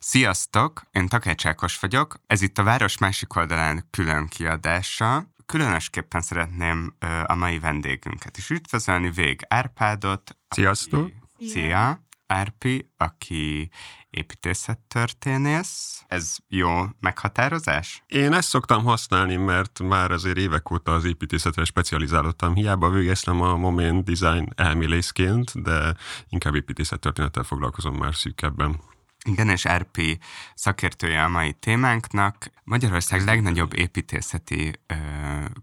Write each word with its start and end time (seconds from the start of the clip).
Sziasztok, 0.00 0.82
én 0.92 1.08
Takács 1.08 1.46
Ákos 1.46 1.78
vagyok, 1.78 2.20
ez 2.26 2.42
itt 2.42 2.58
a 2.58 2.62
Város 2.62 2.98
másik 2.98 3.36
oldalán 3.36 3.86
külön 3.90 4.26
kiadása. 4.26 5.24
Különösképpen 5.46 6.20
szeretném 6.20 6.96
a 7.26 7.34
mai 7.34 7.58
vendégünket 7.58 8.36
is 8.36 8.50
üdvözölni, 8.50 9.10
Vég 9.10 9.40
Árpádot. 9.48 10.36
Sziasztok! 10.48 11.10
Aki, 11.34 11.46
szia! 11.48 12.06
Árpi, 12.26 12.90
aki 12.96 13.70
építészettörténész. 14.10 16.04
Ez 16.06 16.36
jó 16.48 16.68
meghatározás? 17.00 18.02
Én 18.06 18.32
ezt 18.32 18.48
szoktam 18.48 18.84
használni, 18.84 19.36
mert 19.36 19.80
már 19.82 20.10
azért 20.10 20.36
évek 20.36 20.70
óta 20.70 20.92
az 20.92 21.04
építészetre 21.04 21.64
specializálódtam. 21.64 22.54
Hiába 22.54 22.90
végeztem 22.90 23.40
a 23.40 23.56
Moment 23.56 24.04
Design 24.04 24.52
elmélészként, 24.56 25.62
de 25.62 25.94
inkább 26.28 26.54
építészettörténettel 26.54 27.42
foglalkozom 27.42 27.96
már 27.96 28.14
szűkebben. 28.14 28.80
Igen, 29.28 29.48
és 29.48 29.68
RP 29.68 30.18
szakértője 30.54 31.22
a 31.22 31.28
mai 31.28 31.52
témánknak. 31.52 32.50
Magyarország 32.64 33.24
legnagyobb 33.24 33.78
építészeti 33.78 34.72
ö, 34.86 34.94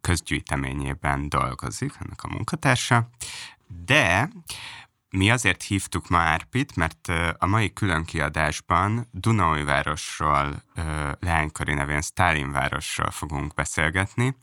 közgyűjteményében 0.02 1.30
dolgozik, 1.30 1.94
ennek 2.00 2.23
a 2.23 2.28
munkatársa, 2.28 3.09
de 3.86 4.30
mi 5.09 5.32
azért 5.32 5.64
hívtuk 5.64 6.09
ma 6.09 6.18
Árpit, 6.18 6.76
mert 6.76 7.12
a 7.38 7.46
mai 7.46 7.73
különkiadásban 7.73 9.08
Dunaújvárosról, 9.12 10.64
leánykori 11.20 11.73
nevén 11.73 12.02
Stálinvárosról 12.02 13.12
fogunk 13.12 13.54
beszélgetni, 13.54 14.36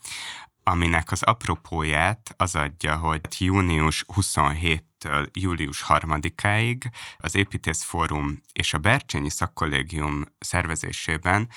aminek 0.63 1.11
az 1.11 1.23
apropóját 1.23 2.35
az 2.37 2.55
adja, 2.55 2.97
hogy 2.97 3.21
június 3.39 4.05
27 4.15 4.85
től 5.03 5.29
július 5.33 5.85
3-áig 5.89 6.85
az 7.19 7.35
Építész 7.35 7.83
Fórum 7.83 8.41
és 8.53 8.75
a 8.75 8.79
Bercsényi 8.79 9.31
Szakkollégium 9.31 10.25
szervezésében 10.39 11.49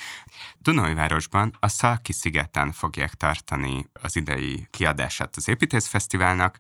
Dunajvárosban 0.58 1.56
a 1.60 1.68
Szalki 1.68 2.14
szigeten 2.14 2.72
fogják 2.72 3.14
tartani 3.14 3.86
az 4.02 4.16
idei 4.16 4.68
kiadását 4.70 5.36
az 5.36 5.48
Építészfesztiválnak, 5.48 6.60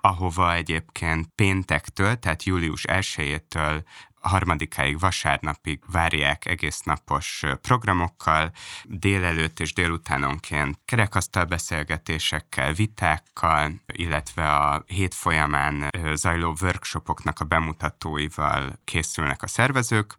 ahova 0.00 0.54
egyébként 0.54 1.28
péntektől, 1.34 2.16
tehát 2.18 2.42
július 2.42 2.84
1-től 2.88 3.82
harmadikáig 4.22 4.98
vasárnapig 4.98 5.80
várják 5.86 6.46
egész 6.46 6.80
napos 6.80 7.42
programokkal, 7.60 8.52
délelőtt 8.84 9.60
és 9.60 9.72
délutánonként 9.72 10.78
kerekasztal 10.84 11.44
beszélgetésekkel, 11.44 12.72
vitákkal, 12.72 13.72
illetve 13.86 14.54
a 14.54 14.84
hét 14.86 15.14
folyamán 15.14 15.88
zajló 16.16 16.54
workshopoknak 16.60 17.40
a 17.40 17.44
bemutatóival 17.44 18.78
készülnek 18.84 19.42
a 19.42 19.46
szervezők. 19.46 20.18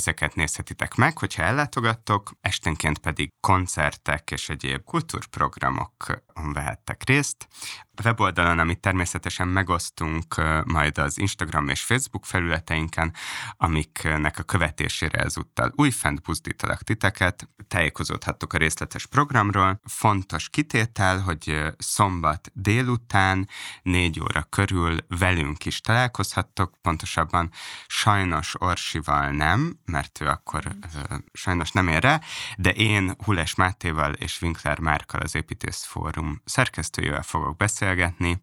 Ezeket 0.00 0.34
nézhetitek 0.34 0.94
meg, 0.94 1.18
hogyha 1.18 1.42
ellátogattok, 1.42 2.30
esténként 2.40 2.98
pedig 2.98 3.30
koncertek 3.40 4.30
és 4.30 4.48
egyéb 4.48 4.84
kultúrprogramokon 4.84 6.52
vehettek 6.52 7.04
részt. 7.04 7.48
A 7.94 8.02
weboldalon, 8.06 8.58
amit 8.58 8.80
természetesen 8.80 9.48
megosztunk 9.48 10.34
majd 10.64 10.98
az 10.98 11.18
Instagram 11.18 11.68
és 11.68 11.82
Facebook 11.82 12.24
felületeinken, 12.24 13.14
amiknek 13.56 14.38
a 14.38 14.42
követésére 14.42 15.18
ezúttal 15.18 15.72
újfent 15.76 16.22
buzdítalak 16.22 16.82
titeket, 16.82 17.48
tájékozódhattok 17.68 18.52
a 18.52 18.58
részletes 18.58 19.06
programról. 19.06 19.80
Fontos 19.84 20.48
kitétel, 20.48 21.20
hogy 21.20 21.74
szombat 21.78 22.50
délután, 22.54 23.48
négy 23.82 24.20
óra 24.20 24.42
körül 24.42 24.96
velünk 25.08 25.66
is 25.66 25.80
találkozhattok, 25.80 26.78
pontosabban 26.82 27.50
sajnos 27.86 28.60
Orsival 28.60 29.30
nem, 29.30 29.78
mert 29.90 30.20
ő 30.20 30.26
akkor 30.26 30.62
uh, 30.66 31.18
sajnos 31.32 31.70
nem 31.70 31.88
ér 31.88 32.02
rá, 32.02 32.20
de 32.56 32.70
én 32.70 33.14
Hules 33.24 33.54
Mátéval 33.54 34.12
és 34.12 34.42
Winkler 34.42 34.78
Márkal 34.78 35.20
az 35.20 35.34
Építész 35.34 35.84
Fórum 35.84 36.40
szerkesztőjével 36.44 37.22
fogok 37.22 37.56
beszélgetni. 37.56 38.42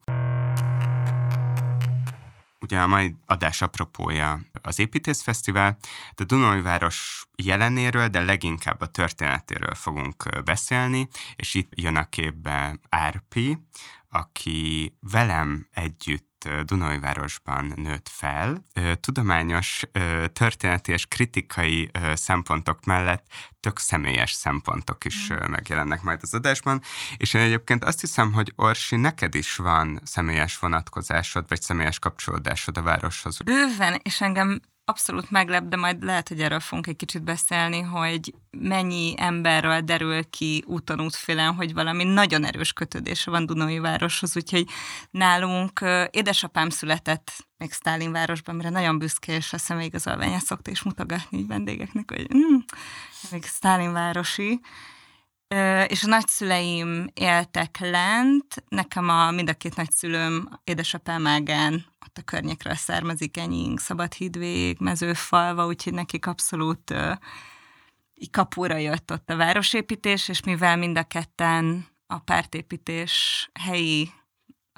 Ugye 2.60 2.80
a 2.80 2.88
mai 2.88 3.16
adás 3.26 3.62
apropója 3.62 4.40
az 4.62 4.80
Építészfesztivál, 4.80 5.78
de 6.16 6.24
Dunajváros 6.24 7.28
jelenéről, 7.36 8.08
de 8.08 8.24
leginkább 8.24 8.82
a 8.82 8.86
történetéről 8.86 9.74
fogunk 9.74 10.44
beszélni, 10.44 11.08
és 11.36 11.54
itt 11.54 11.72
jön 11.76 11.96
a 11.96 12.10
képbe 12.10 12.80
Árpi, 12.90 13.58
aki 14.10 14.96
velem 15.00 15.68
együtt 15.72 16.27
Dunajvárosban 16.64 17.74
nőtt 17.76 18.10
fel. 18.10 18.66
Tudományos, 19.00 19.84
történeti 20.34 20.92
és 20.92 21.06
kritikai 21.06 21.92
szempontok 22.14 22.86
mellett 22.86 23.26
tök 23.60 23.80
személyes 23.80 24.32
szempontok 24.32 25.06
is 25.06 25.34
mm. 25.34 25.52
megjelennek 25.52 26.02
majd 26.02 26.20
az 26.22 26.34
adásban, 26.34 26.82
és 27.18 27.34
én 27.34 27.42
egyébként 27.42 27.84
azt 27.84 28.00
hiszem, 28.00 28.34
hogy 28.34 28.54
Orsi, 28.56 28.96
neked 28.96 29.36
is 29.36 29.56
van 29.56 30.00
személyes 30.04 30.60
vonatkozásod, 30.60 31.46
vagy 31.48 31.62
személyes 31.62 32.00
kapcsolódásod 32.00 32.78
a 32.78 32.82
városhoz. 32.82 33.38
Bőven, 33.42 34.00
és 34.04 34.22
engem 34.22 34.62
abszolút 34.90 35.32
meglep, 35.32 35.64
de 35.64 35.76
majd 35.76 36.04
lehet, 36.04 36.28
hogy 36.28 36.42
erről 36.42 36.60
fogunk 36.60 36.88
egy 36.88 36.96
kicsit 36.96 37.24
beszélni, 37.24 37.80
hogy 37.80 38.34
mennyi 38.52 39.14
emberről 39.18 39.82
derül 39.82 40.30
ki 40.30 40.64
úton 40.68 41.02
útfélen, 41.02 41.54
hogy 41.54 41.74
valami 41.74 42.04
nagyon 42.04 42.46
erős 42.46 42.74
kötődése 42.74 43.32
van 43.32 43.46
Dunai 43.46 43.80
városhoz, 43.80 44.36
úgyhogy 44.36 44.66
nálunk 45.12 45.86
édesapám 46.12 46.70
született 46.70 47.32
még 47.58 47.72
Stálin 47.72 48.12
városban, 48.12 48.56
mire 48.56 48.70
nagyon 48.70 48.98
büszke, 48.98 49.36
és 49.36 49.54
a 49.54 49.58
személyigazolványát 49.58 50.46
szokta 50.46 50.72
is 50.72 50.82
mutogatni 50.84 51.46
vendégeknek, 51.46 52.12
hogy 52.12 52.28
mm, 52.36 52.58
még 53.32 53.46
Stálin 53.46 53.92
városi. 53.92 54.60
És 55.88 56.04
a 56.04 56.08
nagyszüleim 56.08 57.08
éltek 57.14 57.78
lent, 57.80 58.64
nekem 58.70 59.10
a, 59.10 59.32
mind 59.32 59.50
a 59.50 59.54
két 59.54 59.76
nagyszülőm, 59.76 60.60
édesapám 60.64 61.28
ágán 61.28 61.86
a 62.18 62.22
környékről 62.22 62.76
származik, 62.76 63.38
Enying, 63.38 63.80
Szabadhídvég, 63.80 64.78
Mezőfalva, 64.80 65.66
úgyhogy 65.66 65.94
nekik 65.94 66.26
abszolút 66.26 66.90
uh, 66.92 67.12
kapura 68.32 68.78
jött 68.78 69.12
ott 69.12 69.30
a 69.30 69.36
városépítés, 69.36 70.28
és 70.28 70.44
mivel 70.44 70.78
mind 70.78 70.98
a 70.98 71.04
ketten 71.04 71.88
a 72.08 72.20
pártépítés 72.20 73.50
helyi 73.60 74.12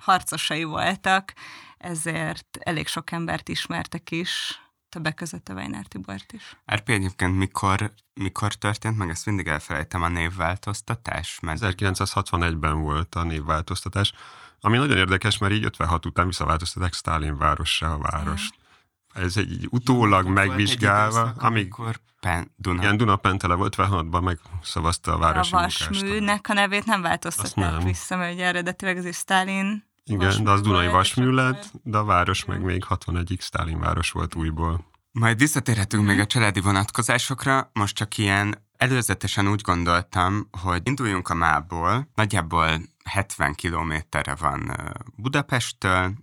harcosai 0.02 0.64
voltak, 0.64 1.34
ezért 1.78 2.58
elég 2.60 2.88
sok 2.88 3.12
embert 3.12 3.50
ismertek 3.50 4.12
is, 4.12 4.62
többek 4.90 5.14
között 5.14 5.50
a 5.50 5.54
Weiner 5.54 5.86
Tibort 5.86 6.32
is. 6.32 6.58
RP 6.74 6.90
egyébként 6.90 7.38
mikor, 7.38 7.94
mikor 8.14 8.54
történt 8.54 8.98
meg? 8.98 9.10
Ezt 9.10 9.26
mindig 9.26 9.48
elfelejtem 9.48 10.02
a 10.02 10.08
névváltoztatás. 10.08 11.40
Mert... 11.40 11.60
1961-ben 11.62 12.82
volt 12.82 13.16
a 13.16 13.24
névváltoztatás, 13.24 14.14
ami 14.60 14.78
nagyon 14.78 14.98
érdekes, 14.98 15.38
mert 15.38 15.54
így 15.54 15.64
56 15.64 16.06
után 16.06 16.26
visszaváltoztatták 16.26 16.94
Stalin 16.94 17.38
várossá 17.38 17.92
a 17.92 17.98
várost. 17.98 18.56
Mm. 18.56 19.24
Ez 19.24 19.38
egy 19.38 19.68
utólag 19.70 20.22
Igen, 20.22 20.34
megvizsgálva, 20.34 21.20
időszak, 21.20 21.42
amíg 21.42 21.64
amikor 21.64 22.00
Pen, 22.20 22.52
Duna. 22.56 22.82
Igen, 22.82 22.98
Duna 22.98 23.16
Pentele 23.16 23.54
volt, 23.54 23.76
56-ban 23.78 24.24
megszavazta 24.24 25.14
a 25.14 25.18
városi 25.18 25.54
A 25.54 25.60
vasműnek 25.60 26.50
a 26.50 26.54
nevét 26.54 26.86
nem 26.86 27.02
változtatták 27.02 27.72
nem. 27.72 27.84
vissza, 27.84 28.16
mert 28.16 28.34
ugye 28.34 28.46
eredetileg 28.46 28.98
az 28.98 29.06
is 29.06 29.16
Stalin 29.16 29.88
igen, 30.10 30.44
de 30.44 30.52
az 30.52 30.62
Dunai 30.62 30.88
Vasmű 30.88 31.30
lett, 31.30 31.72
de 31.84 31.98
a 31.98 32.04
város 32.04 32.46
meg 32.46 32.62
még 32.62 32.86
61-ig 32.90 33.40
Stálin 33.40 33.80
város 33.80 34.12
volt 34.12 34.36
újból. 34.36 34.86
Majd 35.12 35.38
visszatérhetünk 35.38 36.06
még 36.06 36.20
a 36.20 36.26
családi 36.26 36.62
vonatkozásokra, 36.62 37.70
most 37.74 37.96
csak 37.96 38.18
ilyen 38.18 38.68
előzetesen 38.78 39.48
úgy 39.48 39.62
gondoltam, 39.62 40.50
hogy 40.62 40.82
induljunk 40.84 41.30
a 41.30 41.34
mából, 41.34 42.10
nagyjából 42.16 42.82
70 43.10 43.54
kilométerre 43.54 44.36
van 44.36 44.72
Budapesttől, 45.16 46.14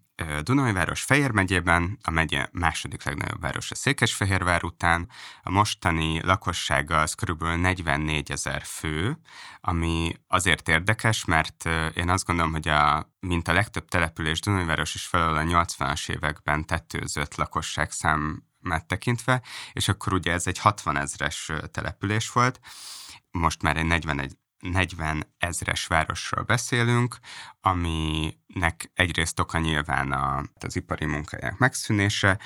Dunajváros 0.43 1.03
Fejér 1.03 1.31
megyében, 1.31 1.99
a 2.03 2.11
megye 2.11 2.49
második 2.53 3.05
legnagyobb 3.05 3.41
város 3.41 3.71
a 3.71 3.75
Székesfehérvár 3.75 4.65
után, 4.65 5.09
a 5.43 5.51
mostani 5.51 6.21
lakossága 6.23 7.01
az 7.01 7.15
körülbelül 7.15 7.57
44 7.57 8.31
ezer 8.31 8.63
fő, 8.65 9.19
ami 9.61 10.17
azért 10.27 10.69
érdekes, 10.69 11.25
mert 11.25 11.65
én 11.95 12.09
azt 12.09 12.25
gondolom, 12.25 12.53
hogy 12.53 12.69
a, 12.69 13.11
mint 13.21 13.49
a 13.49 13.53
legtöbb 13.53 13.89
település 13.89 14.41
Dunajváros 14.41 14.95
is 14.95 15.07
felől 15.07 15.37
a 15.37 15.65
80-as 15.65 16.11
években 16.11 16.65
tetőzött 16.65 17.35
lakosságszám 17.35 18.45
tekintve, 18.87 19.43
és 19.73 19.89
akkor 19.89 20.13
ugye 20.13 20.33
ez 20.33 20.47
egy 20.47 20.59
60 20.59 20.97
ezres 20.97 21.53
település 21.71 22.31
volt, 22.31 22.61
most 23.31 23.63
már 23.63 23.77
egy 23.77 23.87
41 23.87 24.37
40 24.71 25.35
ezres 25.39 25.87
városról 25.87 26.45
beszélünk, 26.45 27.19
aminek 27.61 28.91
egyrészt 28.95 29.41
oka 29.41 29.59
nyilván 29.59 30.13
a, 30.13 30.43
az 30.61 30.77
ipari 30.77 31.05
munkáják 31.05 31.59
megszűnése 31.59 32.39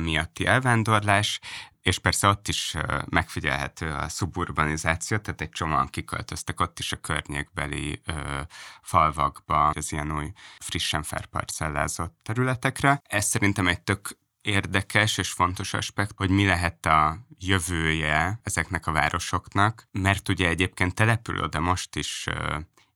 miatti 0.00 0.46
elvándorlás, 0.46 1.40
és 1.82 1.98
persze 1.98 2.28
ott 2.28 2.48
is 2.48 2.76
megfigyelhető 3.10 3.90
a 3.90 4.08
szuburbanizáció, 4.08 5.16
tehát 5.16 5.40
egy 5.40 5.50
csomóan 5.50 5.88
kiköltöztek 5.88 6.60
ott 6.60 6.78
is 6.78 6.92
a 6.92 6.96
környékbeli 6.96 8.00
ö, 8.04 8.40
falvakba, 8.82 9.68
az 9.68 9.92
ilyen 9.92 10.12
új 10.12 10.32
frissen 10.58 11.02
felparcellázott 11.02 12.18
területekre. 12.22 13.02
Ez 13.02 13.24
szerintem 13.24 13.66
egy 13.66 13.80
tök 13.80 14.18
érdekes 14.42 15.18
és 15.18 15.30
fontos 15.30 15.74
aspekt, 15.74 16.12
hogy 16.16 16.30
mi 16.30 16.46
lehet 16.46 16.86
a 16.86 17.18
jövője 17.38 18.40
ezeknek 18.42 18.86
a 18.86 18.92
városoknak, 18.92 19.88
mert 19.90 20.28
ugye 20.28 20.48
egyébként 20.48 20.94
települ 20.94 21.42
oda 21.42 21.60
most 21.60 21.96
is 21.96 22.28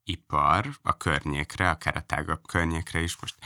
ipar 0.04 0.68
a 0.82 0.96
környékre, 0.96 1.70
akár 1.70 1.96
a 1.96 2.00
tágabb 2.00 2.46
környékre 2.46 3.00
is. 3.00 3.16
Most 3.20 3.36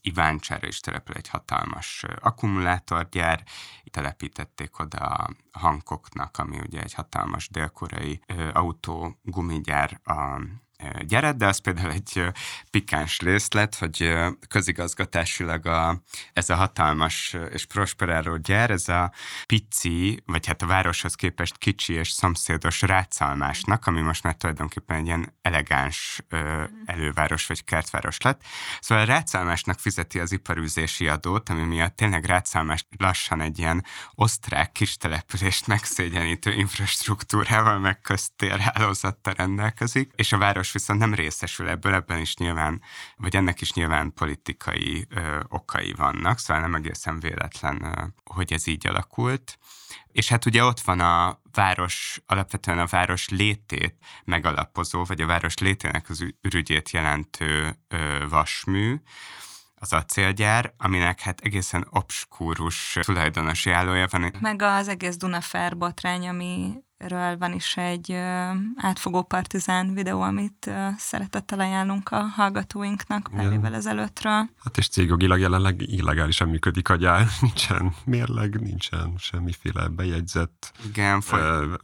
Iváncsára 0.00 0.66
is 0.66 0.80
települ 0.80 1.14
egy 1.14 1.28
hatalmas 1.28 2.04
akkumulátorgyár, 2.20 3.44
telepítették 3.90 4.78
oda 4.78 4.98
a 4.98 5.30
Hankoknak, 5.52 6.38
ami 6.38 6.58
ugye 6.58 6.82
egy 6.82 6.94
hatalmas 6.94 7.48
dél-koreai 7.48 8.20
autógumigyár 8.52 10.00
a 10.04 10.40
gyeret, 11.06 11.36
de 11.36 11.46
az 11.46 11.58
például 11.58 11.92
egy 11.92 12.24
pikáns 12.70 13.18
részlet, 13.18 13.74
hogy 13.74 14.14
közigazgatásilag 14.48 15.66
a, 15.66 16.02
ez 16.32 16.50
a 16.50 16.54
hatalmas 16.54 17.36
és 17.52 17.66
prosperáló 17.66 18.36
gyár, 18.36 18.70
ez 18.70 18.88
a 18.88 19.12
pici, 19.46 20.22
vagy 20.26 20.46
hát 20.46 20.62
a 20.62 20.66
városhoz 20.66 21.14
képest 21.14 21.58
kicsi 21.58 21.92
és 21.92 22.10
szomszédos 22.10 22.82
rácalmásnak, 22.82 23.86
ami 23.86 24.00
most 24.00 24.22
már 24.22 24.34
tulajdonképpen 24.34 24.96
egy 24.96 25.06
ilyen 25.06 25.34
elegáns 25.42 26.20
előváros 26.84 27.46
vagy 27.46 27.64
kertváros 27.64 28.20
lett. 28.20 28.42
Szóval 28.80 29.04
a 29.04 29.06
rácalmásnak 29.06 29.78
fizeti 29.78 30.18
az 30.18 30.32
iparűzési 30.32 31.08
adót, 31.08 31.48
ami 31.48 31.62
miatt 31.62 31.96
tényleg 31.96 32.24
rácalmás 32.24 32.86
lassan 32.98 33.40
egy 33.40 33.58
ilyen 33.58 33.84
osztrák 34.14 34.72
kis 34.72 34.96
települést 34.96 35.66
megszégyenítő 35.66 36.52
infrastruktúrával, 36.52 37.78
meg 37.78 38.00
köztérhálózattal 38.00 39.34
rendelkezik, 39.34 40.12
és 40.16 40.32
a 40.32 40.38
város 40.38 40.71
viszont 40.72 40.98
nem 40.98 41.14
részesül 41.14 41.68
ebből, 41.68 41.94
ebben 41.94 42.18
is 42.18 42.36
nyilván, 42.36 42.82
vagy 43.16 43.36
ennek 43.36 43.60
is 43.60 43.72
nyilván 43.72 44.12
politikai 44.14 45.06
ö, 45.08 45.40
okai 45.48 45.92
vannak, 45.92 46.38
szóval 46.38 46.62
nem 46.62 46.74
egészen 46.74 47.20
véletlen, 47.20 47.84
ö, 47.84 48.04
hogy 48.24 48.52
ez 48.52 48.66
így 48.66 48.86
alakult. 48.86 49.58
És 50.06 50.28
hát 50.28 50.46
ugye 50.46 50.64
ott 50.64 50.80
van 50.80 51.00
a 51.00 51.40
város, 51.52 52.22
alapvetően 52.26 52.78
a 52.78 52.86
város 52.86 53.28
létét 53.28 53.96
megalapozó, 54.24 55.04
vagy 55.04 55.20
a 55.20 55.26
város 55.26 55.58
létének 55.58 56.08
az 56.08 56.24
ürügyét 56.40 56.90
jelentő 56.90 57.78
ö, 57.88 58.28
vasmű, 58.28 59.00
az 59.82 59.92
acélgyár, 59.92 60.74
aminek 60.76 61.20
hát 61.20 61.40
egészen 61.40 61.86
obskúrus 61.90 62.98
tulajdonosi 63.00 63.70
állója 63.70 64.06
van. 64.10 64.32
Meg 64.40 64.62
az 64.62 64.88
egész 64.88 65.16
Dunafer 65.16 65.76
botrány, 65.76 66.28
ami 66.28 66.74
ről 67.08 67.38
van 67.38 67.52
is 67.52 67.76
egy 67.76 68.12
átfogó 68.76 69.22
partizán 69.22 69.94
videó, 69.94 70.20
amit 70.20 70.70
szeretettel 70.96 71.60
ajánlunk 71.60 72.08
a 72.10 72.20
hallgatóinknak 72.20 73.30
pár 73.36 73.52
évvel 73.52 73.74
ezelőttről. 73.74 74.48
Hát 74.64 74.78
és 74.78 74.88
cégogilag 74.88 75.40
jelenleg 75.40 75.80
illegálisan 75.80 76.48
működik 76.48 76.88
a 76.88 76.96
gyár, 76.96 77.26
nincsen 77.40 77.94
mérleg, 78.04 78.60
nincsen 78.60 79.14
semmiféle 79.18 79.88
bejegyzett 79.88 80.72
Igen, 80.86 81.20
foly- 81.20 81.76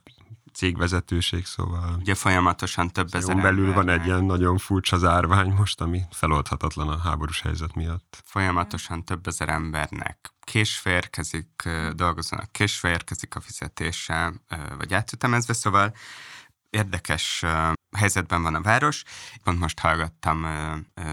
cégvezetőség, 0.58 1.44
szóval... 1.44 1.96
Ugye 1.98 2.14
folyamatosan 2.14 2.90
több 2.90 3.08
ezer 3.14 3.36
belül 3.36 3.72
van 3.72 3.88
egy 3.88 4.06
ilyen 4.06 4.24
nagyon 4.24 4.58
furcsa 4.58 4.98
zárvány 4.98 5.50
most, 5.50 5.80
ami 5.80 6.02
feloldhatatlan 6.10 6.88
a 6.88 6.98
háborús 6.98 7.40
helyzet 7.40 7.74
miatt. 7.74 8.22
Folyamatosan 8.24 9.04
több 9.04 9.26
ezer 9.26 9.48
embernek 9.48 10.32
késve 10.40 10.90
érkezik, 10.90 11.68
dolgozónak 11.92 12.52
késve 12.52 12.88
érkezik 12.88 13.34
a 13.34 13.40
fizetése, 13.40 14.32
vagy 14.78 14.94
átütemezve, 14.94 15.52
szóval 15.52 15.94
érdekes 16.70 17.44
helyzetben 17.96 18.42
van 18.42 18.54
a 18.54 18.60
város. 18.60 19.02
Pont 19.42 19.58
most 19.58 19.78
hallgattam 19.78 20.46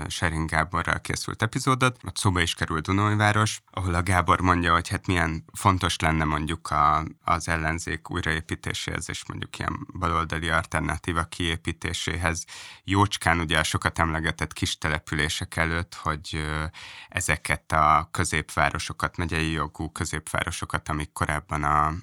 Sering 0.07 0.49
Gáborral 0.49 0.99
készült 0.99 1.41
epizódot, 1.41 1.99
ott 2.03 2.17
szóba 2.17 2.41
is 2.41 2.53
kerül 2.53 2.79
Dunajváros, 2.79 3.61
ahol 3.71 3.93
a 3.93 4.03
Gábor 4.03 4.41
mondja, 4.41 4.73
hogy 4.73 4.89
hát 4.89 5.07
milyen 5.07 5.45
fontos 5.53 5.99
lenne 5.99 6.23
mondjuk 6.23 6.69
a, 6.69 7.05
az 7.23 7.47
ellenzék 7.47 8.09
újraépítéséhez, 8.09 9.09
és 9.09 9.27
mondjuk 9.27 9.59
ilyen 9.59 9.87
baloldali 9.99 10.49
alternatíva 10.49 11.23
kiépítéséhez. 11.23 12.45
Jócskán 12.83 13.39
ugye 13.39 13.59
a 13.59 13.63
sokat 13.63 13.99
emlegetett 13.99 14.53
kis 14.53 14.77
települések 14.77 15.55
előtt, 15.55 15.93
hogy 15.93 16.45
ezeket 17.09 17.71
a 17.71 18.07
középvárosokat, 18.11 19.17
megyei 19.17 19.51
jogú 19.51 19.91
középvárosokat, 19.91 20.89
amik 20.89 21.11
korábban 21.11 21.63
a, 21.63 21.93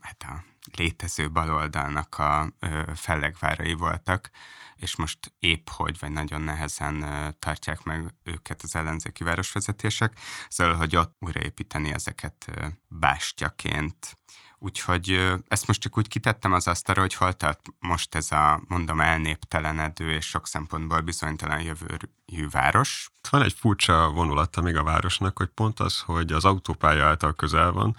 hát 0.00 0.24
a 0.26 0.44
létező 0.76 1.30
baloldalnak 1.30 2.18
a 2.18 2.52
fellegvárai 2.94 3.72
voltak, 3.72 4.30
és 4.76 4.96
most 4.96 5.34
épp 5.38 5.68
hogy, 5.68 5.98
vagy 5.98 6.10
nagyon 6.10 6.40
nehezen 6.40 7.04
tartják 7.38 7.82
meg 7.82 8.14
őket 8.22 8.62
az 8.62 8.76
ellenzéki 8.76 9.24
városvezetések, 9.24 10.18
szóval, 10.48 10.74
hogy 10.74 10.96
ott 10.96 11.16
újraépíteni 11.18 11.92
ezeket 11.92 12.50
bástyaként. 12.88 14.18
Úgyhogy 14.58 15.34
ezt 15.48 15.66
most 15.66 15.80
csak 15.80 15.98
úgy 15.98 16.08
kitettem 16.08 16.52
az 16.52 16.68
asztalra, 16.68 17.00
hogy 17.00 17.14
hol 17.14 17.32
tart 17.32 17.60
most 17.78 18.14
ez 18.14 18.32
a, 18.32 18.60
mondom, 18.68 19.00
elnéptelenedő 19.00 20.10
és 20.10 20.26
sok 20.26 20.46
szempontból 20.46 21.00
bizonytalan 21.00 21.60
jövőjű 21.60 22.48
város. 22.50 23.10
Van 23.30 23.42
egy 23.42 23.52
furcsa 23.52 24.10
vonulata 24.10 24.60
még 24.60 24.76
a 24.76 24.82
városnak, 24.82 25.38
hogy 25.38 25.48
pont 25.48 25.80
az, 25.80 26.00
hogy 26.00 26.32
az 26.32 26.44
autópálya 26.44 27.06
által 27.06 27.34
közel 27.34 27.72
van, 27.72 27.96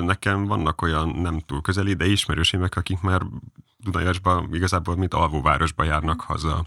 Nekem 0.00 0.44
vannak 0.44 0.82
olyan 0.82 1.08
nem 1.08 1.40
túl 1.40 1.60
közeli, 1.60 1.94
de 1.94 2.06
ismerősémek, 2.06 2.76
akik 2.76 3.00
már 3.00 3.22
Dunajasba 3.76 4.46
igazából 4.52 4.96
mint 4.96 5.14
alvóvárosba 5.14 5.84
járnak 5.84 6.20
haza. 6.20 6.64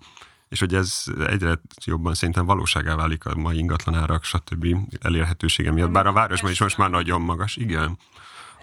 És 0.49 0.59
hogy 0.59 0.73
ez 0.73 1.03
egyre 1.27 1.61
jobban 1.85 2.13
szerintem 2.13 2.45
valóságá 2.45 2.95
válik 2.95 3.25
a 3.25 3.35
mai 3.35 3.57
ingatlanárak, 3.57 4.23
stb. 4.23 4.75
elérhetősége 5.01 5.71
miatt. 5.71 5.91
Bár 5.91 6.07
a 6.07 6.11
városban 6.11 6.51
is 6.51 6.59
most 6.59 6.77
már 6.77 6.89
nagyon 6.89 7.21
magas, 7.21 7.55
igen. 7.55 7.97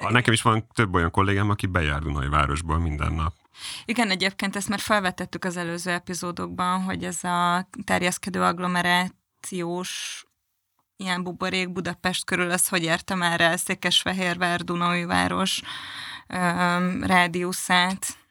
Nekem 0.01 0.33
is 0.33 0.43
van 0.43 0.67
több 0.75 0.95
olyan 0.95 1.11
kollégám, 1.11 1.51
aki 1.51 1.67
bejár 1.67 2.03
Dunai 2.03 2.29
városból 2.29 2.79
minden 2.79 3.13
nap. 3.13 3.35
Igen, 3.85 4.11
egyébként 4.11 4.57
ezt 4.57 4.69
már 4.69 4.79
felvetettük 4.79 5.45
az 5.45 5.57
előző 5.57 5.91
epizódokban, 5.91 6.83
hogy 6.83 7.05
ez 7.05 7.25
a 7.25 7.69
terjeszkedő 7.85 8.43
agglomerációs 8.43 10.25
ilyen 10.97 11.23
buborék 11.23 11.73
Budapest 11.73 12.25
körül, 12.25 12.51
az 12.51 12.69
hogy 12.69 12.83
értem 12.83 13.19
már 13.19 13.41
el 13.41 13.57
Székesfehérvár, 13.57 14.61
város 15.07 15.63
rádiuszát, 17.01 18.24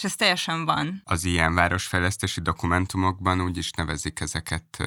és 0.00 0.06
ez 0.06 0.16
teljesen 0.16 0.64
van. 0.64 1.02
Az 1.04 1.24
ilyen 1.24 1.54
városfejlesztési 1.54 2.40
dokumentumokban 2.40 3.40
úgy 3.40 3.56
is 3.56 3.70
nevezik 3.70 4.20
ezeket 4.20 4.84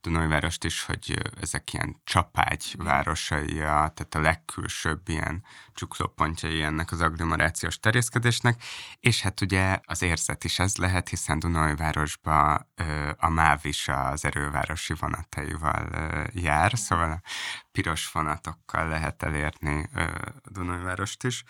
Dunajvárost 0.00 0.64
is, 0.64 0.82
hogy 0.82 1.22
ezek 1.40 1.72
ilyen 1.72 2.00
csapágy 2.04 2.74
városai, 2.78 3.54
tehát 3.56 4.14
a 4.14 4.20
legkülsőbb 4.20 5.08
ilyen 5.08 5.44
csuklópontjai 5.74 6.62
ennek 6.62 6.92
az 6.92 7.00
agglomerációs 7.00 7.80
terjeszkedésnek, 7.80 8.62
és 9.00 9.22
hát 9.22 9.40
ugye 9.40 9.78
az 9.84 10.02
érzet 10.02 10.44
is 10.44 10.58
ez 10.58 10.76
lehet, 10.76 11.08
hiszen 11.08 11.38
Dunajvárosba 11.38 12.54
a 13.16 13.28
MÁV 13.28 13.64
is 13.64 13.88
az 13.88 14.24
erővárosi 14.24 14.94
vonataival 14.98 15.88
jár, 16.32 16.72
szóval 16.78 17.10
a 17.10 17.20
piros 17.72 18.12
vonatokkal 18.12 18.88
lehet 18.88 19.22
elérni 19.22 19.88
Dunajvárost 20.44 21.24
is. 21.24 21.44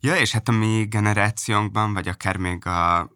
Ja, 0.00 0.16
és 0.16 0.32
hát 0.32 0.48
a 0.48 0.52
mi 0.52 0.84
generációnkban, 0.84 1.92
vagy 1.92 2.08
akár 2.08 2.36
még 2.36 2.66
a 2.66 3.10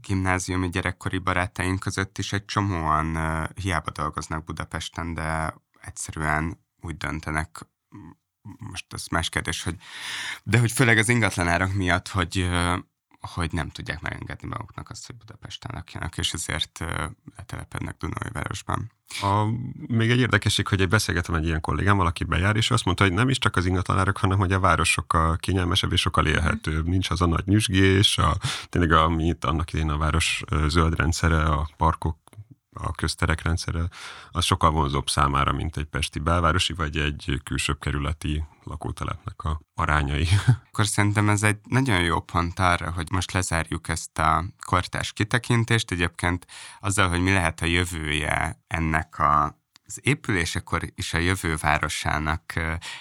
gimnáziumi 0.00 0.68
gyerekkori 0.68 1.18
barátaink 1.18 1.80
között 1.80 2.18
is 2.18 2.32
egy 2.32 2.44
csomóan 2.44 3.16
hiába 3.54 3.90
dolgoznak 3.90 4.44
Budapesten, 4.44 5.14
de 5.14 5.54
egyszerűen 5.80 6.64
úgy 6.80 6.96
döntenek, 6.96 7.66
most 8.58 8.92
ez 8.92 9.06
más 9.06 9.28
kérdés, 9.28 9.62
hogy, 9.62 9.76
de 10.42 10.58
hogy 10.58 10.72
főleg 10.72 10.98
az 10.98 11.08
ingatlanárak 11.08 11.72
miatt, 11.72 12.08
hogy 12.08 12.50
hogy 13.26 13.52
nem 13.52 13.70
tudják 13.70 14.00
megengedni 14.00 14.48
maguknak 14.48 14.90
azt, 14.90 15.06
hogy 15.06 15.16
Budapesten 15.16 15.70
lakjanak, 15.74 16.18
és 16.18 16.32
ezért 16.32 16.84
letelepednek 17.36 17.96
Dunajvárosban. 17.98 18.90
A, 19.22 19.44
még 19.86 20.10
egy 20.10 20.18
érdekesség, 20.18 20.68
hogy 20.68 20.80
egy 20.80 20.88
beszélgetem 20.88 21.34
egy 21.34 21.44
ilyen 21.44 21.60
kollégámmal, 21.60 22.06
aki 22.06 22.24
bejár, 22.24 22.56
és 22.56 22.70
azt 22.70 22.84
mondta, 22.84 23.04
hogy 23.04 23.12
nem 23.12 23.28
is 23.28 23.38
csak 23.38 23.56
az 23.56 23.66
ingatlanárak, 23.66 24.16
hanem 24.16 24.38
hogy 24.38 24.52
a 24.52 24.60
város 24.60 24.90
sokkal 24.90 25.36
kényelmesebb 25.36 25.92
és 25.92 26.00
sokkal 26.00 26.26
élhetőbb. 26.26 26.86
Nincs 26.86 27.10
az 27.10 27.20
a 27.20 27.26
nagy 27.26 27.46
nyüzsgés, 27.46 28.18
a, 28.18 28.36
tényleg 28.68 28.92
amit 28.92 29.44
annak 29.44 29.72
idén 29.72 29.90
a 29.90 29.96
város 29.96 30.42
zöld 30.66 30.96
rendszere, 30.96 31.42
a 31.42 31.68
parkok 31.76 32.16
a 32.74 32.92
közterek 32.92 33.42
rendszere, 33.42 33.88
az 34.30 34.44
sokkal 34.44 34.70
vonzóbb 34.70 35.08
számára, 35.08 35.52
mint 35.52 35.76
egy 35.76 35.84
pesti 35.84 36.18
belvárosi, 36.18 36.72
vagy 36.72 36.96
egy 36.96 37.40
külsőbb 37.44 37.78
kerületi 37.78 38.44
lakótelepnek 38.64 39.42
a 39.42 39.60
arányai. 39.74 40.26
Akkor 40.68 40.86
szerintem 40.86 41.28
ez 41.28 41.42
egy 41.42 41.58
nagyon 41.68 42.00
jó 42.00 42.20
pont 42.20 42.58
arra, 42.58 42.90
hogy 42.90 43.10
most 43.10 43.32
lezárjuk 43.32 43.88
ezt 43.88 44.18
a 44.18 44.44
kortás 44.66 45.12
kitekintést. 45.12 45.90
Egyébként 45.90 46.46
azzal, 46.80 47.08
hogy 47.08 47.20
mi 47.20 47.32
lehet 47.32 47.60
a 47.60 47.66
jövője 47.66 48.62
ennek 48.66 49.18
a 49.18 49.62
az 49.86 50.00
épülésekor 50.02 50.82
is 50.94 51.14
a 51.14 51.18
jövő 51.18 51.56
városának 51.56 52.52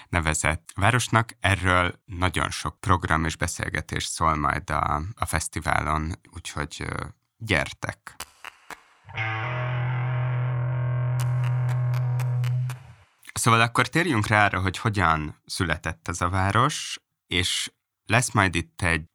nevezett 0.09 0.71
városnak. 0.75 1.35
Erről 1.39 1.99
nagyon 2.05 2.49
sok 2.49 2.79
program 2.79 3.25
és 3.25 3.35
beszélgetés 3.35 4.03
szól 4.03 4.35
majd 4.35 4.69
a, 4.69 5.01
a 5.15 5.25
fesztiválon, 5.25 6.13
úgyhogy 6.33 6.85
gyertek! 7.37 8.15
Szóval 13.33 13.61
akkor 13.61 13.87
térjünk 13.87 14.27
rá 14.27 14.45
arra, 14.45 14.61
hogy 14.61 14.77
hogyan 14.77 15.41
született 15.45 16.07
ez 16.07 16.21
a 16.21 16.29
város, 16.29 16.99
és 17.27 17.71
lesz 18.05 18.31
majd 18.31 18.55
itt 18.55 18.81
egy 18.81 19.05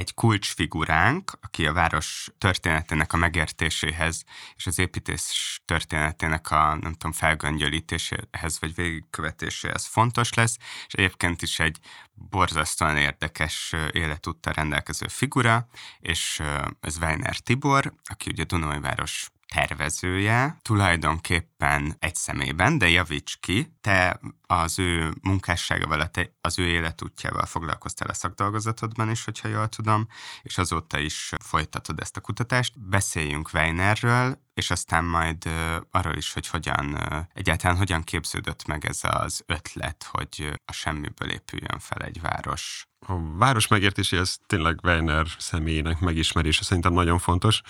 egy 0.00 0.14
kulcsfiguránk, 0.14 1.32
aki 1.40 1.66
a 1.66 1.72
város 1.72 2.28
történetének 2.38 3.12
a 3.12 3.16
megértéséhez 3.16 4.24
és 4.56 4.66
az 4.66 4.78
építés 4.78 5.60
történetének 5.64 6.50
a, 6.50 6.74
nem 6.80 6.92
tudom, 6.92 7.12
felgöngyölítéséhez 7.12 8.60
vagy 8.60 8.74
végigkövetéséhez 8.74 9.86
fontos 9.86 10.34
lesz, 10.34 10.56
és 10.86 10.92
egyébként 10.92 11.42
is 11.42 11.58
egy 11.58 11.78
borzasztóan 12.12 12.96
érdekes 12.96 13.74
életúttal 13.90 14.52
rendelkező 14.52 15.06
figura, 15.08 15.68
és 15.98 16.42
ez 16.80 16.96
Weiner 16.96 17.36
Tibor, 17.36 17.94
aki 18.04 18.30
ugye 18.30 18.44
Dunajváros 18.44 19.30
tervezője, 19.54 20.58
tulajdonképpen 20.62 21.96
egy 21.98 22.14
szemében, 22.14 22.78
de 22.78 22.88
javíts 22.88 23.36
ki, 23.40 23.76
te 23.80 24.20
az 24.46 24.78
ő 24.78 25.12
munkásságával, 25.22 26.10
az 26.40 26.58
ő 26.58 26.66
életútjával 26.66 27.46
foglalkoztál 27.46 28.08
a 28.08 28.14
szakdolgozatodban 28.14 29.10
is, 29.10 29.24
hogyha 29.24 29.48
jól 29.48 29.68
tudom, 29.68 30.08
és 30.42 30.58
azóta 30.58 30.98
is 30.98 31.32
folytatod 31.44 32.00
ezt 32.00 32.16
a 32.16 32.20
kutatást. 32.20 32.80
Beszéljünk 32.80 33.50
Weinerről, 33.52 34.38
és 34.54 34.70
aztán 34.70 35.04
majd 35.04 35.48
arról 35.90 36.16
is, 36.16 36.32
hogy 36.32 36.46
hogyan, 36.48 36.98
egyáltalán 37.34 37.76
hogyan 37.76 38.02
képződött 38.02 38.66
meg 38.66 38.84
ez 38.84 39.00
az 39.02 39.42
ötlet, 39.46 40.08
hogy 40.10 40.60
a 40.64 40.72
semmiből 40.72 41.30
épüljön 41.30 41.78
fel 41.78 41.98
egy 41.98 42.20
város. 42.20 42.84
A 43.06 43.36
város 43.36 43.66
megértéséhez 43.68 44.38
tényleg 44.46 44.78
Weiner 44.82 45.26
személyének 45.38 46.00
megismerése 46.00 46.64
szerintem 46.64 46.92
nagyon 46.92 47.18
fontos. 47.18 47.62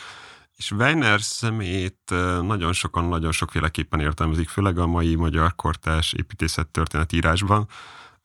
És 0.61 0.71
Weiner 0.71 1.21
személyét 1.21 2.15
nagyon 2.43 2.73
sokan 2.73 3.05
nagyon 3.05 3.33
sokféleképpen 3.33 4.01
értelmezik, 4.01 4.49
főleg 4.49 4.79
a 4.79 4.87
mai 4.87 5.15
magyar 5.15 5.55
kortás 5.55 6.13
építészet 6.13 6.67
történet 6.67 7.13
írásban, 7.13 7.69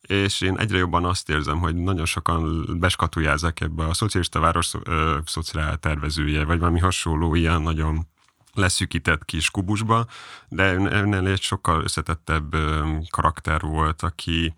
és 0.01 0.41
én 0.41 0.57
egyre 0.57 0.77
jobban 0.77 1.05
azt 1.05 1.29
érzem, 1.29 1.57
hogy 1.59 1.75
nagyon 1.75 2.05
sokan 2.05 2.65
beskatujázzák 2.79 3.59
ebbe 3.59 3.85
a 3.85 3.93
szocialista 3.93 4.39
város 4.39 4.73
ö, 4.83 5.17
szociál 5.25 5.77
tervezője, 5.77 6.43
vagy 6.43 6.59
valami 6.59 6.79
hasonló 6.79 7.35
ilyen 7.35 7.61
nagyon 7.61 8.07
leszűkített 8.53 9.25
kis 9.25 9.51
kubusba, 9.51 10.05
de 10.47 10.63
ennél 10.63 11.27
egy 11.27 11.41
sokkal 11.41 11.83
összetettebb 11.83 12.55
karakter 13.09 13.61
volt, 13.61 14.01
aki 14.01 14.55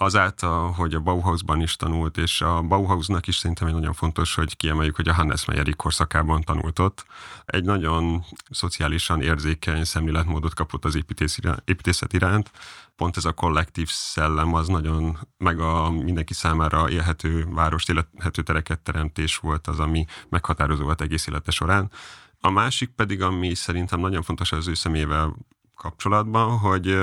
azáltal, 0.00 0.72
hogy 0.72 0.94
a 0.94 1.00
Bauhausban 1.00 1.60
is 1.60 1.76
tanult, 1.76 2.16
és 2.16 2.40
a 2.40 2.62
Bauhausnak 2.62 3.26
is 3.26 3.36
szerintem 3.36 3.66
egy 3.66 3.74
nagyon 3.74 3.92
fontos, 3.92 4.34
hogy 4.34 4.56
kiemeljük, 4.56 4.96
hogy 4.96 5.08
a 5.08 5.12
Hannes 5.12 5.44
Meyeri 5.44 5.72
korszakában 5.72 6.40
tanult 6.40 6.78
ott. 6.78 7.06
Egy 7.44 7.64
nagyon 7.64 8.24
szociálisan 8.50 9.22
érzékeny 9.22 9.84
szemléletmódot 9.84 10.54
kapott 10.54 10.84
az 10.84 10.94
építészet 11.64 12.12
iránt. 12.12 12.50
Pont 12.96 13.16
ez 13.16 13.24
a 13.24 13.32
kollektív 13.32 13.88
szellem 13.88 14.54
az 14.54 14.68
nagyon, 14.68 15.18
meg 15.38 15.60
a 15.60 15.90
mindenki 15.90 16.34
számára 16.34 16.90
élhető 16.90 17.46
várost, 17.50 17.90
élhető 17.90 18.42
tereket 18.42 18.80
teremtés 18.80 19.36
volt 19.36 19.66
az, 19.66 19.80
ami 19.80 20.04
meghatározó 20.28 20.84
volt 20.84 21.00
egész 21.00 21.26
élete 21.26 21.50
során. 21.50 21.90
A 22.40 22.50
másik 22.50 22.88
pedig, 22.88 23.22
ami 23.22 23.54
szerintem 23.54 24.00
nagyon 24.00 24.22
fontos 24.22 24.52
az 24.52 24.68
ő 24.68 24.74
személyével 24.74 25.36
kapcsolatban, 25.74 26.58
hogy 26.58 26.98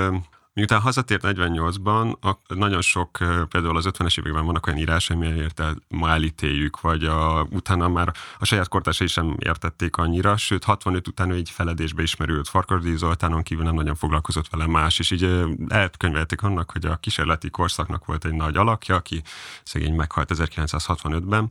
Miután 0.56 0.80
hazatért 0.80 1.22
48-ban, 1.24 2.34
nagyon 2.46 2.80
sok, 2.80 3.10
például 3.48 3.76
az 3.76 3.88
50-es 3.88 4.18
években 4.18 4.44
vannak 4.44 4.66
olyan 4.66 4.78
írásai, 4.78 5.16
miért 5.16 5.62
ma 5.88 6.08
elítéljük, 6.08 6.80
vagy 6.80 7.04
a, 7.04 7.46
utána 7.50 7.88
már 7.88 8.12
a 8.38 8.44
saját 8.44 8.68
kortársai 8.68 9.06
sem 9.06 9.36
értették 9.38 9.96
annyira, 9.96 10.36
sőt 10.36 10.64
65 10.64 11.08
után 11.08 11.32
egy 11.32 11.50
feledésbe 11.50 12.02
ismerült. 12.02 12.48
Farkardi 12.48 12.96
Zoltánon 12.96 13.42
kívül 13.42 13.64
nem 13.64 13.74
nagyon 13.74 13.94
foglalkozott 13.94 14.48
vele 14.48 14.66
más, 14.66 14.98
és 14.98 15.10
így 15.10 15.46
elkönyvelték 15.68 16.42
annak, 16.42 16.70
hogy 16.70 16.86
a 16.86 16.96
kísérleti 16.96 17.50
korszaknak 17.50 18.04
volt 18.04 18.24
egy 18.24 18.34
nagy 18.34 18.56
alakja, 18.56 18.94
aki 18.94 19.22
szegény 19.62 19.94
meghalt 19.94 20.30
1965-ben, 20.34 21.50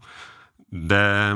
de 0.67 1.35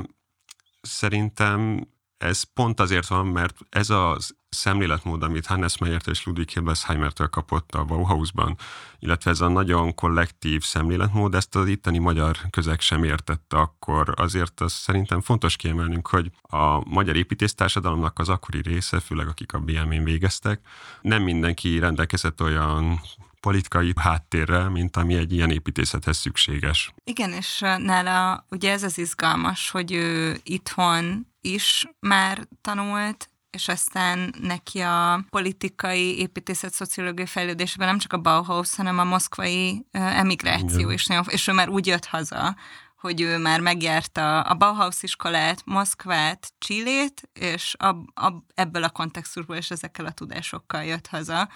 szerintem 0.82 1.88
ez 2.20 2.44
pont 2.44 2.80
azért 2.80 3.08
van, 3.08 3.28
mert 3.28 3.58
ez 3.70 3.90
az 3.90 4.36
szemléletmód, 4.50 5.24
amit 5.24 5.46
Hannes 5.46 5.78
Meyert 5.78 6.08
és 6.08 6.26
Ludwig 6.26 6.50
Hilbesheimertől 6.50 7.28
kapott 7.28 7.72
a 7.72 7.84
Bauhausban, 7.84 8.58
illetve 9.00 9.32
ez 9.32 9.42
a 9.42 9.48
nagyon 9.48 9.96
kollektív 9.96 10.64
szemléletmód, 10.64 11.36
ezt 11.36 11.56
az 11.56 11.68
itteni 11.68 11.98
magyar 11.98 12.38
közeg 12.50 12.80
sem 12.80 13.04
értette 13.04 13.58
akkor. 13.58 14.14
Azért 14.16 14.62
az 14.62 14.72
szerintem 14.72 15.22
fontos 15.22 15.56
kiemelnünk, 15.56 16.08
hogy 16.08 16.32
a 16.42 16.90
magyar 16.90 17.16
építésztársadalomnak 17.16 18.20
az 18.20 18.30
akkori 18.30 18.62
része, 18.62 19.00
főleg 19.00 19.28
akik 19.28 19.54
a 19.54 19.60
BM-én 19.60 20.04
végeztek, 20.04 20.60
nem 21.02 21.24
mindenki 21.24 21.80
rendelkezett 21.80 22.42
olyan 22.42 23.02
politikai 23.40 23.94
háttérrel, 23.96 24.70
mint 24.70 24.98
ami 24.98 25.16
egy 25.16 25.34
ilyen 25.34 25.52
építészethez 25.52 26.18
szükséges. 26.18 26.94
Igen, 27.04 27.32
és 27.32 27.60
nála 27.60 28.46
ugye 28.50 28.72
ez 28.72 28.84
az 28.84 28.98
izgalmas, 28.98 29.70
hogy 29.70 29.92
ő 29.92 30.40
itthon 30.44 31.28
is 31.42 31.88
már 32.00 32.48
tanult, 32.62 33.30
és 33.50 33.68
aztán 33.68 34.34
neki 34.42 34.80
a 34.80 35.26
politikai 35.30 36.20
építészet 36.20 36.74
szociológiai 36.74 37.28
fejlődésben 37.28 37.88
nem 37.88 37.98
csak 37.98 38.14
a 38.14 38.18
Bauhaus, 38.18 38.76
hanem 38.76 39.00
a 39.00 39.04
moszkvai 39.04 39.86
emigráció 39.92 40.80
Igen. 40.80 40.92
is 40.92 41.06
nagyon, 41.06 41.24
és 41.28 41.48
ő 41.48 41.52
már 41.54 41.70
úgy 41.70 41.88
jött 41.88 42.06
haza, 42.06 42.56
hogy 43.00 43.22
ő 43.22 43.38
már 43.38 43.60
megjárta 43.60 44.42
a 44.42 44.56
Bauhaus 44.56 45.04
iskolát, 45.04 45.62
Moszkvát, 45.66 46.54
Csillét, 46.58 47.30
és 47.34 47.76
a, 47.78 47.88
a, 48.26 48.44
ebből 48.54 48.84
a 48.84 48.90
kontextusból 48.90 49.56
és 49.56 49.72
ezekkel 49.72 50.06
a 50.06 50.12
tudásokkal 50.12 50.84
jött 50.84 51.08
haza. 51.08 51.50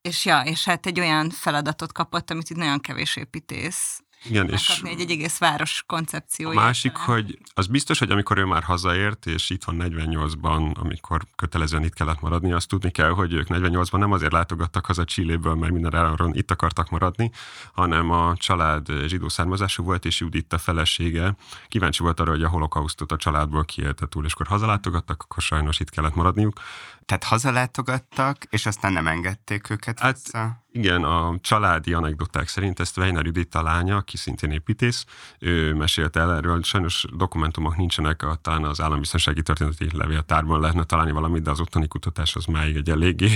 És 0.00 0.24
ja, 0.24 0.40
és 0.40 0.64
hát 0.64 0.86
egy 0.86 1.00
olyan 1.00 1.30
feladatot 1.30 1.92
kapott, 1.92 2.30
amit 2.30 2.50
itt 2.50 2.56
nagyon 2.56 2.80
kevés 2.80 3.16
építész 3.16 4.03
igen, 4.24 4.48
és 4.48 4.80
egy, 4.84 5.00
egy 5.00 5.10
egész 5.10 5.38
város 5.38 5.84
koncepciója. 5.86 6.60
A 6.60 6.62
másik, 6.62 6.92
talán. 6.92 7.06
hogy 7.06 7.38
az 7.54 7.66
biztos, 7.66 7.98
hogy 7.98 8.10
amikor 8.10 8.38
ő 8.38 8.44
már 8.44 8.62
hazaért, 8.62 9.26
és 9.26 9.50
itt 9.50 9.64
van 9.64 9.76
48-ban, 9.78 10.74
amikor 10.74 11.22
kötelezően 11.36 11.84
itt 11.84 11.94
kellett 11.94 12.20
maradni, 12.20 12.52
azt 12.52 12.68
tudni 12.68 12.90
kell, 12.90 13.10
hogy 13.10 13.32
ők 13.32 13.46
48-ban 13.48 13.98
nem 13.98 14.12
azért 14.12 14.32
látogattak 14.32 14.86
haza 14.86 15.04
Csilléből, 15.04 15.54
mert 15.54 15.72
minden 15.72 15.94
áron 15.94 16.34
itt 16.34 16.50
akartak 16.50 16.90
maradni, 16.90 17.30
hanem 17.72 18.10
a 18.10 18.36
család 18.36 18.86
zsidó 19.06 19.28
származású 19.28 19.84
volt, 19.84 20.04
és 20.04 20.20
Judit 20.20 20.52
a 20.52 20.58
felesége 20.58 21.36
kíváncsi 21.68 22.02
volt 22.02 22.20
arra, 22.20 22.30
hogy 22.30 22.42
a 22.42 22.48
holokausztot 22.48 23.12
a 23.12 23.16
családból 23.16 23.64
kiélte 23.64 24.06
túl, 24.06 24.24
és 24.24 24.32
akkor 24.32 24.46
hazalátogattak, 24.46 25.22
akkor 25.22 25.42
sajnos 25.42 25.80
itt 25.80 25.90
kellett 25.90 26.14
maradniuk. 26.14 26.60
Tehát 27.06 27.24
hazalátogattak, 27.24 28.44
és 28.50 28.66
aztán 28.66 28.92
nem 28.92 29.06
engedték 29.06 29.70
őket 29.70 29.98
hát, 29.98 30.14
vissza? 30.22 30.62
Igen, 30.76 31.04
a 31.04 31.38
családi 31.40 31.92
anekdoták 31.92 32.48
szerint 32.48 32.80
ezt 32.80 32.98
Weiner 32.98 33.24
Judit 33.24 33.54
a 33.54 33.62
lánya, 33.62 33.96
aki 33.96 34.16
szintén 34.16 34.50
építész, 34.50 35.04
ő 35.38 35.74
mesélte 35.74 36.20
el 36.20 36.34
erről, 36.34 36.62
sajnos 36.62 37.04
dokumentumok 37.16 37.76
nincsenek, 37.76 38.22
a, 38.22 38.38
talán 38.42 38.64
az 38.64 38.80
állambiztonsági 38.80 39.42
történeti 39.42 39.88
levéltárban 39.92 40.60
lehetne 40.60 40.84
találni 40.84 41.12
valamit, 41.12 41.42
de 41.42 41.50
az 41.50 41.60
ottani 41.60 41.88
kutatás 41.88 42.36
az 42.36 42.44
máig 42.44 42.76
egy 42.76 42.90
eléggé 42.90 43.30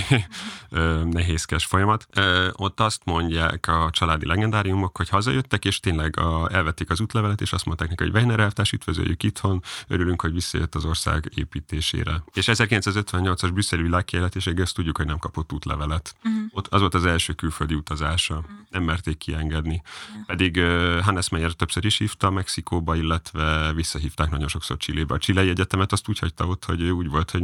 nehézkes 1.16 1.64
folyamat. 1.64 2.06
Ott 2.52 2.80
azt 2.80 3.00
mondják 3.04 3.66
a 3.66 3.90
családi 3.92 4.26
legendáriumok, 4.26 4.96
hogy 4.96 5.08
hazajöttek, 5.08 5.64
és 5.64 5.80
tényleg 5.80 6.18
a, 6.18 6.48
elvették 6.52 6.90
az 6.90 7.00
útlevelet, 7.00 7.40
és 7.40 7.52
azt 7.52 7.64
mondták 7.64 7.88
neki, 7.88 8.02
hogy 8.02 8.14
Weiner 8.14 8.40
elvtárs, 8.40 8.72
üdvözöljük 8.72 9.22
itthon, 9.22 9.62
örülünk, 9.88 10.20
hogy 10.20 10.32
visszajött 10.32 10.74
az 10.74 10.84
ország 10.84 11.32
építésére. 11.34 12.22
És 12.32 12.48
1958-as 12.52 13.50
brüsszeli 13.58 13.82
világkiállítésig 13.82 14.58
ezt 14.58 14.74
tudjuk, 14.74 14.96
hogy 14.96 15.06
nem 15.06 15.18
kapott 15.18 15.52
útlevelet. 15.52 16.16
Uh-huh. 16.24 16.42
Ott 16.50 16.66
az 16.66 16.80
volt 16.80 16.94
az 16.94 17.06
első 17.06 17.32
külföldi 17.32 17.74
utazása. 17.74 18.34
Uh-huh. 18.34 18.50
Nem 18.70 18.82
merték 18.82 19.18
kiengedni. 19.18 19.82
Uh-huh. 20.08 20.26
Pedig 20.26 20.56
uh, 20.56 21.00
Hannes 21.00 21.28
Meyer 21.28 21.52
többször 21.52 21.84
is 21.84 21.98
hívta 21.98 22.30
Mexikóba, 22.30 22.96
illetve 22.96 23.72
visszahívták 23.72 24.30
nagyon 24.30 24.48
sokszor 24.48 24.76
Csillébe. 24.76 25.14
A 25.14 25.18
Chilei 25.18 25.48
Egyetemet 25.48 25.92
azt 25.92 26.08
úgy 26.08 26.18
hagyta 26.18 26.46
ott, 26.46 26.64
hogy 26.64 26.82
úgy 26.82 27.08
volt, 27.08 27.30
hogy 27.30 27.42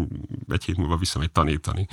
egy 0.49 0.65
hét 0.65 0.77
múlva 0.77 0.97
visszamegy 0.97 1.31
tanítani. 1.31 1.87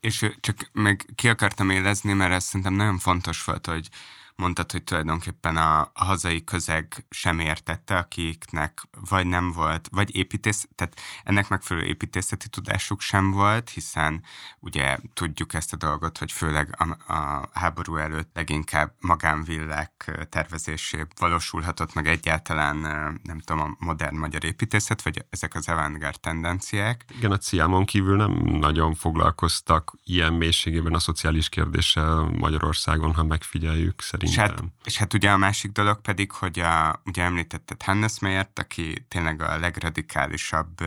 És 0.00 0.26
csak 0.40 0.70
meg 0.72 1.06
ki 1.14 1.28
akartam 1.28 1.70
élezni, 1.70 2.12
mert 2.12 2.32
ez 2.32 2.44
szerintem 2.44 2.74
nagyon 2.74 2.98
fontos 2.98 3.44
volt, 3.44 3.66
hogy 3.66 3.88
mondtad, 4.36 4.72
hogy 4.72 4.84
tulajdonképpen 4.84 5.56
a, 5.56 5.80
a 5.80 6.04
hazai 6.04 6.44
közeg 6.44 7.06
sem 7.10 7.38
értette, 7.38 7.96
akiknek 7.96 8.82
vagy 9.08 9.26
nem 9.26 9.52
volt, 9.52 9.88
vagy 9.92 10.16
építész, 10.16 10.68
tehát 10.74 11.00
ennek 11.24 11.48
megfelelő 11.48 11.86
építészeti 11.86 12.48
tudásuk 12.48 13.00
sem 13.00 13.30
volt, 13.30 13.70
hiszen 13.70 14.22
ugye 14.60 14.98
tudjuk 15.12 15.54
ezt 15.54 15.72
a 15.72 15.76
dolgot, 15.76 16.18
hogy 16.18 16.32
főleg 16.32 16.74
a, 16.78 17.12
a 17.12 17.48
háború 17.52 17.96
előtt 17.96 18.30
leginkább 18.34 18.92
magánvillák 19.00 20.26
tervezésé 20.28 21.06
valósulhatott 21.18 21.94
meg 21.94 22.06
egyáltalán, 22.06 22.76
nem 23.22 23.38
tudom, 23.38 23.60
a 23.60 23.84
modern 23.84 24.16
magyar 24.16 24.44
építészet, 24.44 25.02
vagy 25.02 25.24
ezek 25.30 25.54
az 25.54 25.68
avantgárd 25.68 26.20
tendenciák. 26.20 27.04
Igen, 27.16 27.32
a 27.32 27.38
ciámon 27.38 27.84
kívül 27.84 28.16
nem 28.16 28.32
nagyon 28.44 28.94
foglalkoztak 28.94 29.92
ilyen 30.04 30.32
mélységében 30.32 30.94
a 30.94 30.98
szociális 30.98 31.48
kérdéssel 31.48 32.22
Magyarországon, 32.22 33.14
ha 33.14 33.24
megfigyeljük, 33.24 34.00
szerintem 34.02 34.23
és 34.24 34.36
hát, 34.36 34.62
és 34.84 34.98
hát 34.98 35.14
ugye 35.14 35.30
a 35.30 35.36
másik 35.36 35.72
dolog 35.72 36.00
pedig, 36.00 36.30
hogy 36.32 36.58
a, 36.58 37.02
ugye 37.04 37.22
említetted 37.22 37.82
Hannes 37.82 38.18
Meyert, 38.18 38.58
aki 38.58 39.04
tényleg 39.08 39.42
a 39.42 39.58
legradikálisabb 39.58 40.80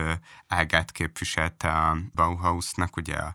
ágát 0.48 0.92
képviselte 0.92 1.68
a 1.68 1.96
Bauhausnak, 2.14 2.96
ugye 2.96 3.14
a 3.14 3.34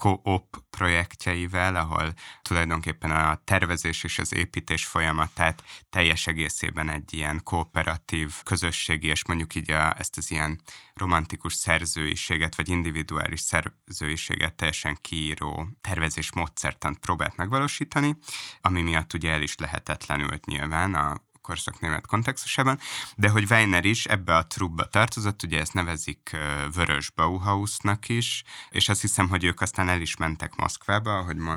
co-op 0.00 0.64
projektjeivel, 0.70 1.76
ahol 1.76 2.12
tulajdonképpen 2.42 3.10
a 3.10 3.40
tervezés 3.44 4.04
és 4.04 4.18
az 4.18 4.34
építés 4.34 4.84
folyamatát 4.86 5.62
teljes 5.90 6.26
egészében 6.26 6.88
egy 6.88 7.12
ilyen 7.14 7.40
kooperatív, 7.42 8.34
közösségi, 8.42 9.06
és 9.06 9.26
mondjuk 9.26 9.54
így 9.54 9.70
a, 9.70 9.98
ezt 9.98 10.16
az 10.16 10.30
ilyen 10.30 10.60
romantikus 10.94 11.54
szerzőiséget, 11.54 12.54
vagy 12.54 12.68
individuális 12.68 13.40
szerzőiséget 13.40 14.54
teljesen 14.54 14.98
kiíró 15.00 15.68
tervezés 15.80 16.32
módszertant 16.32 16.98
próbált 16.98 17.36
megvalósítani, 17.36 18.16
ami 18.60 18.82
miatt 18.82 19.12
ugye 19.12 19.30
el 19.30 19.42
is 19.42 19.56
lehetetlenült 19.56 20.46
nyilván 20.46 20.94
a 20.94 21.28
korszak 21.50 21.80
német 21.80 22.06
kontextusában, 22.06 22.78
de 23.16 23.28
hogy 23.28 23.50
Weiner 23.50 23.84
is 23.84 24.06
ebbe 24.06 24.36
a 24.36 24.46
trubba 24.46 24.84
tartozott, 24.84 25.42
ugye 25.42 25.60
ezt 25.60 25.74
nevezik 25.74 26.36
Vörös 26.74 27.10
Bauhausnak 27.10 28.08
is, 28.08 28.42
és 28.70 28.88
azt 28.88 29.00
hiszem, 29.00 29.28
hogy 29.28 29.44
ők 29.44 29.60
aztán 29.60 29.88
el 29.88 30.00
is 30.00 30.16
mentek 30.16 30.56
Moszkvába, 30.56 31.22
hogy 31.22 31.36
ma... 31.36 31.56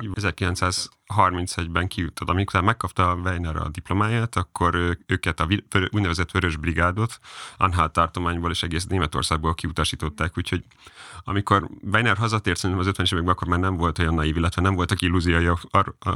1931-ben 1.18 1.88
kijutott, 1.88 2.30
amikor 2.30 2.62
megkapta 2.62 3.18
Weiner 3.24 3.56
a 3.56 3.70
diplomáját, 3.70 4.36
akkor 4.36 4.98
őket 5.06 5.40
a 5.40 5.48
úgynevezett 5.92 6.32
Vörös 6.32 6.58
Brigádot 6.58 7.20
Anhalt 7.58 7.92
tartományból 7.92 8.52
és 8.52 8.64
egész 8.64 8.86
Németországból 8.86 9.54
kiutasították, 9.54 10.38
úgyhogy 10.38 10.64
amikor 11.24 11.70
Weiner 11.92 12.18
hazatért 12.18 12.58
szerintem 12.58 12.88
az 12.88 12.94
50-es 12.98 13.14
években, 13.14 13.34
akkor 13.34 13.48
már 13.48 13.60
nem 13.60 13.76
volt 13.76 14.00
olyan 14.00 14.14
naív, 14.14 14.38
illetve 14.38 14.62
nem 14.62 14.76
voltak 14.76 15.02
illúziói 15.02 15.48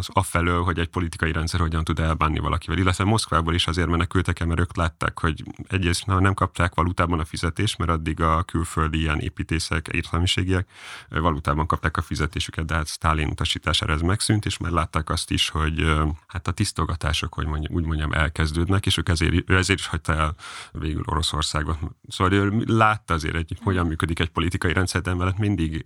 afelől, 0.07 0.63
hogy 0.63 0.79
egy 0.79 0.87
politikai 0.87 1.31
rendszer 1.31 1.59
hogyan 1.59 1.83
tud 1.83 1.99
elbánni 1.99 2.39
valakivel, 2.39 2.77
illetve 2.77 3.03
Moszkvából 3.03 3.53
is 3.53 3.67
azért 3.67 3.89
menekültek 3.89 4.45
mert 4.45 4.59
ők 4.59 4.75
látták, 4.75 5.19
hogy 5.19 5.43
egyrészt 5.67 6.05
nem 6.05 6.33
kapták 6.33 6.75
valutában 6.75 7.19
a 7.19 7.25
fizetést, 7.25 7.77
mert 7.77 7.91
addig 7.91 8.21
a 8.21 8.43
külföldi 8.43 8.99
ilyen 8.99 9.19
építészek, 9.19 9.87
értelmiségiek 9.87 10.69
valutában 11.09 11.67
kapták 11.67 11.97
a 11.97 12.01
fizetésüket, 12.01 12.65
de 12.65 12.75
hát 12.75 12.87
Stalin 12.87 13.27
utasítására 13.27 13.93
ez 13.93 14.01
megszűnt, 14.01 14.45
és 14.45 14.57
már 14.57 14.71
látták 14.87 15.09
azt 15.09 15.31
is, 15.31 15.49
hogy 15.49 15.85
hát 16.27 16.47
a 16.47 16.51
tisztogatások, 16.51 17.33
hogy 17.33 17.45
mondjam, 17.45 17.73
úgy 17.73 17.85
mondjam, 17.85 18.13
elkezdődnek, 18.13 18.85
és 18.85 18.97
ők 18.97 19.09
ezért, 19.09 19.49
ő 19.49 19.57
ezért 19.57 19.79
is 19.79 19.87
hagyta 19.87 20.13
el 20.13 20.35
végül 20.71 21.03
Oroszországot. 21.05 21.77
Szóval 22.07 22.33
ő 22.33 22.63
látta 22.65 23.13
azért, 23.13 23.35
hogy 23.35 23.57
hogyan 23.63 23.87
működik 23.87 24.19
egy 24.19 24.29
politikai 24.29 24.73
rendszer, 24.73 25.01
de 25.01 25.11
emellett 25.11 25.37
mindig 25.37 25.85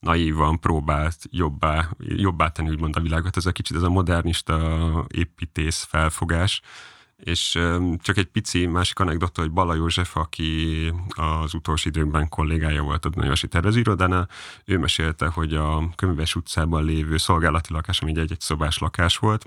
naívan 0.00 0.60
próbált 0.60 1.16
jobbá, 1.30 1.88
jobbá 1.98 2.48
tenni 2.48 2.68
úgymond 2.68 2.96
a 2.96 3.00
világot. 3.00 3.36
Ez 3.36 3.46
a 3.46 3.52
kicsit 3.52 3.76
ez 3.76 3.82
a 3.82 3.90
modernista 3.90 5.04
építész 5.08 5.82
felfogás, 5.82 6.62
és 7.16 7.58
csak 7.98 8.16
egy 8.16 8.26
pici 8.26 8.66
másik 8.66 8.98
anekdota, 8.98 9.40
hogy 9.40 9.50
Bala 9.50 9.74
József, 9.74 10.16
aki 10.16 10.92
az 11.08 11.54
utolsó 11.54 11.88
időkben 11.88 12.28
kollégája 12.28 12.82
volt 12.82 13.04
a 13.04 13.10
Nagyvárosi 13.14 13.48
Tervezőirodánál, 13.48 14.28
ő 14.64 14.78
mesélte, 14.78 15.26
hogy 15.26 15.54
a 15.54 15.90
Köműves 15.94 16.34
utcában 16.34 16.84
lévő 16.84 17.16
szolgálati 17.16 17.72
lakás, 17.72 18.00
ami 18.00 18.18
egy 18.18 18.32
egy 18.32 18.40
szobás 18.40 18.78
lakás 18.78 19.16
volt, 19.16 19.46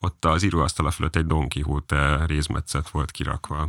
ott 0.00 0.24
az 0.24 0.42
íróasztala 0.42 0.90
fölött 0.90 1.16
egy 1.16 1.26
Don 1.26 1.48
Quixote 1.48 2.26
részmetszet 2.26 2.90
volt 2.90 3.10
kirakva. 3.10 3.68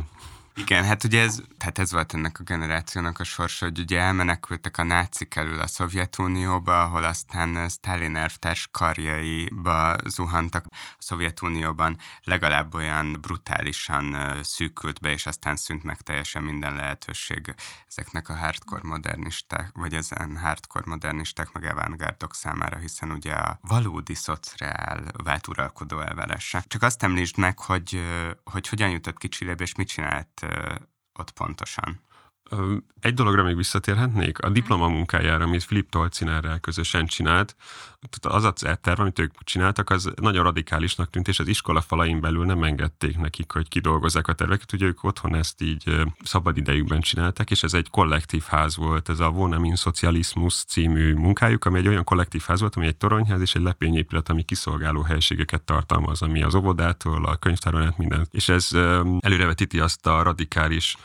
Igen, 0.58 0.84
hát 0.84 1.04
ugye 1.04 1.20
ez, 1.20 1.42
tehát 1.58 1.78
ez 1.78 1.92
volt 1.92 2.14
ennek 2.14 2.40
a 2.40 2.42
generációnak 2.42 3.18
a 3.20 3.24
sorsa, 3.24 3.64
hogy 3.64 3.78
ugye 3.78 4.00
elmenekültek 4.00 4.78
a 4.78 4.82
nácik 4.82 5.34
elől 5.36 5.60
a 5.60 5.66
Szovjetunióba, 5.66 6.82
ahol 6.82 7.04
aztán 7.04 7.68
Stalin 7.68 8.16
elvtárs 8.16 8.68
karjaiba 8.70 9.96
zuhantak. 10.06 10.64
A 10.70 10.96
Szovjetunióban 10.98 11.98
legalább 12.22 12.74
olyan 12.74 13.18
brutálisan 13.20 14.16
szűkült 14.42 15.00
be, 15.00 15.10
és 15.12 15.26
aztán 15.26 15.56
szűnt 15.56 15.82
meg 15.82 16.00
teljesen 16.00 16.42
minden 16.42 16.74
lehetőség 16.74 17.54
ezeknek 17.88 18.28
a 18.28 18.36
hardcore 18.36 18.88
modernisták, 18.88 19.70
vagy 19.74 19.94
ezen 19.94 20.36
hardcore 20.36 20.84
modernisták, 20.86 21.52
meg 21.52 21.64
avantgárdok 21.64 22.34
számára, 22.34 22.78
hiszen 22.78 23.10
ugye 23.10 23.32
a 23.32 23.58
valódi 23.62 24.14
szociál 24.14 25.02
vált 25.24 25.48
uralkodó 25.48 26.00
elvárása. 26.00 26.62
Csak 26.66 26.82
azt 26.82 27.02
említsd 27.02 27.38
meg, 27.38 27.58
hogy, 27.58 28.04
hogy 28.44 28.68
hogyan 28.68 28.90
jutott 28.90 29.18
ki 29.18 29.28
és 29.58 29.74
mit 29.74 29.88
csinált 29.88 30.46
ott 31.12 31.30
pontosan? 31.30 32.00
Egy 33.00 33.14
dologra 33.14 33.42
még 33.42 33.56
visszatérhetnék. 33.56 34.38
A 34.38 34.48
diplomamunkájára, 34.48 35.44
amit 35.44 35.64
Filip 35.64 35.90
Tolcinerrel 35.90 36.58
közösen 36.58 37.06
csinált, 37.06 37.56
az 38.20 38.44
a 38.44 38.52
terv, 38.80 39.00
amit 39.00 39.18
ők 39.18 39.32
csináltak, 39.44 39.90
az 39.90 40.12
nagyon 40.20 40.42
radikálisnak 40.42 41.10
tűnt, 41.10 41.28
és 41.28 41.38
az 41.38 41.48
iskola 41.48 41.80
falain 41.80 42.20
belül 42.20 42.44
nem 42.44 42.62
engedték 42.62 43.16
nekik, 43.16 43.52
hogy 43.52 43.68
kidolgozzák 43.68 44.28
a 44.28 44.32
terveket. 44.32 44.72
Ugye 44.72 44.86
ők 44.86 45.04
otthon 45.04 45.34
ezt 45.34 45.62
így 45.62 46.02
szabad 46.22 46.56
idejükben 46.56 47.00
csinálták, 47.00 47.50
és 47.50 47.62
ez 47.62 47.74
egy 47.74 47.90
kollektív 47.90 48.42
ház 48.42 48.76
volt, 48.76 49.08
ez 49.08 49.20
a 49.20 49.30
Vonamin 49.30 49.74
Socialismus 49.74 50.54
című 50.54 51.14
munkájuk, 51.14 51.64
ami 51.64 51.78
egy 51.78 51.88
olyan 51.88 52.04
kollektív 52.04 52.42
ház 52.46 52.60
volt, 52.60 52.76
ami 52.76 52.86
egy 52.86 52.96
toronyház 52.96 53.40
és 53.40 53.54
egy 53.54 53.62
lepényépület, 53.62 54.28
ami 54.28 54.42
kiszolgáló 54.42 55.02
helységeket 55.02 55.62
tartalmaz, 55.62 56.22
ami 56.22 56.42
az 56.42 56.54
óvodától, 56.54 57.24
a 57.24 57.36
könyvtáron 57.36 57.82
át 57.82 57.98
minden. 57.98 58.28
És 58.30 58.48
ez 58.48 58.68
előrevetíti 59.20 59.80
azt 59.80 60.06
a 60.06 60.22
radikális 60.22 60.96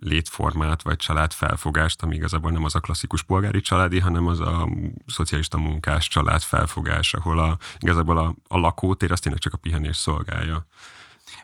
létformát 0.00 0.82
vagy 0.82 0.96
családfelfogást, 0.96 2.02
ami 2.02 2.14
igazából 2.14 2.50
nem 2.50 2.64
az 2.64 2.74
a 2.74 2.80
klasszikus 2.80 3.22
polgári 3.22 3.60
családi, 3.60 3.98
hanem 3.98 4.26
az 4.26 4.40
a 4.40 4.68
szocialista 5.06 5.58
munkás 5.58 6.08
család 6.08 6.42
felfogás, 6.42 7.14
ahol 7.14 7.38
a, 7.38 7.58
igazából 7.78 8.18
a, 8.18 8.34
a 8.48 8.58
lakótér 8.58 9.12
azt 9.12 9.22
tényleg 9.22 9.40
csak 9.40 9.52
a 9.52 9.56
pihenés 9.56 9.96
szolgálja. 9.96 10.66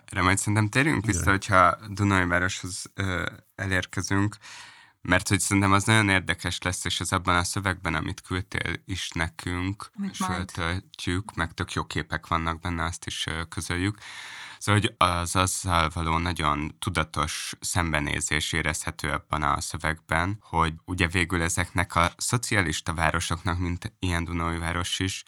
Erre 0.05 0.23
majd 0.23 0.39
szerintem 0.39 0.69
térjünk 0.69 1.07
vissza, 1.07 1.21
Igen. 1.21 1.33
hogyha 1.33 1.77
Dunajvároshoz 1.89 2.91
ö, 2.95 3.27
elérkezünk, 3.55 4.37
mert 5.03 5.29
hogy 5.29 5.41
szerintem 5.41 5.73
az 5.73 5.85
nagyon 5.85 6.09
érdekes 6.09 6.59
lesz, 6.63 6.85
és 6.85 7.01
az 7.01 7.13
abban 7.13 7.37
a 7.37 7.45
szövegben, 7.45 7.95
amit 7.95 8.21
küldtél 8.21 8.75
is 8.85 9.11
nekünk, 9.11 9.91
és 10.11 10.19
föltöltjük, 10.19 11.35
meg 11.35 11.55
tök 11.55 11.73
jó 11.73 11.85
képek 11.85 12.27
vannak 12.27 12.61
benne, 12.61 12.85
azt 12.85 13.07
is 13.07 13.27
közöljük, 13.49 13.99
Szóval, 14.61 14.81
hogy 14.81 14.95
az 14.99 15.37
azzal 15.37 15.91
való 15.95 16.19
nagyon 16.19 16.75
tudatos 16.79 17.53
szembenézés 17.61 18.53
érezhető 18.53 19.13
ebben 19.13 19.43
a 19.43 19.61
szövegben, 19.61 20.39
hogy 20.41 20.75
ugye 20.85 21.07
végül 21.07 21.43
ezeknek 21.43 21.95
a 21.95 22.13
szocialista 22.17 22.95
városoknak, 22.95 23.59
mint 23.59 23.93
ilyen 23.99 24.25
Dunói 24.25 24.59
város 24.59 24.99
is, 24.99 25.25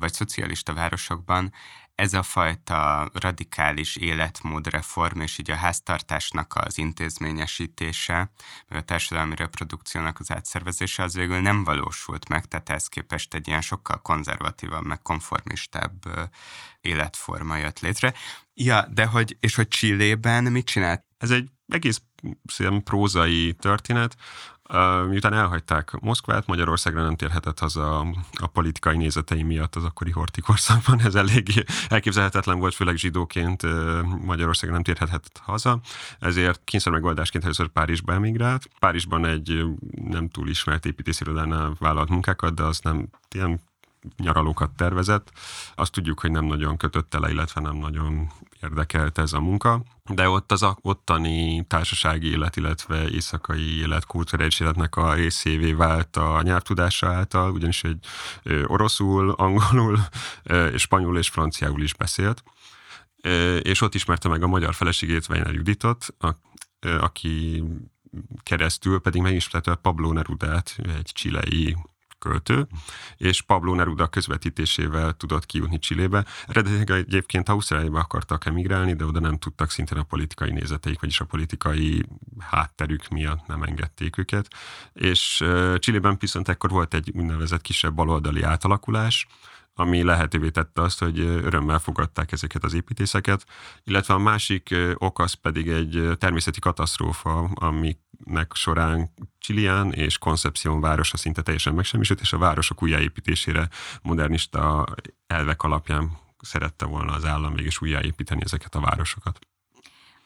vagy 0.00 0.12
szocialista 0.12 0.74
városokban 0.74 1.52
ez 2.00 2.14
a 2.14 2.22
fajta 2.22 3.10
radikális 3.12 3.96
életmódreform, 3.96 5.20
és 5.20 5.38
így 5.38 5.50
a 5.50 5.54
háztartásnak 5.54 6.54
az 6.56 6.78
intézményesítése, 6.78 8.30
meg 8.68 8.78
a 8.78 8.84
társadalmi 8.84 9.34
reprodukciónak 9.34 10.20
az 10.20 10.32
átszervezése, 10.32 11.02
az 11.02 11.14
végül 11.14 11.40
nem 11.40 11.64
valósult 11.64 12.28
meg, 12.28 12.44
tehát 12.44 12.68
ehhez 12.68 12.88
képest 12.88 13.34
egy 13.34 13.48
ilyen 13.48 13.60
sokkal 13.60 14.02
konzervatívabb, 14.02 14.84
meg 14.84 15.02
konformistább 15.02 15.92
életforma 16.80 17.56
jött 17.56 17.80
létre. 17.80 18.14
Ja, 18.54 18.86
de 18.90 19.04
hogy, 19.04 19.36
és 19.40 19.54
hogy 19.54 19.68
Csillében 19.68 20.44
mit 20.44 20.66
csinált? 20.66 21.04
Ez 21.18 21.30
egy 21.30 21.48
egész 21.68 22.02
prózai 22.84 23.54
történet, 23.58 24.16
miután 25.08 25.32
elhagyták 25.32 25.92
Moszkvát, 26.00 26.46
Magyarországra 26.46 27.02
nem 27.02 27.16
térhetett 27.16 27.58
haza 27.58 27.98
a 28.32 28.46
politikai 28.52 28.96
nézetei 28.96 29.42
miatt 29.42 29.76
az 29.76 29.84
akkori 29.84 30.10
hortikorszakban. 30.10 31.00
Ez 31.00 31.14
elég 31.14 31.64
elképzelhetetlen 31.88 32.58
volt, 32.58 32.74
főleg 32.74 32.96
zsidóként 32.96 33.62
Magyarországra 34.24 34.74
nem 34.74 34.84
térhetett 34.84 35.40
haza. 35.42 35.80
Ezért 36.18 36.60
kényszer 36.64 36.92
megoldásként 36.92 37.44
először 37.44 37.68
Párizsba 37.68 38.12
emigrált. 38.12 38.68
Párizsban 38.78 39.26
egy 39.26 39.64
nem 40.04 40.28
túl 40.28 40.48
ismert 40.48 40.86
építészirodánál 40.86 41.76
vállalt 41.78 42.08
munkákat, 42.08 42.54
de 42.54 42.62
az 42.62 42.78
nem 42.78 43.08
ilyen 43.34 43.60
nyaralókat 44.16 44.70
tervezett. 44.70 45.32
Azt 45.74 45.92
tudjuk, 45.92 46.20
hogy 46.20 46.30
nem 46.30 46.44
nagyon 46.44 46.76
kötötte 46.76 47.18
le, 47.18 47.30
illetve 47.30 47.60
nem 47.60 47.76
nagyon 47.76 48.30
érdekelt 48.62 49.18
ez 49.18 49.32
a 49.32 49.40
munka, 49.40 49.82
de 50.14 50.28
ott 50.28 50.52
az 50.52 50.66
ottani 50.80 51.64
társasági 51.66 52.30
élet, 52.30 52.56
illetve 52.56 53.08
éjszakai 53.08 53.78
élet, 53.78 54.06
kulturális 54.06 54.60
életnek 54.60 54.96
a 54.96 55.14
részévé 55.14 55.72
vált 55.72 56.16
a 56.16 56.42
nyelvtudása 56.42 57.06
által, 57.06 57.52
ugyanis 57.52 57.84
egy 57.84 58.06
oroszul, 58.66 59.30
angolul, 59.30 59.98
spanyol 60.76 61.18
és 61.18 61.28
franciául 61.28 61.82
is 61.82 61.94
beszélt, 61.94 62.42
és 63.62 63.80
ott 63.80 63.94
ismerte 63.94 64.28
meg 64.28 64.42
a 64.42 64.46
magyar 64.46 64.74
feleségét, 64.74 65.28
Weiner 65.28 65.54
Juditot, 65.54 66.06
aki 66.80 67.64
keresztül 68.42 69.00
pedig 69.00 69.22
megismerte 69.22 69.74
Pablo 69.74 70.12
Nerudát, 70.12 70.76
egy 70.96 71.10
csilei 71.12 71.76
költő, 72.20 72.66
és 73.16 73.42
Pablo 73.42 73.74
Neruda 73.74 74.06
közvetítésével 74.06 75.12
tudott 75.12 75.46
kijutni 75.46 75.78
Csillébe. 75.78 76.24
Eredetileg 76.46 76.90
egyébként 76.90 77.48
Ausztráliába 77.48 77.98
akartak 77.98 78.46
emigrálni, 78.46 78.94
de 78.94 79.04
oda 79.04 79.20
nem 79.20 79.38
tudtak 79.38 79.70
szintén 79.70 79.98
a 79.98 80.02
politikai 80.02 80.50
nézeteik, 80.50 81.00
vagyis 81.00 81.20
a 81.20 81.24
politikai 81.24 82.04
hátterük 82.38 83.08
miatt 83.08 83.46
nem 83.46 83.62
engedték 83.62 84.18
őket. 84.18 84.48
És 84.92 85.44
Csillében 85.78 86.16
viszont 86.20 86.48
ekkor 86.48 86.70
volt 86.70 86.94
egy 86.94 87.10
úgynevezett 87.14 87.60
kisebb 87.60 87.94
baloldali 87.94 88.42
átalakulás, 88.42 89.26
ami 89.74 90.02
lehetővé 90.02 90.50
tette 90.50 90.82
azt, 90.82 90.98
hogy 90.98 91.18
örömmel 91.18 91.78
fogadták 91.78 92.32
ezeket 92.32 92.64
az 92.64 92.74
építészeket, 92.74 93.44
illetve 93.84 94.14
a 94.14 94.18
másik 94.18 94.74
ok 94.94 95.18
az 95.18 95.32
pedig 95.32 95.68
egy 95.68 96.10
természeti 96.18 96.60
katasztrófa, 96.60 97.38
ami 97.54 97.96
építészetnek 98.20 98.54
során 98.54 99.10
Csilián 99.38 99.92
és 99.92 100.18
Concepción 100.18 100.80
városa 100.80 101.16
szinte 101.16 101.42
teljesen 101.42 101.74
megsemmisült, 101.74 102.20
és 102.20 102.32
a 102.32 102.38
városok 102.38 102.82
újjáépítésére 102.82 103.68
modernista 104.02 104.86
elvek 105.26 105.62
alapján 105.62 106.18
szerette 106.40 106.84
volna 106.84 107.12
az 107.12 107.24
állam 107.24 107.52
mégis 107.52 107.80
újjáépíteni 107.80 108.40
ezeket 108.44 108.74
a 108.74 108.80
városokat. 108.80 109.38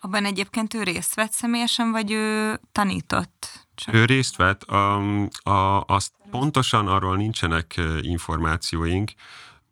Abban 0.00 0.24
egyébként 0.24 0.74
ő 0.74 0.82
részt 0.82 1.14
vett 1.14 1.32
személyesen, 1.32 1.90
vagy 1.90 2.10
ő 2.12 2.58
tanított? 2.72 3.66
Csak... 3.74 3.94
Ő 3.94 4.04
részt 4.04 4.36
vett, 4.36 4.62
a, 4.62 4.96
a, 5.42 5.84
azt 5.86 6.12
pontosan 6.30 6.88
arról 6.88 7.16
nincsenek 7.16 7.80
információink, 8.00 9.12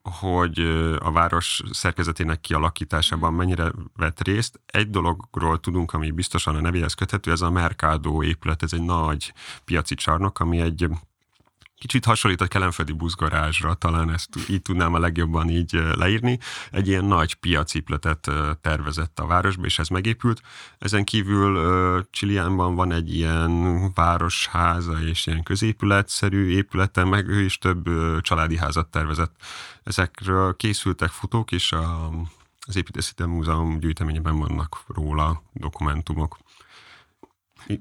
hogy 0.02 0.58
a 0.98 1.10
város 1.12 1.62
szerkezetének 1.70 2.40
kialakításában 2.40 3.34
mennyire 3.34 3.72
vett 3.96 4.20
részt. 4.20 4.60
Egy 4.66 4.90
dologról 4.90 5.60
tudunk, 5.60 5.92
ami 5.92 6.10
biztosan 6.10 6.56
a 6.56 6.60
nevéhez 6.60 6.94
köthető, 6.94 7.30
ez 7.30 7.40
a 7.40 7.50
Mercado 7.50 8.22
épület, 8.22 8.62
ez 8.62 8.72
egy 8.72 8.82
nagy 8.82 9.32
piaci 9.64 9.94
csarnok, 9.94 10.40
ami 10.40 10.60
egy 10.60 10.88
Kicsit 11.82 12.04
hasonlít 12.04 12.40
a 12.40 12.46
kelemföldi 12.46 12.92
buszgarázsra, 12.92 13.74
talán 13.74 14.10
ezt 14.10 14.28
így 14.48 14.62
tudnám 14.62 14.94
a 14.94 14.98
legjobban 14.98 15.48
így 15.48 15.72
leírni. 15.94 16.38
Egy 16.70 16.88
ilyen 16.88 17.04
nagy 17.04 17.34
piacipletet 17.34 18.30
tervezett 18.60 19.18
a 19.18 19.26
városba, 19.26 19.64
és 19.64 19.78
ez 19.78 19.88
megépült. 19.88 20.42
Ezen 20.78 21.04
kívül 21.04 22.06
Csiliánban 22.10 22.74
van 22.74 22.92
egy 22.92 23.14
ilyen 23.14 23.92
városháza 23.92 25.00
és 25.00 25.26
ilyen 25.26 25.42
középületszerű 25.42 26.48
épülete, 26.48 27.04
meg 27.04 27.28
ő 27.28 27.40
is 27.40 27.58
több 27.58 27.88
családi 28.20 28.56
házat 28.56 28.88
tervezett. 28.88 29.34
Ezekről 29.82 30.56
készültek 30.56 31.10
futók, 31.10 31.52
és 31.52 31.72
a, 31.72 32.10
az 32.60 32.76
Építészeti 32.76 33.22
Múzeum 33.22 33.78
gyűjteményében 33.78 34.38
vannak 34.38 34.84
róla 34.86 35.42
dokumentumok. 35.52 36.38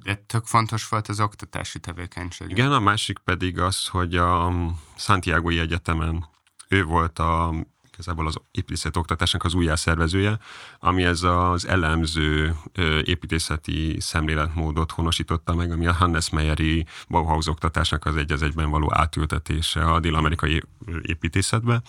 De 0.03 0.15
tök 0.15 0.45
fontos 0.45 0.87
volt 0.87 1.07
az 1.07 1.19
oktatási 1.19 1.79
tevékenység. 1.79 2.49
Igen, 2.49 2.71
a 2.71 2.79
másik 2.79 3.17
pedig 3.17 3.59
az, 3.59 3.87
hogy 3.87 4.15
a 4.15 4.53
Santiago 4.95 5.49
Egyetemen 5.49 6.25
ő 6.67 6.83
volt 6.83 7.19
a 7.19 7.53
igazából 7.93 8.27
az 8.27 8.37
építészeti 8.51 8.99
oktatásnak 8.99 9.43
az 9.43 9.53
újjászervezője, 9.53 10.39
ami 10.79 11.03
ez 11.03 11.23
az 11.23 11.67
elemző 11.67 12.55
építészeti 13.03 13.97
szemléletmódot 13.99 14.91
honosította 14.91 15.55
meg, 15.55 15.71
ami 15.71 15.87
a 15.87 15.93
Hannes 15.93 16.29
Meyeri 16.29 16.85
Bauhaus 17.09 17.47
oktatásnak 17.47 18.05
az 18.05 18.15
egy 18.15 18.31
egyben 18.31 18.69
való 18.69 18.89
átültetése 18.93 19.83
a 19.83 19.99
dél-amerikai 19.99 20.61
építészetbe. 21.01 21.81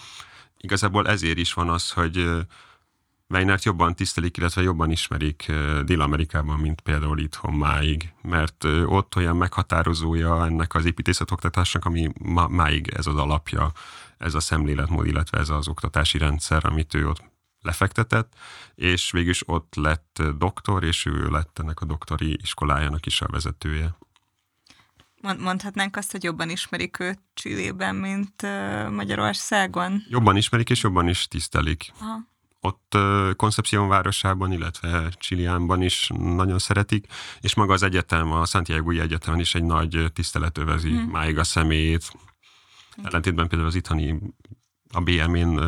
Igazából 0.59 1.09
ezért 1.09 1.39
is 1.39 1.53
van 1.53 1.69
az, 1.69 1.91
hogy 1.91 2.29
Weinert 3.33 3.65
jobban 3.65 3.95
tisztelik, 3.95 4.37
illetve 4.37 4.63
jobban 4.63 4.91
ismerik 4.91 5.53
Dél-Amerikában, 5.85 6.59
mint 6.59 6.81
például 6.81 7.19
itthon 7.19 7.55
máig, 7.55 8.13
mert 8.23 8.65
ott 8.85 9.17
olyan 9.17 9.37
meghatározója 9.37 10.47
ennek 10.47 10.75
az 10.75 10.85
építészetoktatásnak, 10.85 11.85
ami 11.85 12.13
ma, 12.21 12.49
máig 12.49 12.89
ez 12.89 13.07
az 13.07 13.17
alapja, 13.17 13.73
ez 14.19 14.35
a 14.35 14.41
szemléletmód, 14.41 15.07
illetve 15.07 15.39
ez 15.39 15.49
az 15.49 15.69
oktatási 15.69 16.19
rendszer, 16.19 16.65
amit 16.65 16.95
ő 16.95 17.09
ott 17.09 17.23
lefektetett, 17.61 18.33
és 18.75 19.11
végülis 19.11 19.49
ott 19.49 19.75
lett 19.75 20.23
doktor, 20.39 20.85
és 20.85 21.07
ő 21.07 21.29
lett 21.29 21.59
ennek 21.59 21.81
a 21.81 21.85
doktori 21.85 22.39
iskolájának 22.43 23.07
is 23.07 23.21
a 23.21 23.27
vezetője. 23.27 23.97
Mondhatnánk 25.39 25.97
azt, 25.97 26.13
hogy 26.13 26.23
jobban 26.25 26.51
ismerik 26.51 27.01
őt 27.01 27.21
Csillében, 27.35 27.95
mint 27.95 28.43
Magyarországon? 28.91 30.03
Jobban 30.09 30.37
ismerik, 30.37 30.71
és 30.71 30.83
jobban 30.83 31.09
is 31.09 31.29
tisztelik. 31.29 31.93
Aha 32.01 32.31
ott 32.65 32.97
Concepción 33.37 33.89
városában, 33.89 34.53
illetve 34.53 35.11
Csiliánban 35.11 35.83
is 35.83 36.11
nagyon 36.15 36.59
szeretik, 36.59 37.07
és 37.41 37.55
maga 37.55 37.73
az 37.73 37.83
egyetem, 37.83 38.33
a 38.33 38.45
Santiago 38.45 38.91
Egyetemen 38.91 39.41
is 39.41 39.55
egy 39.55 39.65
nagy 39.65 40.05
tisztelet 40.13 40.59
övezi 40.59 40.91
hmm. 40.91 41.11
máig 41.11 41.39
a 41.39 41.45
személyét. 41.45 42.13
Ellentétben 43.03 43.49
például 43.49 43.69
az 43.69 43.75
itthoni, 43.75 44.19
a 44.93 45.01
BM-én 45.01 45.59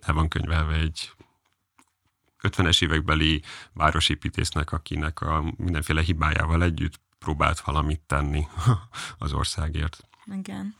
el 0.00 0.14
van 0.14 0.28
könyvelve 0.28 0.74
egy 0.74 1.12
50-es 2.42 2.82
évekbeli 2.82 3.42
városépítésznek, 3.72 4.72
akinek 4.72 5.20
a 5.20 5.54
mindenféle 5.56 6.02
hibájával 6.02 6.62
együtt 6.62 7.00
próbált 7.18 7.60
valamit 7.60 8.00
tenni 8.00 8.46
az 9.18 9.32
országért. 9.32 10.08
Igen. 10.32 10.74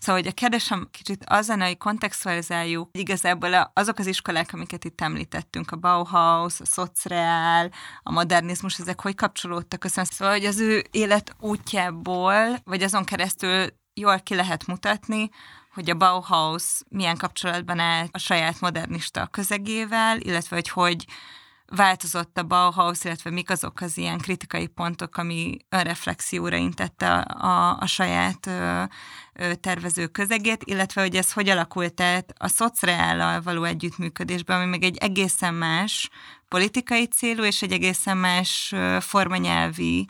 Szóval, 0.00 0.20
hogy 0.20 0.30
a 0.30 0.34
kérdésem 0.34 0.88
kicsit 0.90 1.24
az 1.26 1.48
hogy 1.48 1.76
kontextualizáljuk, 1.76 2.88
igazából 2.92 3.70
azok 3.74 3.98
az 3.98 4.06
iskolák, 4.06 4.52
amiket 4.52 4.84
itt 4.84 5.00
említettünk, 5.00 5.70
a 5.70 5.76
Bauhaus, 5.76 6.60
a 6.60 6.64
Szociál, 6.64 7.70
a 8.02 8.12
modernizmus, 8.12 8.78
ezek 8.78 9.00
hogy 9.00 9.14
kapcsolódtak 9.14 9.84
össze? 9.84 10.04
Szóval, 10.04 10.34
hogy 10.34 10.44
az 10.44 10.60
ő 10.60 10.84
élet 10.90 11.36
útjából, 11.40 12.56
vagy 12.64 12.82
azon 12.82 13.04
keresztül 13.04 13.66
jól 13.94 14.20
ki 14.20 14.34
lehet 14.34 14.66
mutatni, 14.66 15.30
hogy 15.72 15.90
a 15.90 15.94
Bauhaus 15.94 16.80
milyen 16.88 17.16
kapcsolatban 17.16 17.78
áll 17.78 18.06
a 18.10 18.18
saját 18.18 18.60
modernista 18.60 19.26
közegével, 19.26 20.20
illetve 20.20 20.56
hogy 20.56 20.68
hogy 20.68 21.04
változott 21.70 22.38
a 22.38 22.42
Bauhaus, 22.42 23.04
illetve 23.04 23.30
mik 23.30 23.50
azok 23.50 23.80
az 23.80 23.98
ilyen 23.98 24.18
kritikai 24.18 24.66
pontok, 24.66 25.16
ami 25.16 25.56
önreflexióra 25.68 26.56
intette 26.56 27.14
a, 27.14 27.46
a, 27.46 27.76
a 27.80 27.86
saját 27.86 28.46
ö, 28.46 28.82
ö, 29.32 29.54
tervező 29.54 30.06
közegét, 30.06 30.62
illetve 30.64 31.00
hogy 31.00 31.16
ez 31.16 31.32
hogy 31.32 31.48
alakult 31.48 31.94
tehát 31.94 32.34
a 32.38 32.48
szociállal 32.48 33.40
való 33.40 33.64
együttműködésben, 33.64 34.60
ami 34.60 34.70
meg 34.70 34.82
egy 34.82 34.96
egészen 34.96 35.54
más 35.54 36.10
politikai 36.48 37.06
célú 37.06 37.42
és 37.42 37.62
egy 37.62 37.72
egészen 37.72 38.16
más 38.16 38.74
formanyelvi 39.00 40.08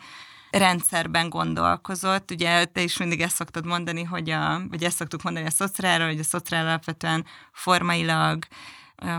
rendszerben 0.50 1.28
gondolkozott. 1.28 2.30
Ugye 2.30 2.64
te 2.64 2.82
is 2.82 2.96
mindig 2.96 3.20
ezt 3.20 3.34
szoktad 3.34 3.66
mondani, 3.66 4.02
hogy 4.02 4.30
a, 4.30 4.62
vagy 4.68 4.84
ezt 4.84 4.96
szoktuk 4.96 5.22
mondani 5.22 5.46
a 5.46 5.50
szociálról, 5.50 6.06
hogy 6.06 6.18
a 6.18 6.24
szociál 6.24 6.66
alapvetően 6.66 7.24
formailag 7.52 8.44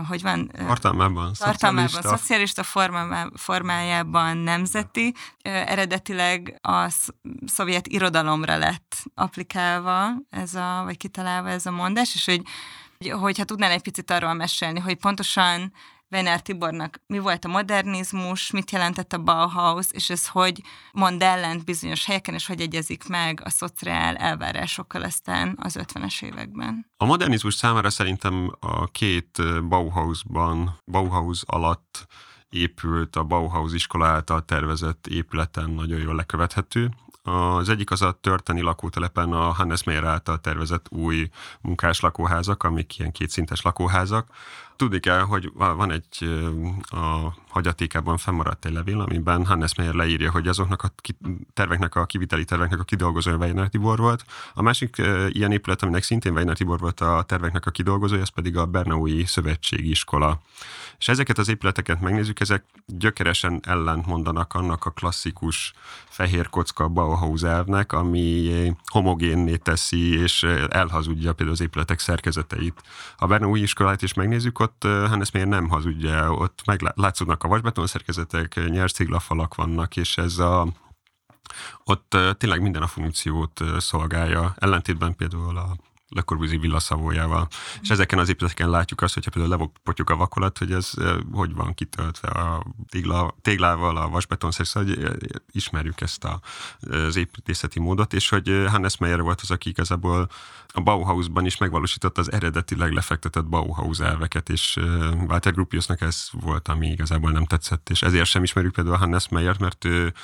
hogy 0.08 0.22
van? 0.22 0.48
Tartalmában. 0.48 1.32
Tartalmában, 1.38 2.02
szocialista 2.02 2.62
formájában 3.34 4.36
nemzeti. 4.36 5.14
Eredetileg 5.42 6.58
a 6.62 6.94
szovjet 7.46 7.86
irodalomra 7.86 8.56
lett 8.56 8.96
applikálva 9.14 10.08
ez 10.30 10.54
a, 10.54 10.82
vagy 10.84 10.96
kitalálva 10.96 11.48
ez 11.48 11.66
a 11.66 11.70
mondás, 11.70 12.14
és 12.14 12.24
hogy 12.24 12.42
hogyha 13.10 13.44
tudnál 13.44 13.70
egy 13.70 13.82
picit 13.82 14.10
arról 14.10 14.34
mesélni, 14.34 14.80
hogy 14.80 14.96
pontosan 14.96 15.72
Weiner 16.10 16.42
Tibornak 16.42 17.00
mi 17.06 17.18
volt 17.18 17.44
a 17.44 17.48
modernizmus, 17.48 18.50
mit 18.50 18.70
jelentett 18.70 19.12
a 19.12 19.18
Bauhaus, 19.18 19.86
és 19.90 20.10
ez 20.10 20.28
hogy 20.28 20.62
mond 20.92 21.22
ellent 21.22 21.64
bizonyos 21.64 22.04
helyeken, 22.04 22.34
és 22.34 22.46
hogy 22.46 22.60
egyezik 22.60 23.08
meg 23.08 23.40
a 23.44 23.50
szociál 23.50 24.16
elvárásokkal 24.16 25.02
aztán 25.02 25.58
az 25.60 25.78
50-es 25.80 26.22
években. 26.22 26.86
A 26.96 27.04
modernizmus 27.04 27.54
számára 27.54 27.90
szerintem 27.90 28.56
a 28.60 28.86
két 28.86 29.42
Bauhausban, 29.68 30.78
Bauhaus 30.84 31.42
alatt 31.46 32.06
épült 32.48 33.16
a 33.16 33.24
Bauhaus 33.24 33.72
iskola 33.72 34.06
által 34.06 34.44
tervezett 34.44 35.06
épületen 35.06 35.70
nagyon 35.70 36.00
jól 36.00 36.14
lekövethető. 36.14 36.90
Az 37.22 37.68
egyik 37.68 37.90
az 37.90 38.02
a 38.02 38.12
történi 38.12 38.60
lakótelepen 38.60 39.32
a 39.32 39.52
Hannes 39.52 39.82
Meyer 39.82 40.04
által 40.04 40.40
tervezett 40.40 40.86
új 40.90 41.28
munkás 41.60 42.00
lakóházak, 42.00 42.62
amik 42.62 42.98
ilyen 42.98 43.12
kétszintes 43.12 43.62
lakóházak. 43.62 44.28
Tudni 44.80 45.00
kell, 45.00 45.20
hogy 45.20 45.52
van 45.54 45.92
egy 45.92 46.40
a 46.82 47.34
hagyatékában 47.48 48.16
fennmaradt 48.16 48.64
egy 48.64 48.72
levél, 48.72 49.00
amiben 49.00 49.46
Hannes 49.46 49.74
Meyer 49.74 49.94
leírja, 49.94 50.30
hogy 50.30 50.48
azoknak 50.48 50.82
a 50.82 50.92
terveknek, 51.54 51.94
a 51.94 52.06
kiviteli 52.06 52.44
terveknek 52.44 52.80
a 52.80 52.84
kidolgozója 52.84 53.36
Weiner 53.36 53.68
Tibor 53.68 53.98
volt. 53.98 54.24
A 54.54 54.62
másik 54.62 55.02
ilyen 55.28 55.52
épület, 55.52 55.82
aminek 55.82 56.02
szintén 56.02 56.32
Weiner 56.32 56.56
Tibor 56.56 56.78
volt 56.78 57.00
a 57.00 57.24
terveknek 57.26 57.66
a 57.66 57.70
kidolgozója, 57.70 58.20
ez 58.20 58.28
pedig 58.28 58.56
a 58.56 58.66
Bernaui 58.66 59.24
Szövetségi 59.24 59.90
Iskola. 59.90 60.40
És 60.98 61.08
ezeket 61.08 61.38
az 61.38 61.48
épületeket 61.48 62.00
megnézzük, 62.00 62.40
ezek 62.40 62.64
gyökeresen 62.86 63.60
ellent 63.66 64.06
mondanak 64.06 64.54
annak 64.54 64.84
a 64.84 64.90
klasszikus 64.90 65.72
fehér 66.08 66.48
kocka 66.48 66.88
Bauhaus 66.88 67.42
elvnek, 67.42 67.92
ami 67.92 68.72
homogénné 68.84 69.56
teszi 69.56 70.20
és 70.20 70.42
elhazudja 70.68 71.32
például 71.32 71.56
az 71.56 71.62
épületek 71.62 71.98
szerkezeteit. 71.98 72.82
A 73.16 73.26
Bernaui 73.26 73.62
iskolát 73.62 74.02
is 74.02 74.14
megnézzük, 74.14 74.58
ott 74.58 74.69
Hannes 74.80 75.30
miért 75.30 75.48
nem 75.48 75.68
hazudja, 75.68 76.32
ott 76.32 76.62
meglátszódnak 76.64 77.44
a 77.44 77.48
vasbeton 77.48 77.86
szerkezetek, 77.86 78.60
nyers 78.68 78.92
ciglafalak 78.92 79.54
vannak, 79.54 79.96
és 79.96 80.18
ez 80.18 80.38
a 80.38 80.68
ott 81.84 82.16
tényleg 82.38 82.60
minden 82.62 82.82
a 82.82 82.86
funkciót 82.86 83.60
szolgálja, 83.78 84.54
ellentétben 84.58 85.16
például 85.16 85.56
a 85.56 85.76
Le 86.10 86.22
Corbusier 86.22 86.60
villaszavójával. 86.60 87.40
Mm. 87.40 87.80
És 87.82 87.90
ezeken 87.90 88.18
az 88.18 88.28
épületeken 88.28 88.70
látjuk 88.70 89.02
azt, 89.02 89.14
hogyha 89.14 89.30
például 89.30 89.52
levopotjuk 89.52 90.10
a 90.10 90.16
vakolat, 90.16 90.58
hogy 90.58 90.72
ez 90.72 90.90
hogy 91.32 91.54
van 91.54 91.74
kitöltve 91.74 92.28
a 92.28 92.64
tégla, 92.88 93.36
téglával, 93.42 93.96
a 93.96 94.08
vasbetonszerűen, 94.08 94.96
hogy 94.96 95.20
ismerjük 95.52 96.00
ezt 96.00 96.24
a, 96.24 96.40
az 96.80 97.16
építészeti 97.16 97.80
módot, 97.80 98.12
és 98.12 98.28
hogy 98.28 98.64
Hannes 98.68 98.96
Meyer 98.96 99.20
volt 99.20 99.40
az, 99.40 99.50
aki 99.50 99.68
igazából 99.68 100.28
a 100.72 100.80
Bauhausban 100.80 101.46
is 101.46 101.56
megvalósította 101.56 102.20
az 102.20 102.32
eredetileg 102.32 102.92
lefektetett 102.92 103.44
Bauhaus 103.46 104.00
elveket, 104.00 104.48
és 104.48 104.78
Walter 105.28 105.52
Gropiusnak 105.52 106.00
ez 106.00 106.28
volt, 106.32 106.68
ami 106.68 106.86
igazából 106.86 107.30
nem 107.30 107.44
tetszett, 107.44 107.90
és 107.90 108.02
ezért 108.02 108.26
sem 108.26 108.42
ismerjük 108.42 108.72
például 108.72 108.96
Hannes 108.96 109.28
Meyer, 109.28 109.58
mert 109.58 109.84
ő 109.84 110.14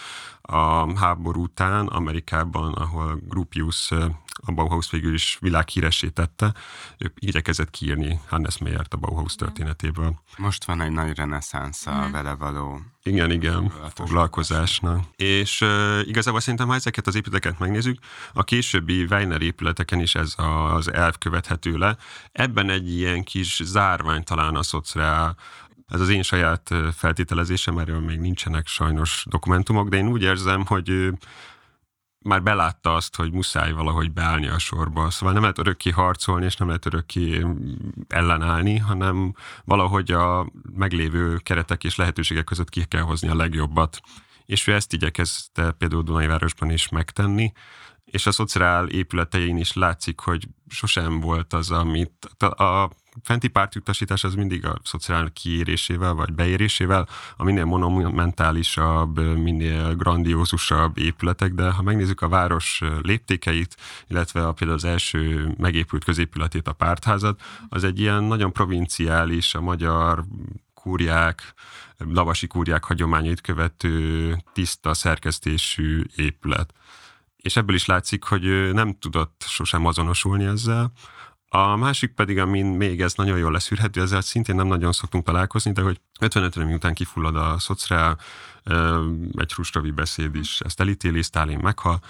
a 0.46 0.98
háború 0.98 1.42
után 1.42 1.86
Amerikában, 1.86 2.72
ahol 2.72 3.20
Gropius 3.28 3.90
a 4.46 4.52
Bauhaus 4.52 4.90
végül 4.90 5.14
is 5.14 5.38
világhíressé 5.40 6.08
tette, 6.08 6.54
ő 6.98 7.12
igyekezett 7.18 7.70
kiírni 7.70 8.20
Hannes 8.28 8.58
Meyert 8.58 8.94
a 8.94 8.96
Bauhaus 8.96 9.34
történetéből. 9.34 10.20
Most 10.36 10.64
van 10.64 10.80
egy 10.80 10.90
nagy 10.90 11.16
reneszánsz 11.16 11.86
a 11.86 12.08
vele 12.12 12.34
való 12.34 12.80
igen, 13.02 13.30
igen, 13.30 13.72
foglalkozásnak. 13.94 15.04
És 15.16 15.60
uh, 15.60 16.00
igazából 16.04 16.40
szerintem, 16.40 16.68
ha 16.68 16.74
ezeket 16.74 17.06
az 17.06 17.14
épületeket 17.14 17.58
megnézzük, 17.58 17.98
a 18.32 18.44
későbbi 18.44 19.04
Weiner 19.04 19.42
épületeken 19.42 20.00
is 20.00 20.14
ez 20.14 20.34
az 20.36 20.92
elv 20.92 21.18
követhető 21.18 21.76
le. 21.76 21.96
Ebben 22.32 22.70
egy 22.70 22.92
ilyen 22.92 23.24
kis 23.24 23.60
zárvány 23.64 24.22
talán 24.24 24.54
a 24.54 24.62
szociál 24.62 25.36
ez 25.86 26.00
az 26.00 26.08
én 26.08 26.22
saját 26.22 26.74
feltételezésem, 26.92 27.78
erről 27.78 28.00
még 28.00 28.18
nincsenek 28.18 28.66
sajnos 28.66 29.24
dokumentumok, 29.28 29.88
de 29.88 29.96
én 29.96 30.08
úgy 30.08 30.22
érzem, 30.22 30.66
hogy 30.66 31.10
már 32.18 32.42
belátta 32.42 32.94
azt, 32.94 33.16
hogy 33.16 33.32
muszáj 33.32 33.72
valahogy 33.72 34.12
beállni 34.12 34.46
a 34.46 34.58
sorba. 34.58 35.10
Szóval 35.10 35.32
nem 35.32 35.42
lehet 35.42 35.58
örökké 35.58 35.90
harcolni, 35.90 36.44
és 36.44 36.56
nem 36.56 36.68
lehet 36.68 36.86
örökké 36.86 37.46
ellenállni, 38.08 38.78
hanem 38.78 39.34
valahogy 39.64 40.10
a 40.10 40.52
meglévő 40.74 41.36
keretek 41.36 41.84
és 41.84 41.96
lehetőségek 41.96 42.44
között 42.44 42.68
ki 42.68 42.84
kell 42.84 43.00
hozni 43.00 43.28
a 43.28 43.34
legjobbat. 43.34 44.00
És 44.44 44.66
ő 44.66 44.74
ezt 44.74 44.92
igyekezte 44.92 45.70
például 45.70 46.02
Dunajvárosban 46.02 46.70
is 46.70 46.88
megtenni, 46.88 47.52
és 48.04 48.26
a 48.26 48.32
szociál 48.32 48.88
épületein 48.88 49.56
is 49.56 49.72
látszik, 49.72 50.20
hogy 50.20 50.48
sosem 50.68 51.20
volt 51.20 51.52
az, 51.52 51.70
amit 51.70 52.24
a 52.38 52.90
fenti 53.22 53.48
pártjutasítás 53.48 54.24
az 54.24 54.34
mindig 54.34 54.66
a 54.66 54.78
szociál 54.84 55.30
kiérésével 55.32 56.14
vagy 56.14 56.32
beérésével, 56.32 57.08
a 57.36 57.44
minél 57.44 57.64
monumentálisabb, 57.64 59.20
minél 59.38 59.94
grandiózusabb 59.94 60.98
épületek, 60.98 61.52
de 61.52 61.70
ha 61.70 61.82
megnézzük 61.82 62.20
a 62.20 62.28
város 62.28 62.82
léptékeit, 63.02 63.76
illetve 64.08 64.46
a, 64.46 64.52
például 64.52 64.78
az 64.78 64.84
első 64.84 65.54
megépült 65.58 66.04
középületét, 66.04 66.68
a 66.68 66.72
pártházat, 66.72 67.40
az 67.68 67.84
egy 67.84 68.00
ilyen 68.00 68.22
nagyon 68.22 68.52
provinciális, 68.52 69.54
a 69.54 69.60
magyar 69.60 70.24
kúriák, 70.74 71.54
lavasi 71.98 72.46
kúriák 72.46 72.84
hagyományait 72.84 73.40
követő 73.40 74.36
tiszta 74.52 74.94
szerkesztésű 74.94 76.02
épület. 76.16 76.72
És 77.36 77.56
ebből 77.56 77.74
is 77.74 77.86
látszik, 77.86 78.24
hogy 78.24 78.72
nem 78.72 78.98
tudott 78.98 79.44
sosem 79.46 79.86
azonosulni 79.86 80.44
ezzel, 80.44 80.92
a 81.48 81.76
másik 81.76 82.14
pedig, 82.14 82.38
amin 82.38 82.66
még 82.66 83.00
ez 83.00 83.14
nagyon 83.14 83.38
jól 83.38 83.52
leszűrhető, 83.52 84.00
ezzel 84.00 84.20
szintén 84.20 84.54
nem 84.54 84.66
nagyon 84.66 84.92
szoktunk 84.92 85.24
találkozni, 85.24 85.72
de 85.72 85.82
hogy 85.82 86.00
55 86.20 86.56
után 86.56 86.94
kifullad 86.94 87.36
a 87.36 87.58
szociál, 87.58 88.18
egy 89.36 89.52
Hrustrovi 89.52 89.90
beszéd 89.90 90.34
is 90.34 90.60
ezt 90.60 90.80
elítéli, 90.80 91.22
Sztálin 91.22 91.58
meghal. 91.58 92.00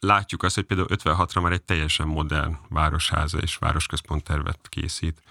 Látjuk 0.00 0.42
azt, 0.42 0.54
hogy 0.54 0.64
például 0.64 0.88
56-ra 0.90 1.42
már 1.42 1.52
egy 1.52 1.62
teljesen 1.62 2.06
modern 2.06 2.56
városháza 2.68 3.38
és 3.38 3.56
városközpont 3.56 4.24
tervet 4.24 4.68
készít. 4.68 5.22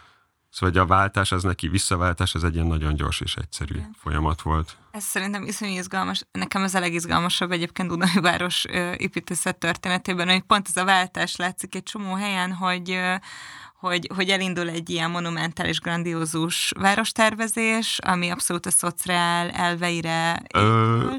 Szóval 0.50 0.82
a 0.82 0.86
váltás, 0.86 1.32
az 1.32 1.44
neki 1.44 1.68
visszaváltás, 1.68 2.36
ez 2.36 2.44
egy 2.44 2.54
ilyen 2.54 2.68
nagyon 2.68 2.96
gyors 2.96 3.22
és 3.22 3.36
egyszerű 3.36 3.76
Igen. 3.76 3.96
folyamat 3.98 4.42
volt. 4.42 4.78
Ez 4.96 5.04
szerintem 5.04 5.44
iszonyú 5.44 5.78
izgalmas. 5.78 6.22
Nekem 6.32 6.64
ez 6.64 6.74
a 6.74 6.80
legizgalmasabb 6.80 7.52
egyébként 7.52 7.90
Dunai 7.90 8.20
város 8.22 8.66
építészet 8.98 9.58
történetében, 9.58 10.30
hogy 10.30 10.42
pont 10.42 10.68
ez 10.68 10.78
a 10.78 10.86
váltás 10.86 11.36
látszik 11.36 11.76
egy 11.76 11.84
csomó 11.84 12.14
helyen, 12.14 12.54
hogy 12.54 13.00
hogy, 13.80 14.10
hogy 14.16 14.30
elindul 14.30 14.70
egy 14.70 14.90
ilyen 14.90 15.12
monumentális, 15.12 15.80
grandiózus 15.80 16.72
várostervezés, 16.80 18.00
ami 18.04 18.30
abszolút 18.30 18.66
a 18.66 18.72
szociál 18.72 19.50
elveire 19.50 20.42
Ö, 20.54 21.12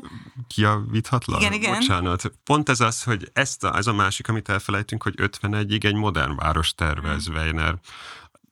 kiavíthatlan? 0.47 1.41
Igen, 1.41 1.53
igen. 1.53 1.73
Bocsánat. 1.73 2.33
Pont 2.45 2.69
ez 2.69 2.81
az, 2.81 3.03
hogy 3.03 3.31
ezt 3.33 3.65
a, 3.65 3.77
ez 3.77 3.87
a 3.87 3.93
másik, 3.93 4.29
amit 4.29 4.49
elfelejtünk, 4.49 5.03
hogy 5.03 5.15
51-ig 5.17 5.85
egy 5.85 5.95
modern 5.95 6.37
város 6.37 6.75
tervez 6.75 7.31
mm. 7.31 7.35
Weiner 7.35 7.75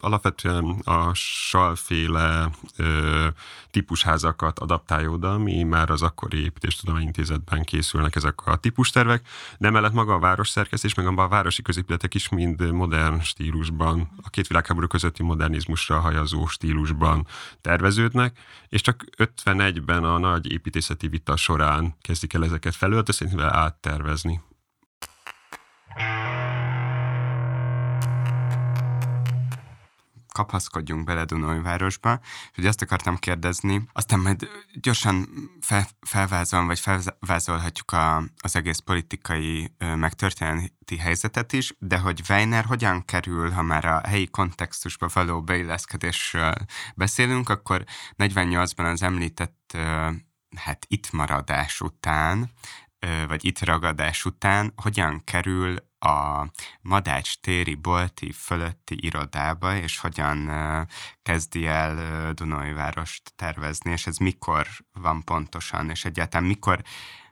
alapvetően 0.04 0.64
a 0.84 1.14
salféle 1.14 2.50
ö, 2.76 3.26
típusházakat 3.70 4.58
adaptálja 4.58 5.10
oda, 5.10 5.32
ami 5.32 5.62
már 5.62 5.90
az 5.90 6.02
akkori 6.02 6.42
építéstudományi 6.42 7.04
intézetben 7.04 7.62
készülnek 7.62 8.16
ezek 8.16 8.46
a 8.46 8.56
típustervek, 8.56 9.26
de 9.58 9.70
mellett 9.70 9.92
maga 9.92 10.14
a 10.14 10.18
városszerkesztés, 10.18 10.94
meg 10.94 11.06
a 11.06 11.28
városi 11.28 11.62
középületek 11.62 12.14
is 12.14 12.28
mind 12.28 12.72
modern 12.72 13.20
stílusban, 13.20 14.10
a 14.22 14.30
két 14.30 14.46
világháború 14.46 14.86
közötti 14.86 15.22
modernizmusra 15.22 16.00
hajazó 16.00 16.46
stílusban 16.46 17.26
terveződnek, 17.60 18.38
és 18.68 18.80
csak 18.80 19.04
51-ben 19.16 20.04
a 20.04 20.18
nagy 20.18 20.52
építészeti 20.52 21.08
vita 21.08 21.36
során 21.36 21.96
kezdik 22.00 22.32
el 22.32 22.44
ezeket 22.44 22.74
felöltözni, 22.74 23.42
áttervezni. 23.42 24.40
Kapaszkodjunk 30.34 31.04
bele 31.04 31.24
Dunajvárosba, 31.24 32.20
és 32.22 32.50
hogy 32.54 32.66
azt 32.66 32.82
akartam 32.82 33.16
kérdezni, 33.16 33.88
aztán 33.92 34.20
majd 34.20 34.48
gyorsan 34.80 35.28
fel, 35.60 35.86
felvázolom, 36.00 36.66
vagy 36.66 36.80
felvázolhatjuk 36.80 37.92
a, 37.92 38.16
az 38.16 38.56
egész 38.56 38.78
politikai 38.78 39.74
megtörténeti 39.78 40.96
helyzetet 40.98 41.52
is, 41.52 41.74
de 41.78 41.98
hogy 41.98 42.22
Weiner 42.28 42.64
hogyan 42.64 43.04
kerül, 43.04 43.50
ha 43.50 43.62
már 43.62 43.84
a 43.84 44.00
helyi 44.06 44.26
kontextusba 44.26 45.08
való 45.12 45.42
beilleszkedésről 45.42 46.54
beszélünk, 46.94 47.48
akkor 47.48 47.84
48-ban 48.18 48.92
az 48.92 49.02
említett 49.02 49.76
hát 50.56 50.86
itt 50.88 51.12
maradás 51.12 51.80
után, 51.80 52.50
vagy 53.28 53.44
itt 53.44 53.64
ragadás 53.64 54.24
után 54.24 54.72
hogyan 54.76 55.24
kerül 55.24 55.76
a 56.04 56.50
Madács 56.80 57.40
téri 57.40 57.74
bolti 57.74 58.32
fölötti 58.32 58.96
irodába, 59.00 59.76
és 59.76 59.98
hogyan 59.98 60.50
kezdi 61.22 61.66
el 61.66 62.32
Dunajvárost 62.32 63.32
tervezni, 63.36 63.90
és 63.90 64.06
ez 64.06 64.16
mikor 64.16 64.66
van 64.92 65.24
pontosan, 65.24 65.90
és 65.90 66.04
egyáltalán 66.04 66.46
mikor, 66.46 66.82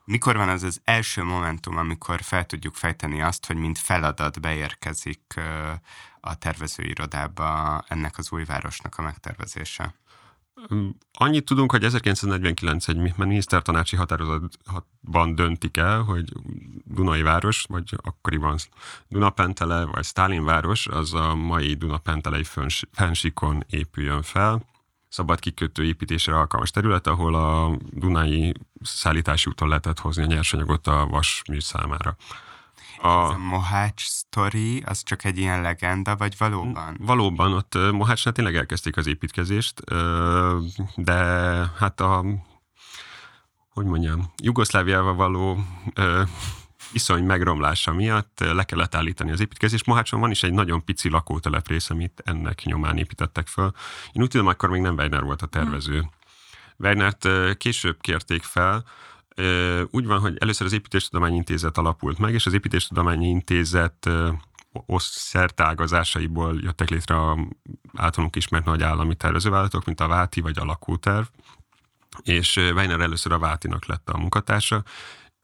mikor 0.05 0.37
van 0.37 0.49
az 0.49 0.63
az 0.63 0.81
első 0.85 1.23
momentum, 1.23 1.77
amikor 1.77 2.23
fel 2.23 2.47
tudjuk 2.47 2.75
fejteni 2.75 3.23
azt, 3.23 3.47
hogy 3.47 3.57
mint 3.57 3.79
feladat 3.79 4.41
beérkezik 4.41 5.41
a 6.21 6.35
tervezőirodába 6.35 7.85
ennek 7.89 8.19
az 8.19 8.33
új 8.33 8.45
városnak 8.45 8.99
a 8.99 9.03
megtervezése? 9.03 9.95
Annyit 11.13 11.45
tudunk, 11.45 11.71
hogy 11.71 11.85
1949 11.85 12.89
egy 12.89 13.17
minisztertanácsi 13.17 13.97
határozatban 13.97 15.35
döntik 15.35 15.77
el, 15.77 16.03
hogy 16.03 16.33
Dunai 16.85 17.23
város, 17.23 17.65
vagy 17.69 17.97
akkoriban 18.03 18.57
Dunapentele, 19.09 19.85
vagy 19.85 20.05
Stálin 20.05 20.45
város, 20.45 20.87
az 20.87 21.15
a 21.15 21.35
mai 21.35 21.75
Dunapentele 21.75 22.41
fensikon 22.93 23.65
épüljön 23.71 24.23
fel. 24.23 24.65
Szabad 25.09 25.39
kikötő 25.39 25.85
építésre 25.85 26.37
alkalmas 26.37 26.71
terület, 26.71 27.07
ahol 27.07 27.35
a 27.35 27.77
Dunai 27.91 28.55
szállítási 28.81 29.51
úton 29.51 29.69
lehetett 29.69 29.99
hozni 29.99 30.23
a 30.23 30.27
nyersanyagot 30.27 30.87
a 30.87 31.07
vasmű 31.07 31.61
számára. 31.61 32.17
A, 33.03 33.25
ez 33.25 33.31
a 33.31 33.39
Mohács 33.39 34.05
sztori, 34.05 34.83
az 34.87 35.03
csak 35.03 35.25
egy 35.25 35.39
ilyen 35.39 35.63
legenda, 35.63 36.17
vagy 36.17 36.35
valóban? 36.39 36.97
Valóban, 37.01 37.53
ott 37.53 37.79
Mohácsnál 37.93 38.35
tényleg 38.35 38.57
elkezdték 38.57 38.97
az 38.97 39.07
építkezést, 39.07 39.81
de 40.95 41.15
hát 41.79 42.01
a, 42.01 42.25
hogy 43.69 43.87
mondjam, 43.87 44.33
Jugoszláviával 44.43 45.15
való 45.15 45.59
iszony 46.93 47.25
megromlása 47.25 47.93
miatt 47.93 48.41
le 48.41 48.65
kellett 48.65 48.95
állítani 48.95 49.31
az 49.31 49.41
építkezést. 49.41 49.87
Mohácson 49.87 50.21
van 50.21 50.31
is 50.31 50.43
egy 50.43 50.53
nagyon 50.53 50.85
pici 50.85 51.09
lakótelephelysz, 51.09 51.91
amit 51.91 52.23
ennek 52.25 52.63
nyomán 52.65 52.99
építettek 52.99 53.47
fel. 53.47 53.75
Én 54.13 54.23
úgy 54.23 54.29
tudom, 54.29 54.47
akkor 54.47 54.69
még 54.69 54.81
nem 54.81 54.95
Weiner 54.95 55.23
volt 55.23 55.43
a 55.43 55.47
tervező. 55.47 55.99
Hmm. 55.99 56.11
Weinert 56.77 57.29
később 57.57 58.01
kérték 58.01 58.43
fel, 58.43 58.85
úgy 59.91 60.07
van, 60.07 60.21
hogy 60.21 60.37
először 60.39 60.67
az 60.67 60.73
Építéstudományi 60.73 61.37
Intézet 61.37 61.79
alapult 61.79 62.19
meg, 62.19 62.35
és 62.35 62.47
az 62.47 62.53
Építéstudományi 62.53 63.29
Intézet 63.29 64.11
szertágazásaiból 64.97 66.59
jöttek 66.63 66.91
létre 66.91 67.17
a 67.17 67.39
általunk 67.95 68.37
ismert 68.37 68.65
nagy 68.65 68.83
állami 68.83 69.15
tervezővállalatok, 69.15 69.85
mint 69.85 70.01
a 70.01 70.07
Váti 70.09 70.41
vagy 70.41 70.59
a 70.59 70.65
Lakóterv, 70.65 71.27
és 72.23 72.57
Weiner 72.57 73.01
először 73.01 73.33
a 73.33 73.39
Vátinak 73.39 73.87
lett 73.87 74.09
a 74.09 74.19
munkatársa, 74.19 74.83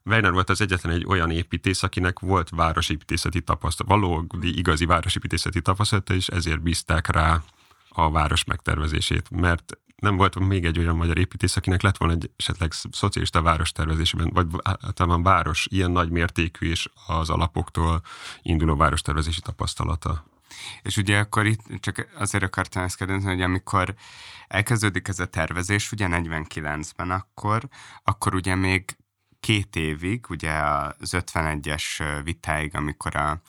Weiner 0.09 0.33
volt 0.33 0.51
az 0.51 0.61
egyetlen 0.61 0.93
egy 0.93 1.05
olyan 1.07 1.31
építész, 1.31 1.83
akinek 1.83 2.19
volt 2.19 2.49
városépítészeti 2.51 3.41
tapasztalat, 3.41 3.93
valódi 3.93 4.59
igazi 4.59 4.87
városépítészeti 4.87 5.63
tapasztalata, 5.63 6.15
és 6.15 6.29
ezért 6.29 6.63
bízták 6.63 7.07
rá 7.07 7.43
a 7.89 8.11
város 8.11 8.45
megtervezését, 8.45 9.31
mert 9.31 9.79
nem 9.99 10.17
volt 10.17 10.39
még 10.39 10.65
egy 10.65 10.79
olyan 10.79 10.97
magyar 10.97 11.19
építész, 11.19 11.57
akinek 11.57 11.83
lett 11.83 11.97
volna 11.97 12.15
egy 12.15 12.31
esetleg 12.37 12.73
szocialista 12.91 13.43
várostervezésében, 13.43 14.31
vagy 14.33 14.47
általában 14.63 15.23
város 15.23 15.67
ilyen 15.71 15.91
nagy 15.91 16.11
mértékű 16.11 16.71
és 16.71 16.89
az 17.07 17.31
alapoktól 17.31 18.03
induló 18.43 18.77
várostervezési 18.77 19.41
tapasztalata. 19.41 20.25
És 20.83 20.97
ugye 20.97 21.19
akkor 21.19 21.47
itt 21.47 21.63
csak 21.81 22.09
azért 22.19 22.45
akartam 22.45 22.83
ezt 22.83 22.97
kérdezni, 22.97 23.29
hogy 23.29 23.43
amikor 23.43 23.95
elkezdődik 24.49 25.09
ez 25.09 25.19
a 25.19 25.27
tervezés, 25.27 25.93
ugye 25.93 26.07
49-ben 26.11 27.11
akkor, 27.11 27.69
akkor 28.03 28.35
ugye 28.35 28.55
még 28.55 28.97
két 29.41 29.77
évig, 29.77 30.27
ugye 30.29 30.53
az 30.53 31.17
51-es 31.17 32.21
vitáig, 32.25 32.75
amikor 32.75 33.17
a 33.17 33.41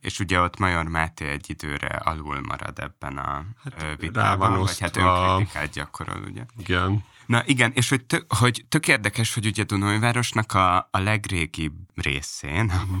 és 0.00 0.20
ugye 0.20 0.40
ott 0.40 0.58
Major 0.58 0.84
Máté 0.84 1.28
egy 1.28 1.50
időre 1.50 1.86
alul 1.86 2.40
marad 2.40 2.78
ebben 2.78 3.18
a 3.18 3.44
hát, 3.64 4.00
vitában, 4.00 4.58
vagy 4.58 4.78
hát 4.78 4.96
önkritikát 4.96 5.70
gyakorol, 5.70 6.22
ugye? 6.26 6.42
Igen. 6.58 7.04
Na 7.26 7.42
igen, 7.46 7.72
és 7.74 7.88
hogy, 7.88 8.04
tök, 8.04 8.32
hogy 8.32 8.64
tök 8.68 8.88
érdekes, 8.88 9.34
hogy 9.34 9.46
ugye 9.46 9.64
Dunajvárosnak 9.64 10.54
a, 10.54 10.76
a 10.76 10.98
legrégibb 10.98 11.74
részén, 11.94 12.64
mhm. 12.64 12.96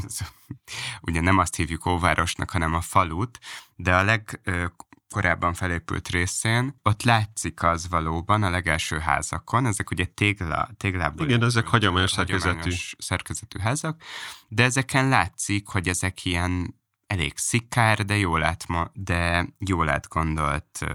ugye 1.08 1.20
nem 1.20 1.38
azt 1.38 1.56
hívjuk 1.56 1.86
Óvárosnak, 1.86 2.50
hanem 2.50 2.74
a 2.74 2.80
falut, 2.80 3.38
de 3.76 3.96
a 3.96 4.02
leg 4.02 4.40
korábban 5.10 5.54
felépült 5.54 6.08
részén, 6.08 6.80
ott 6.82 7.02
látszik 7.02 7.62
az 7.62 7.88
valóban 7.88 8.42
a 8.42 8.50
legelső 8.50 8.98
házakon, 8.98 9.66
ezek 9.66 9.90
ugye 9.90 10.04
tégla, 10.04 10.68
téglából... 10.76 11.26
Igen, 11.26 11.42
ezek 11.42 11.66
hagyományos 11.66 12.10
szerkezetű. 12.10 12.70
szerkezetű 12.98 13.58
házak, 13.58 14.02
de 14.48 14.62
ezeken 14.62 15.08
látszik, 15.08 15.68
hogy 15.68 15.88
ezek 15.88 16.24
ilyen 16.24 16.80
elég 17.06 17.32
szikár, 17.36 18.04
de 18.04 18.16
jól 18.16 18.42
átma, 18.42 18.90
de 18.92 19.48
jól 19.58 19.88
átgondolt 19.88 20.86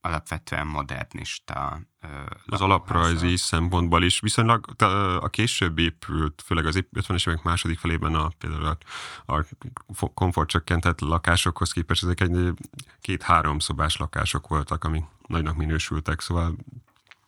alapvetően 0.00 0.66
modernista 0.66 1.80
Az 2.46 2.60
alaprajzi 2.60 3.36
szempontból 3.36 4.02
is. 4.02 4.20
Viszonylag 4.20 4.64
a 5.20 5.28
később 5.28 5.78
épült, 5.78 6.42
főleg 6.46 6.66
az 6.66 6.84
50-es 6.94 7.28
évek 7.28 7.42
második 7.42 7.78
felében 7.78 8.14
a, 8.14 8.30
például 8.38 8.76
a, 9.26 9.32
a 9.32 9.44
komfortcsökkentett 10.14 11.00
lakásokhoz 11.00 11.72
képest 11.72 12.02
ezek 12.02 12.20
egy 12.20 12.52
két-három 13.00 13.58
szobás 13.58 13.96
lakások 13.96 14.48
voltak, 14.48 14.84
amik 14.84 15.04
nagynak 15.26 15.56
minősültek, 15.56 16.20
szóval 16.20 16.56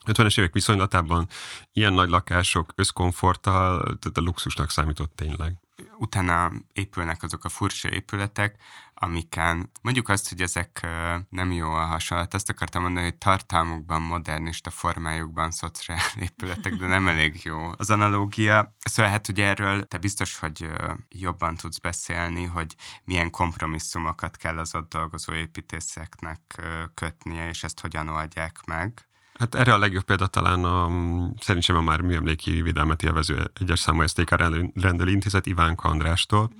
50-es 0.07 0.39
évek 0.39 0.53
viszonylatában 0.53 1.29
ilyen 1.73 1.93
nagy 1.93 2.09
lakások 2.09 2.73
összkomforttal, 2.75 3.79
tehát 3.83 4.19
a 4.19 4.21
luxusnak 4.21 4.71
számított 4.71 5.13
tényleg. 5.15 5.55
Utána 5.99 6.53
épülnek 6.73 7.23
azok 7.23 7.45
a 7.45 7.49
furcsa 7.49 7.90
épületek, 7.90 8.57
amiken 9.03 9.71
mondjuk 9.83 10.09
azt, 10.09 10.29
hogy 10.29 10.40
ezek 10.40 10.87
nem 11.29 11.53
jó 11.53 11.73
a 11.73 11.85
hasonlat, 11.85 12.35
azt 12.35 12.51
akartam 12.51 12.83
mondani, 12.83 13.05
hogy 13.05 13.19
tartalmukban, 13.19 14.03
modernista 14.03 14.71
formájukban 14.71 15.51
szociál 15.51 15.99
épületek, 16.29 16.75
de 16.75 16.87
nem 16.87 17.09
elég 17.09 17.40
jó 17.45 17.73
az 17.77 17.90
analógia. 17.90 18.75
Szóval 18.79 19.11
hát 19.11 19.29
ugye 19.29 19.47
erről 19.47 19.87
te 19.87 19.99
biztos, 19.99 20.38
hogy 20.38 20.71
jobban 21.09 21.57
tudsz 21.57 21.79
beszélni, 21.79 22.45
hogy 22.45 22.75
milyen 23.05 23.31
kompromisszumokat 23.31 24.37
kell 24.37 24.59
az 24.59 24.75
ott 24.75 24.90
dolgozó 24.90 25.33
építészeknek 25.33 26.62
kötnie, 26.95 27.49
és 27.49 27.64
ezt 27.64 27.81
hogyan 27.81 28.09
oldják 28.09 28.59
meg. 28.66 29.10
Hát 29.40 29.55
erre 29.55 29.74
a 29.74 29.79
legjobb 29.79 30.03
példa 30.03 30.26
talán 30.26 30.64
a, 30.64 30.90
szerintem 31.38 31.76
a 31.76 31.81
már 31.81 32.00
műemléki 32.00 32.62
védelmet 32.62 33.03
élvező 33.03 33.50
egyes 33.61 33.79
számú 33.79 34.07
STK 34.07 34.31
rendelő 34.74 35.11
intézet 35.11 35.46
Ivánka 35.46 35.88
Andrástól, 35.88 36.50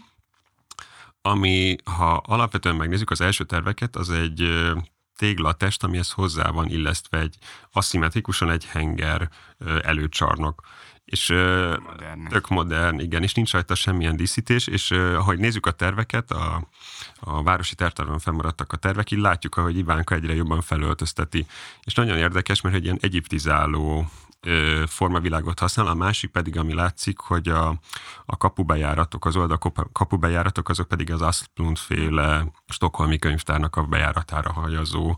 ami, 1.22 1.76
ha 1.84 2.12
alapvetően 2.26 2.76
megnézzük 2.76 3.10
az 3.10 3.20
első 3.20 3.44
terveket, 3.44 3.96
az 3.96 4.10
egy 4.10 4.48
téglatest, 5.16 5.84
amihez 5.84 6.10
hozzá 6.10 6.50
van 6.50 6.68
illesztve 6.68 7.18
egy 7.18 7.36
aszimmetrikusan 7.72 8.50
egy 8.50 8.64
henger 8.64 9.28
előcsarnok. 9.82 10.62
És 11.11 11.29
modern. 11.29 12.29
tök 12.29 12.49
modern, 12.49 12.99
igen, 12.99 13.23
és 13.23 13.35
nincs 13.35 13.53
rajta 13.53 13.75
semmilyen 13.75 14.16
díszítés, 14.16 14.66
és 14.66 14.90
ahogy 14.90 15.38
nézzük 15.38 15.66
a 15.66 15.70
terveket, 15.70 16.31
a, 16.31 16.68
a 17.20 17.42
városi 17.42 17.75
tervtárban 17.75 18.18
fennmaradtak 18.18 18.73
a 18.73 18.77
tervek, 18.77 19.11
így 19.11 19.18
látjuk, 19.18 19.57
ahogy 19.57 19.77
Ivánka 19.77 20.14
egyre 20.14 20.35
jobban 20.35 20.61
felöltözteti. 20.61 21.46
És 21.85 21.94
nagyon 21.94 22.16
érdekes, 22.16 22.61
mert 22.61 22.75
egy 22.75 22.85
ilyen 22.85 22.99
egyiptizáló 23.01 24.11
formavilágot 24.87 25.59
használ, 25.59 25.87
a 25.87 25.94
másik 25.94 26.31
pedig, 26.31 26.59
ami 26.59 26.75
látszik, 26.75 27.18
hogy 27.18 27.49
a, 27.49 27.75
a 28.27 28.37
kapubejáratok, 28.37 29.25
az 29.25 29.37
oldal 29.37 29.59
kapubejáratok, 29.92 30.68
azok 30.68 30.88
pedig 30.88 31.12
az 31.12 31.23
Asplund 31.23 31.79
féle 31.79 32.46
stokholmi 32.68 33.18
könyvtárnak 33.18 33.77
a 33.77 33.83
bejáratára 33.83 34.53
hajazó 34.53 35.16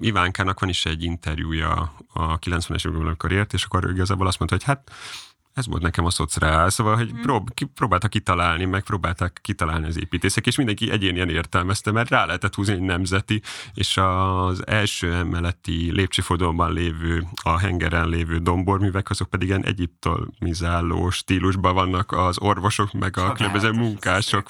Ivánkának 0.00 0.60
van 0.60 0.68
is 0.68 0.86
egy 0.86 1.02
interjúja 1.02 1.94
a 2.12 2.38
90-es 2.38 2.86
években, 2.86 3.06
amikor 3.06 3.32
ért, 3.32 3.52
és 3.52 3.64
akkor 3.64 3.90
igazából 3.90 4.26
azt 4.26 4.38
mondta, 4.38 4.56
hogy 4.56 4.66
hát 4.66 4.90
ez 5.60 5.66
volt 5.66 5.82
nekem 5.82 6.04
a 6.04 6.10
szociál, 6.10 6.70
szóval, 6.70 6.96
hogy 6.96 7.12
mm. 7.12 7.20
prób, 7.20 7.54
ki, 7.54 7.64
próbáltak 7.64 8.10
kitalálni, 8.10 8.64
meg 8.64 8.82
próbálták 8.82 9.38
kitalálni 9.42 9.86
az 9.86 9.98
építészek, 9.98 10.46
és 10.46 10.56
mindenki 10.56 10.90
egyénien 10.90 11.28
értelmezte, 11.28 11.90
mert 11.92 12.10
rá 12.10 12.24
lehetett 12.24 12.54
húzni 12.54 12.72
egy 12.72 12.80
nemzeti, 12.80 13.42
és 13.74 13.96
az 13.96 14.66
első 14.66 15.14
emeleti 15.14 15.92
lépcsőfordulóban 15.92 16.72
lévő, 16.72 17.26
a 17.42 17.58
hengeren 17.58 18.08
lévő 18.08 18.38
domborművek, 18.38 19.10
azok 19.10 19.30
pedig 19.30 19.48
ilyen 19.48 19.64
egyiptomizáló 19.64 21.10
stílusban 21.10 21.74
vannak 21.74 22.12
az 22.12 22.38
orvosok, 22.38 22.92
meg 22.92 23.16
a 23.16 23.32
különböző 23.32 23.70
munkások 23.70 24.48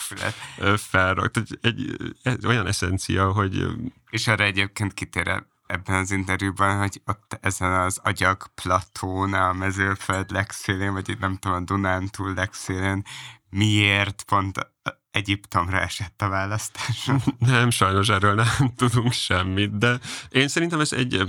felrakt. 0.76 1.36
Egy, 1.36 1.58
egy, 1.60 1.96
egy, 2.22 2.46
olyan 2.46 2.66
eszencia, 2.66 3.32
hogy... 3.32 3.66
És 4.10 4.26
erre 4.26 4.44
egyébként 4.44 4.94
kitér 4.94 5.28
ebben 5.70 5.96
az 5.96 6.10
interjúban, 6.10 6.78
hogy 6.78 7.02
ott 7.06 7.38
ezen 7.40 7.72
az 7.72 8.00
agyak 8.02 8.50
platón 8.54 9.34
a 9.34 9.52
mezőföld 9.52 10.30
legszélén, 10.30 10.92
vagy 10.92 11.08
itt 11.08 11.18
nem 11.18 11.36
tudom, 11.36 11.56
a 11.56 11.64
Dunántúl 11.64 12.34
legszélén, 12.34 13.02
miért 13.50 14.22
pont 14.22 14.70
Egyiptomra 15.10 15.80
esett 15.80 16.22
a 16.22 16.28
választás? 16.28 17.10
Nem, 17.38 17.70
sajnos 17.70 18.08
erről 18.08 18.34
nem 18.34 18.74
tudunk 18.76 19.12
semmit, 19.12 19.78
de 19.78 19.98
én 20.28 20.48
szerintem 20.48 20.80
ez 20.80 20.92
egy, 20.92 21.26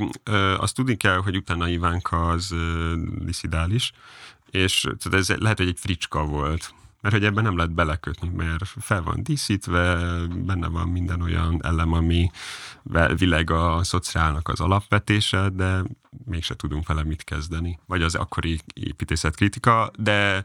azt 0.57 0.75
tudni 0.75 0.97
kell, 0.97 1.17
hogy 1.17 1.35
utána 1.35 1.67
Ivánka 1.67 2.29
az 2.29 2.55
diszidális, 3.19 3.91
és 4.49 4.87
ez 5.11 5.29
lehet, 5.29 5.57
hogy 5.57 5.67
egy 5.67 5.79
fricska 5.79 6.25
volt 6.25 6.73
mert 7.01 7.13
hogy 7.15 7.25
ebben 7.25 7.43
nem 7.43 7.55
lehet 7.55 7.73
belekötni, 7.73 8.29
mert 8.29 8.65
fel 8.65 9.01
van 9.01 9.23
díszítve, 9.23 9.95
benne 10.27 10.67
van 10.67 10.87
minden 10.87 11.21
olyan 11.21 11.65
elem, 11.65 11.93
ami 11.93 12.31
világ 13.17 13.49
a 13.49 13.83
szociálnak 13.83 14.47
az 14.47 14.59
alapvetése, 14.59 15.49
de 15.49 15.83
mégse 16.25 16.55
tudunk 16.55 16.87
vele 16.87 17.03
mit 17.03 17.23
kezdeni. 17.23 17.79
Vagy 17.85 18.01
az 18.01 18.15
akkori 18.15 18.59
építészetkritika, 18.73 19.91
de 19.97 20.43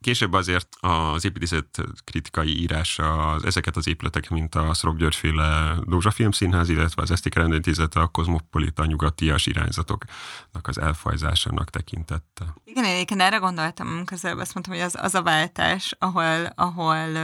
Később 0.00 0.32
azért 0.32 0.68
az 0.80 1.24
építészet 1.24 1.82
kritikai 2.04 2.60
írása 2.60 3.30
az, 3.32 3.44
ezeket 3.44 3.76
az 3.76 3.88
épületek, 3.88 4.30
mint 4.30 4.54
a 4.54 4.74
Szorok 4.74 4.96
Györgyféle 4.96 5.76
Dózsa 5.84 6.10
Filmszínház, 6.10 6.68
illetve 6.68 7.02
az 7.02 7.10
Esztik 7.10 7.34
Rendőrintézet 7.34 7.94
a 7.94 8.06
kozmopolita 8.06 8.84
nyugatias 8.84 9.46
irányzatoknak 9.46 10.68
az 10.68 10.78
elfajzásának 10.78 11.70
tekintette. 11.70 12.54
Igen, 12.64 12.84
én 12.84 12.94
egyébként 12.94 13.20
erre 13.20 13.36
gondoltam, 13.36 14.04
közelebb 14.04 14.38
azt 14.38 14.54
mondtam, 14.54 14.74
hogy 14.74 14.84
az, 14.84 14.96
az 14.98 15.14
a 15.14 15.22
váltás, 15.22 15.94
ahol, 15.98 16.44
ahol 16.54 17.16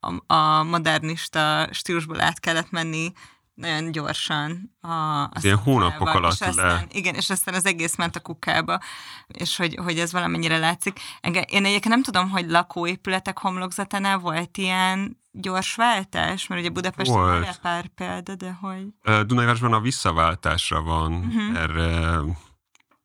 a, 0.00 0.34
a 0.34 0.62
modernista 0.62 1.68
stílusból 1.70 2.20
át 2.20 2.40
kellett 2.40 2.70
menni 2.70 3.12
nagyon 3.54 3.92
gyorsan. 3.92 4.76
A, 4.80 5.22
a 5.22 5.30
Ilyen 5.40 5.56
hónapok 5.56 6.08
alatt 6.08 6.32
és 6.32 6.40
aztán, 6.40 6.66
le. 6.66 6.86
Igen, 6.90 7.14
és 7.14 7.30
aztán 7.30 7.54
az 7.54 7.66
egész 7.66 7.96
ment 7.96 8.16
a 8.16 8.20
kukába, 8.20 8.80
és 9.26 9.56
hogy, 9.56 9.74
hogy 9.84 9.98
ez 9.98 10.12
valamennyire 10.12 10.58
látszik. 10.58 11.00
Engem, 11.20 11.44
én 11.46 11.64
egyébként 11.64 11.94
nem 11.94 12.02
tudom, 12.02 12.30
hogy 12.30 12.50
lakóépületek 12.50 13.38
homlokzatánál 13.38 14.18
volt 14.18 14.58
ilyen 14.58 15.20
gyors 15.30 15.74
váltás, 15.74 16.46
mert 16.46 16.60
ugye 16.60 16.70
Budapesten 16.70 17.16
volt 17.16 17.58
pár 17.58 17.86
példa, 17.86 18.34
de 18.34 18.58
hogy... 18.60 18.86
Dunajvárosban 19.26 19.72
a 19.72 19.80
visszaváltásra 19.80 20.82
van 20.82 21.12
uh-huh. 21.12 21.60
erre 21.60 22.20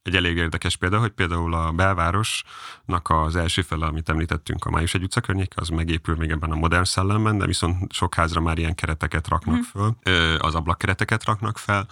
egy 0.08 0.16
elég 0.16 0.38
érdekes 0.38 0.76
példa, 0.76 1.00
hogy 1.00 1.12
például 1.12 1.54
a 1.54 1.72
belvárosnak 1.72 3.10
az 3.10 3.36
első 3.36 3.62
fele, 3.62 3.86
amit 3.86 4.10
említettünk, 4.10 4.66
a 4.66 4.70
Május 4.70 4.94
egy 4.94 5.04
utca 5.04 5.22
környék, 5.22 5.54
az 5.56 5.70
megépül 5.70 6.16
még 6.16 6.30
ebben 6.30 6.52
a 6.52 6.56
modern 6.56 6.84
szellemben, 6.84 7.38
de 7.38 7.46
viszont 7.46 7.94
sok 7.94 8.16
házra 8.16 8.42
már 8.42 8.58
ilyen 8.58 8.76
kereteket 8.76 9.28
raknak 9.28 9.56
mm. 9.56 9.60
föl, 9.60 9.96
az 10.40 10.56
ablakkereteket 10.56 11.24
raknak 11.24 11.58
fel, 11.58 11.88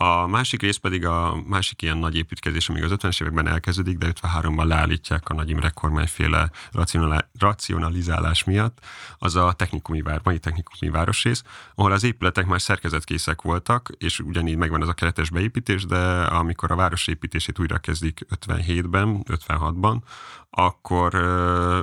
A 0.00 0.26
másik 0.26 0.62
rész 0.62 0.76
pedig 0.76 1.06
a 1.06 1.42
másik 1.46 1.82
ilyen 1.82 1.96
nagy 1.96 2.16
építkezés, 2.16 2.68
amíg 2.68 2.82
az 2.82 2.92
50-es 2.94 3.20
években 3.22 3.48
elkezdődik, 3.48 3.98
de 3.98 4.12
53-ban 4.12 4.64
leállítják 4.66 5.28
a 5.28 5.34
Nagy 5.34 5.50
Imre 5.50 5.70
kormányféle 5.70 6.50
racionalizálás 7.38 8.44
miatt, 8.44 8.78
az 9.18 9.36
a 9.36 9.52
technikumi 9.52 10.02
vár, 10.02 10.20
mai 10.22 10.38
technikumi 10.38 10.90
városrész, 10.90 11.42
ahol 11.74 11.92
az 11.92 12.04
épületek 12.04 12.46
már 12.46 12.60
szerkezetkészek 12.60 13.42
voltak, 13.42 13.90
és 13.98 14.20
ugyanígy 14.20 14.56
megvan 14.56 14.82
az 14.82 14.88
a 14.88 14.92
keretes 14.92 15.30
beépítés, 15.30 15.84
de 15.84 16.22
amikor 16.22 16.70
a 16.70 16.76
város 16.76 17.06
építését 17.06 17.58
újra 17.58 17.78
kezdik 17.78 18.26
57-ben, 18.46 19.24
56-ban, 19.28 19.96
akkor 20.50 21.14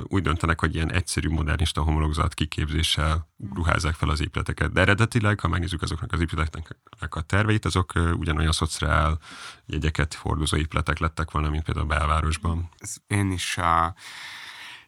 úgy 0.08 0.22
döntenek, 0.22 0.60
hogy 0.60 0.74
ilyen 0.74 0.92
egyszerű 0.92 1.28
modernista 1.28 1.82
homologzat 1.82 2.34
kiképzéssel 2.34 3.28
ruházzák 3.54 3.94
fel 3.94 4.08
az 4.08 4.20
épületeket. 4.20 4.72
De 4.72 4.80
eredetileg, 4.80 5.40
ha 5.40 5.48
megnézzük 5.48 5.82
azoknak 5.82 6.12
az 6.12 6.20
épületeknek 6.20 7.14
a 7.14 7.20
terveit, 7.20 7.64
azok 7.64 7.92
ugyanolyan 8.12 8.52
szociál 8.52 9.18
jegyeket 9.66 10.14
hordozó 10.14 10.56
épületek 10.56 10.98
lettek 10.98 11.30
volna, 11.30 11.50
mint 11.50 11.64
például 11.64 11.86
a 11.90 11.96
belvárosban. 11.96 12.68
Én 13.06 13.30
is 13.30 13.58
a 13.58 13.94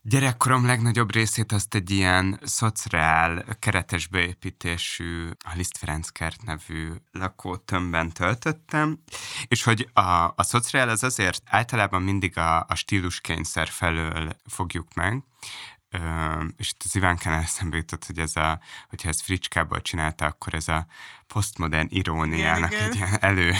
Gyerekkorom 0.08 0.66
legnagyobb 0.66 1.12
részét 1.12 1.52
azt 1.52 1.74
egy 1.74 1.90
ilyen 1.90 2.40
szociál, 2.42 3.44
keretes 3.58 4.06
beépítésű, 4.06 5.28
a 5.28 5.52
Liszt 5.54 5.78
Ferenc 5.78 6.08
kert 6.08 6.42
nevű 6.42 6.88
lakótömbben 7.12 8.12
töltöttem, 8.12 8.98
és 9.48 9.62
hogy 9.62 9.88
a, 9.92 10.00
a 10.36 10.42
szociál 10.42 10.88
az 10.88 11.02
azért 11.02 11.42
általában 11.46 12.02
mindig 12.02 12.38
a, 12.38 12.60
a 12.60 12.74
stíluskényszer 12.74 13.68
felől 13.68 14.36
fogjuk 14.46 14.94
meg, 14.94 15.22
és 16.56 16.70
itt 16.70 16.82
az 16.84 16.96
Ivánkán 16.96 17.42
eszembe 17.42 17.76
jutott, 17.76 18.04
hogy 18.04 18.18
ez 18.18 18.36
a, 18.36 18.60
hogyha 18.88 19.08
ezt 19.08 19.22
fricskából 19.22 19.82
csinálta, 19.82 20.26
akkor 20.26 20.54
ez 20.54 20.68
a 20.68 20.86
posztmodern 21.26 21.86
iróniának 21.90 22.72
igen, 22.72 22.84
egy 22.84 22.94
ilyen 22.94 23.18
elő, 23.20 23.52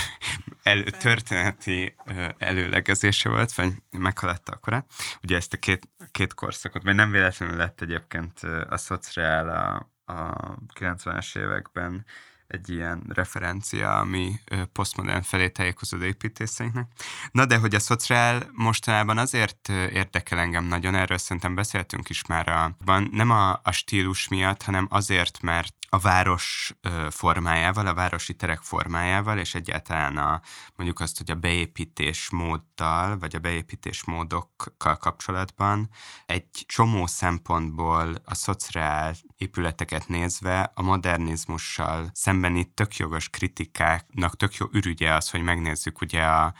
elő, 0.63 0.85
történeti 0.85 1.95
előlegezése 2.39 3.29
volt, 3.29 3.53
vagy 3.53 3.73
meghaladta 3.91 4.53
akkor. 4.53 4.85
Ugye 5.23 5.37
ezt 5.37 5.53
a 5.53 5.57
két, 5.57 5.89
két 6.11 6.35
korszakot, 6.35 6.83
vagy 6.83 6.95
nem 6.95 7.11
véletlenül 7.11 7.57
lett 7.57 7.81
egyébként 7.81 8.41
a 8.69 8.77
szociál 8.77 9.49
a, 9.49 10.13
a 10.13 10.55
90-es 10.75 11.39
években 11.39 12.05
egy 12.49 12.69
ilyen 12.69 13.03
referencia, 13.09 13.99
ami 13.99 14.41
posztmodern 14.73 15.23
felé 15.23 15.49
tájékozódó 15.49 16.05
építészeinknek. 16.05 16.87
Na 17.31 17.45
de 17.45 17.59
hogy 17.59 17.75
a 17.75 17.81
szociál 17.81 18.51
mostanában 18.53 19.19
azért 19.19 19.69
érdekel 19.69 20.39
engem 20.39 20.65
nagyon, 20.65 20.95
erről 20.95 21.19
szerintem 21.19 21.55
beszéltünk 21.55 22.09
is 22.09 22.27
már, 22.27 22.49
a, 22.49 22.77
nem 23.11 23.31
a, 23.31 23.61
a 23.63 23.71
stílus 23.71 24.29
miatt, 24.29 24.63
hanem 24.63 24.87
azért, 24.91 25.41
mert 25.41 25.75
a 25.91 25.99
város 25.99 26.75
formájával, 27.11 27.87
a 27.87 27.95
városi 27.95 28.35
terek 28.35 28.61
formájával, 28.61 29.39
és 29.39 29.55
egyáltalán 29.55 30.17
a, 30.17 30.41
mondjuk 30.77 31.01
azt, 31.01 31.19
hogy 31.19 31.31
a 31.31 31.35
beépítés 31.35 32.31
móddal, 32.31 33.19
vagy 33.19 33.35
a 33.37 33.39
beépítés 33.39 34.05
módokkal 34.05 34.97
kapcsolatban 34.97 35.89
egy 36.27 36.49
csomó 36.67 37.07
szempontból 37.07 38.15
a 38.25 38.35
szociál 38.35 39.15
épületeket 39.39 40.09
nézve 40.09 40.73
a 40.75 40.83
modernizmussal 40.83 42.11
szembeni 42.13 42.65
tök 42.75 42.97
jogos 42.97 43.29
kritikáknak 43.29 44.37
tök 44.37 44.55
jó 44.55 44.67
ürügye 44.73 45.15
az, 45.15 45.31
hogy 45.31 45.43
megnézzük 45.43 46.01
ugye 46.01 46.23
a, 46.23 46.55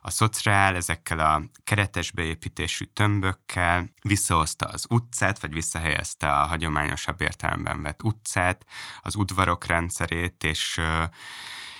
a 0.00 0.10
szociál 0.10 0.76
ezekkel 0.76 1.18
a 1.18 1.42
keretes 1.64 2.10
beépítésű 2.10 2.84
tömbökkel 2.84 3.90
visszahozta 4.02 4.66
az 4.66 4.86
utcát, 4.88 5.40
vagy 5.40 5.52
visszahelyezte 5.52 6.32
a 6.32 6.46
hagyományosabb 6.46 7.20
értelemben 7.20 7.82
vett 7.82 8.02
utcát, 8.02 8.66
az 9.02 9.16
udvarok 9.16 9.66
rendszerét, 9.66 10.44
és 10.44 10.80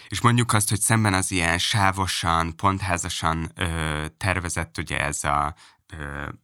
és 0.08 0.20
mondjuk 0.20 0.52
azt, 0.52 0.68
hogy 0.68 0.80
szemben 0.80 1.14
az 1.14 1.30
ilyen 1.30 1.58
sávosan, 1.58 2.56
pontházasan 2.56 3.50
ö, 3.54 4.04
tervezett 4.16 4.78
ugye 4.78 5.00
ez 5.00 5.24
a 5.24 5.54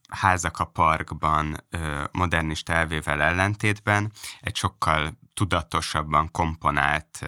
házak 0.09 0.59
a 0.59 0.65
parkban 0.65 1.65
modernista 2.13 2.73
elvével 2.73 3.23
ellentétben 3.23 4.13
egy 4.41 4.57
sokkal 4.57 5.19
tudatosabban 5.35 6.31
komponált 6.31 7.21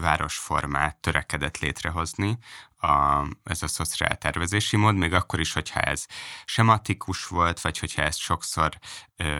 városformát 0.00 0.96
törekedett 0.96 1.58
létrehozni, 1.58 2.38
a, 2.82 3.26
ez 3.44 3.62
a 3.62 3.66
szociál 3.66 4.16
tervezési 4.16 4.76
mód, 4.76 4.96
még 4.96 5.12
akkor 5.12 5.40
is, 5.40 5.52
hogyha 5.52 5.80
ez 5.80 6.06
sematikus 6.44 7.26
volt, 7.26 7.60
vagy 7.60 7.78
hogyha 7.78 8.02
ezt 8.02 8.18
sokszor, 8.18 8.78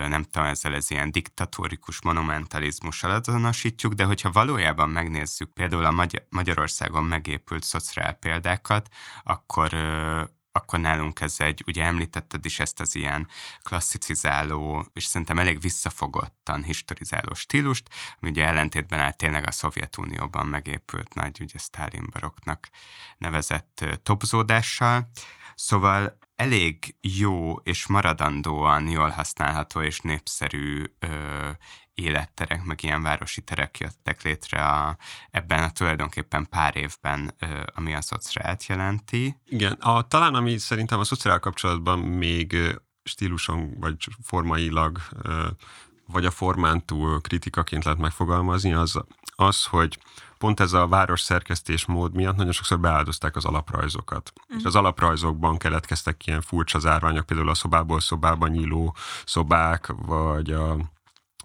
nem 0.08 0.22
tudom, 0.22 0.48
ezzel 0.48 0.74
ez 0.74 0.90
ilyen 0.90 1.10
diktatórikus 1.10 2.02
monumentalizmussal 2.02 3.10
azonosítjuk, 3.10 3.92
de 3.92 4.04
hogyha 4.04 4.32
valójában 4.32 4.90
megnézzük 4.90 5.52
például 5.52 5.84
a 5.84 5.90
Magy- 5.90 6.26
Magyarországon 6.28 7.04
megépült 7.04 7.62
szociál 7.62 8.12
példákat, 8.12 8.88
akkor 9.24 9.72
akkor 10.52 10.78
nálunk 10.78 11.20
ez 11.20 11.34
egy, 11.38 11.62
ugye 11.66 11.84
említetted 11.84 12.44
is 12.44 12.60
ezt 12.60 12.80
az 12.80 12.94
ilyen 12.94 13.28
klasszicizáló, 13.62 14.86
és 14.92 15.04
szerintem 15.04 15.38
elég 15.38 15.60
visszafogottan 15.60 16.62
historizáló 16.62 17.34
stílust, 17.34 17.88
ami 18.20 18.30
ugye 18.30 18.46
ellentétben 18.46 19.00
áll 19.00 19.12
tényleg 19.12 19.46
a 19.46 19.50
Szovjetunióban 19.50 20.46
megépült 20.46 21.14
nagy, 21.14 21.40
ugye 21.40 21.58
Stalin 21.58 22.08
baroknak 22.12 22.68
nevezett 23.18 23.84
topzódással. 24.02 25.10
Szóval 25.54 26.18
elég 26.36 26.96
jó 27.00 27.54
és 27.54 27.86
maradandóan 27.86 28.88
jól 28.88 29.08
használható 29.08 29.82
és 29.82 30.00
népszerű 30.00 30.84
ö, 30.98 31.50
életterek, 31.94 32.64
meg 32.64 32.82
ilyen 32.82 33.02
városi 33.02 33.40
terek 33.40 33.78
jöttek 33.78 34.22
létre 34.22 34.64
a, 34.64 34.96
ebben 35.30 35.62
a 35.62 35.70
tulajdonképpen 35.70 36.46
pár 36.50 36.76
évben, 36.76 37.34
ami 37.74 37.94
a 37.94 38.00
szociált 38.00 38.66
jelenti. 38.66 39.36
Igen, 39.46 39.72
a, 39.72 40.02
talán 40.02 40.34
ami 40.34 40.58
szerintem 40.58 40.98
a 40.98 41.04
szociál 41.04 41.38
kapcsolatban 41.38 41.98
még 41.98 42.56
stíluson 43.02 43.74
vagy 43.80 43.96
formailag 44.22 44.98
vagy 46.06 46.24
a 46.24 46.30
formán 46.30 46.84
túl 46.84 47.20
kritikaként 47.20 47.84
lehet 47.84 47.98
megfogalmazni, 47.98 48.72
az 48.72 49.00
az, 49.36 49.64
hogy 49.64 49.98
pont 50.38 50.60
ez 50.60 50.72
a 50.72 50.86
város 50.86 51.20
szerkesztés 51.20 51.86
mód 51.86 52.14
miatt 52.14 52.36
nagyon 52.36 52.52
sokszor 52.52 52.80
beáldozták 52.80 53.36
az 53.36 53.44
alaprajzokat. 53.44 54.32
Uh-huh. 54.40 54.56
És 54.58 54.64
az 54.64 54.74
alaprajzokban 54.74 55.58
keletkeztek 55.58 56.26
ilyen 56.26 56.40
furcsa 56.40 56.78
zárványok, 56.78 57.26
például 57.26 57.48
a 57.48 57.54
szobából 57.54 58.00
szobában 58.00 58.50
nyíló 58.50 58.96
szobák, 59.24 59.92
vagy 59.96 60.52
a 60.52 60.76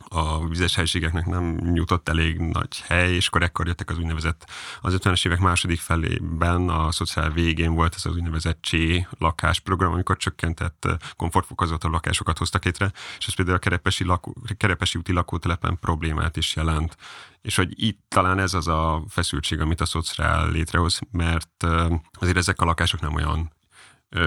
a 0.10 0.48
vizes 0.48 0.76
helységeknek 0.76 1.26
nem 1.26 1.56
nyújtott 1.64 2.10
elég 2.10 2.38
nagy 2.38 2.82
hely, 2.82 3.14
és 3.14 3.28
akkor 3.28 3.44
ekkor 3.44 3.68
jöttek 3.68 3.90
az 3.90 3.98
úgynevezett, 3.98 4.46
az 4.82 4.98
50-es 4.98 5.26
évek 5.26 5.40
második 5.40 5.80
felében 5.80 6.70
a 6.70 6.92
szociál 6.92 7.30
végén 7.30 7.74
volt 7.74 7.96
ez 7.96 8.06
az 8.06 8.16
úgynevezett 8.16 8.64
C 8.64 8.72
lakásprogram, 9.20 9.94
amikor 9.94 10.18
csökkentett 10.18 10.88
komfortfokozatú 11.16 11.90
lakásokat 11.90 12.38
hoztak 12.38 12.64
létre, 12.64 12.92
és 13.18 13.28
ez 13.28 13.36
például 13.36 13.58
a 13.58 13.60
Kerepesi, 13.60 14.04
lakó, 14.04 14.36
Kerepesi 14.58 14.98
úti 14.98 15.12
lakótelepen 15.12 15.78
problémát 15.80 16.38
is 16.38 16.56
jelent. 16.56 16.98
És 17.42 17.56
hogy 17.56 17.84
itt 17.84 18.00
talán 18.08 18.40
ez 18.40 18.54
az 18.54 18.68
a 18.68 19.04
feszültség, 19.10 19.60
amit 19.60 19.82
a 19.82 19.86
szociál 19.86 20.52
létrehoz, 20.52 21.00
mert 21.12 21.66
azért 22.12 22.38
ezek 22.38 22.62
a 22.62 22.66
lakások 22.66 23.00
nem 23.00 23.14
olyan 23.14 23.56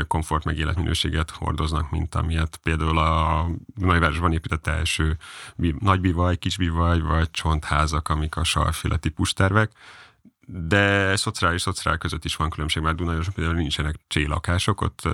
komfort 0.09 0.45
meg 0.45 0.59
életminőséget 0.59 1.31
hordoznak, 1.31 1.91
mint 1.91 2.15
amilyet 2.15 2.61
például 2.63 2.99
a 2.99 3.47
nagyvárosban 3.75 4.33
épített 4.33 4.67
első 4.67 5.17
nagy 5.79 6.01
bivaj, 6.01 6.37
kis 6.37 6.57
bivaj, 6.57 7.01
vagy 7.01 7.31
csontházak, 7.31 8.09
amik 8.09 8.37
a 8.37 8.45
sarféle 8.45 8.97
típus 8.97 9.33
tervek. 9.33 9.73
De 10.47 11.17
szociál 11.17 11.53
és 11.53 11.63
szociál 11.63 11.99
között 11.99 12.25
is 12.25 12.37
van 12.37 12.51
különbség, 12.51 12.83
mert 12.83 12.97
Dunajoson 12.97 13.35
például 13.35 13.57
nincsenek 13.57 13.97
csélakások, 14.07 14.81
ott 14.81 15.09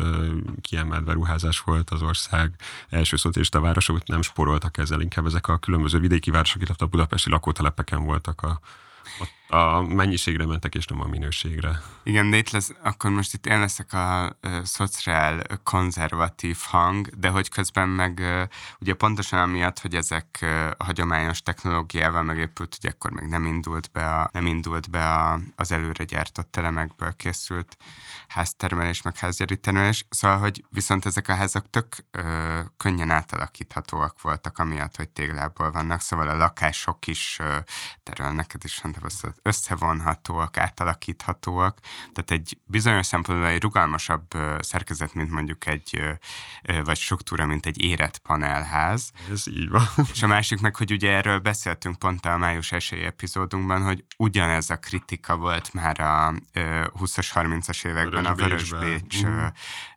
kiemelt 0.61 1.05
beruházás 1.05 1.61
volt 1.61 1.91
az 1.91 2.03
ország 2.03 2.55
első 2.89 3.17
szocialista 3.17 3.61
városa, 3.61 3.93
ott 3.93 4.07
nem 4.07 4.23
sporoltak 4.23 4.79
ezzel, 4.79 5.01
inkább 5.01 5.27
ezek 5.27 5.49
a 5.49 5.59
különböző 5.59 5.99
vidéki 5.99 6.31
városok, 6.31 6.63
illetve 6.63 6.85
a 6.85 6.89
budapesti 6.89 7.31
lakótelepeken 7.31 8.05
voltak 8.05 8.43
a, 8.43 8.61
a 9.19 9.46
mennyiségre 9.89 10.47
mentek, 10.47 10.75
és 10.75 10.87
nem 10.87 11.01
a 11.01 11.07
minőségre. 11.07 11.83
Igen, 12.03 12.31
de 12.31 12.37
itt 12.37 12.51
lesz, 12.51 12.73
akkor 12.83 13.11
most 13.11 13.35
itt 13.35 13.47
én 13.47 13.61
leszek 13.61 13.93
a 13.93 14.37
uh, 14.43 14.63
szociál 14.63 15.43
konzervatív 15.63 16.59
hang, 16.61 17.09
de 17.09 17.29
hogy 17.29 17.49
közben 17.49 17.89
meg 17.89 18.19
uh, 18.19 18.43
ugye 18.79 18.95
pontosan 18.95 19.39
amiatt, 19.39 19.79
hogy 19.79 19.95
ezek 19.95 20.39
uh, 20.43 20.71
a 20.77 20.85
hagyományos 20.85 21.43
technológiával 21.43 22.23
megépült, 22.23 22.77
ugye 22.79 22.91
akkor 22.91 23.11
még 23.11 23.29
nem 23.29 23.45
indult 23.45 23.91
be, 23.93 24.15
a, 24.15 24.29
nem 24.33 24.47
indult 24.47 24.91
be 24.91 25.13
a, 25.13 25.41
az 25.57 25.73
előre 25.73 26.05
gyártott 26.05 26.57
elemekből 26.57 27.17
készült 27.17 27.77
háztermelés, 28.29 29.03
meg 29.03 29.17
házgyári 29.17 29.57
termelés, 29.57 30.07
szóval, 30.11 30.39
hogy 30.39 30.65
viszont 30.71 31.07
ezek 31.07 31.29
a 31.29 31.35
házak 31.35 31.71
tök 31.71 31.97
uh, 32.19 32.25
könnyen 32.77 33.11
átalakíthatóak 33.11 34.23
voltak, 34.23 34.59
amiatt, 34.59 34.97
hogy 34.97 35.09
téglából 35.09 35.71
vannak, 35.71 36.01
szóval 36.01 36.29
a 36.29 36.37
lakások 36.37 37.07
is, 37.07 37.39
uh, 37.41 37.57
terül 38.03 38.31
neked 38.33 38.63
van 38.83 38.95
összevonhatóak, 39.43 40.57
átalakíthatóak, 40.57 41.79
tehát 42.13 42.31
egy 42.31 42.59
bizonyos 42.65 43.07
szempontból 43.07 43.49
egy 43.49 43.63
rugalmasabb 43.63 44.27
szerkezet, 44.61 45.15
mint 45.15 45.31
mondjuk 45.31 45.67
egy, 45.67 46.01
vagy 46.85 46.97
struktúra, 46.97 47.47
mint 47.47 47.67
egy 47.67 47.83
érett 47.83 48.19
panelház. 48.19 49.11
Ez 49.31 49.49
így 49.49 49.69
van. 49.69 49.87
És 50.13 50.23
a 50.23 50.27
másik 50.27 50.61
meg, 50.61 50.77
hogy 50.77 50.93
ugye 50.93 51.13
erről 51.13 51.39
beszéltünk 51.39 51.99
pont 51.99 52.27
a 52.27 52.37
május 52.37 52.73
esély 52.73 53.05
epizódunkban, 53.05 53.83
hogy 53.83 54.05
ugyanez 54.17 54.71
a 54.71 54.77
kritika 54.77 55.37
volt 55.37 55.73
már 55.73 56.01
a 56.01 56.35
20-as, 56.55 57.29
30-as 57.35 57.87
években 57.87 58.25
a 58.25 58.35
Vörös 58.35 58.71
Bécs 58.71 59.27
mm 59.27 59.47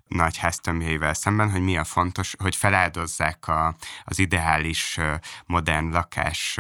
nagy 0.10 0.38
háztömbjeivel 0.38 1.14
szemben, 1.14 1.52
hogy 1.52 1.62
mi 1.62 1.78
a 1.78 1.84
fontos, 1.84 2.36
hogy 2.38 2.56
feláldozzák 2.56 3.48
a, 3.48 3.76
az 4.04 4.20
ideális 4.20 5.00
modern 5.46 5.92
lakás 5.92 6.60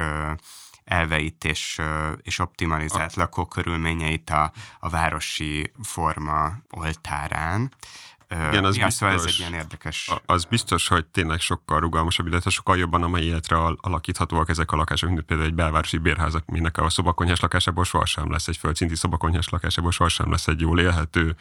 elveit 0.89 1.43
és, 1.43 1.81
és 2.21 2.39
optimalizált 2.39 3.13
a... 3.15 3.19
lakókörülményeit 3.19 4.29
a, 4.29 4.51
a 4.79 4.89
városi 4.89 5.71
forma 5.83 6.51
oltárán. 6.69 7.71
Igen, 8.29 8.65
az, 8.65 8.77
ja, 8.77 8.85
biztos, 8.85 8.93
szóval 8.93 9.15
ez 9.15 9.25
egy 9.25 9.39
ilyen 9.39 9.53
érdekes... 9.53 10.11
Az 10.25 10.45
biztos, 10.45 10.87
hogy 10.87 11.05
tényleg 11.05 11.39
sokkal 11.39 11.79
rugalmasabb, 11.79 12.27
illetve 12.27 12.49
sokkal 12.49 12.77
jobban 12.77 13.03
a 13.03 13.07
mai 13.07 13.23
életre 13.23 13.57
alakíthatóak 13.57 14.49
ezek 14.49 14.71
a 14.71 14.75
lakások, 14.75 15.09
mint 15.09 15.21
például 15.21 15.49
egy 15.49 15.55
belvárosi 15.55 15.97
bérházak, 15.97 16.45
minek 16.45 16.77
a 16.77 16.89
szobakonyhás 16.89 17.39
lakásából 17.39 17.83
sohasem 17.83 18.31
lesz 18.31 18.47
egy 18.47 18.57
földszinti 18.57 18.95
szobakonyhás 18.95 19.49
lakásából 19.49 19.91
sohasem 19.91 20.31
lesz 20.31 20.47
egy 20.47 20.59
jól 20.59 20.79
élhető 20.79 21.35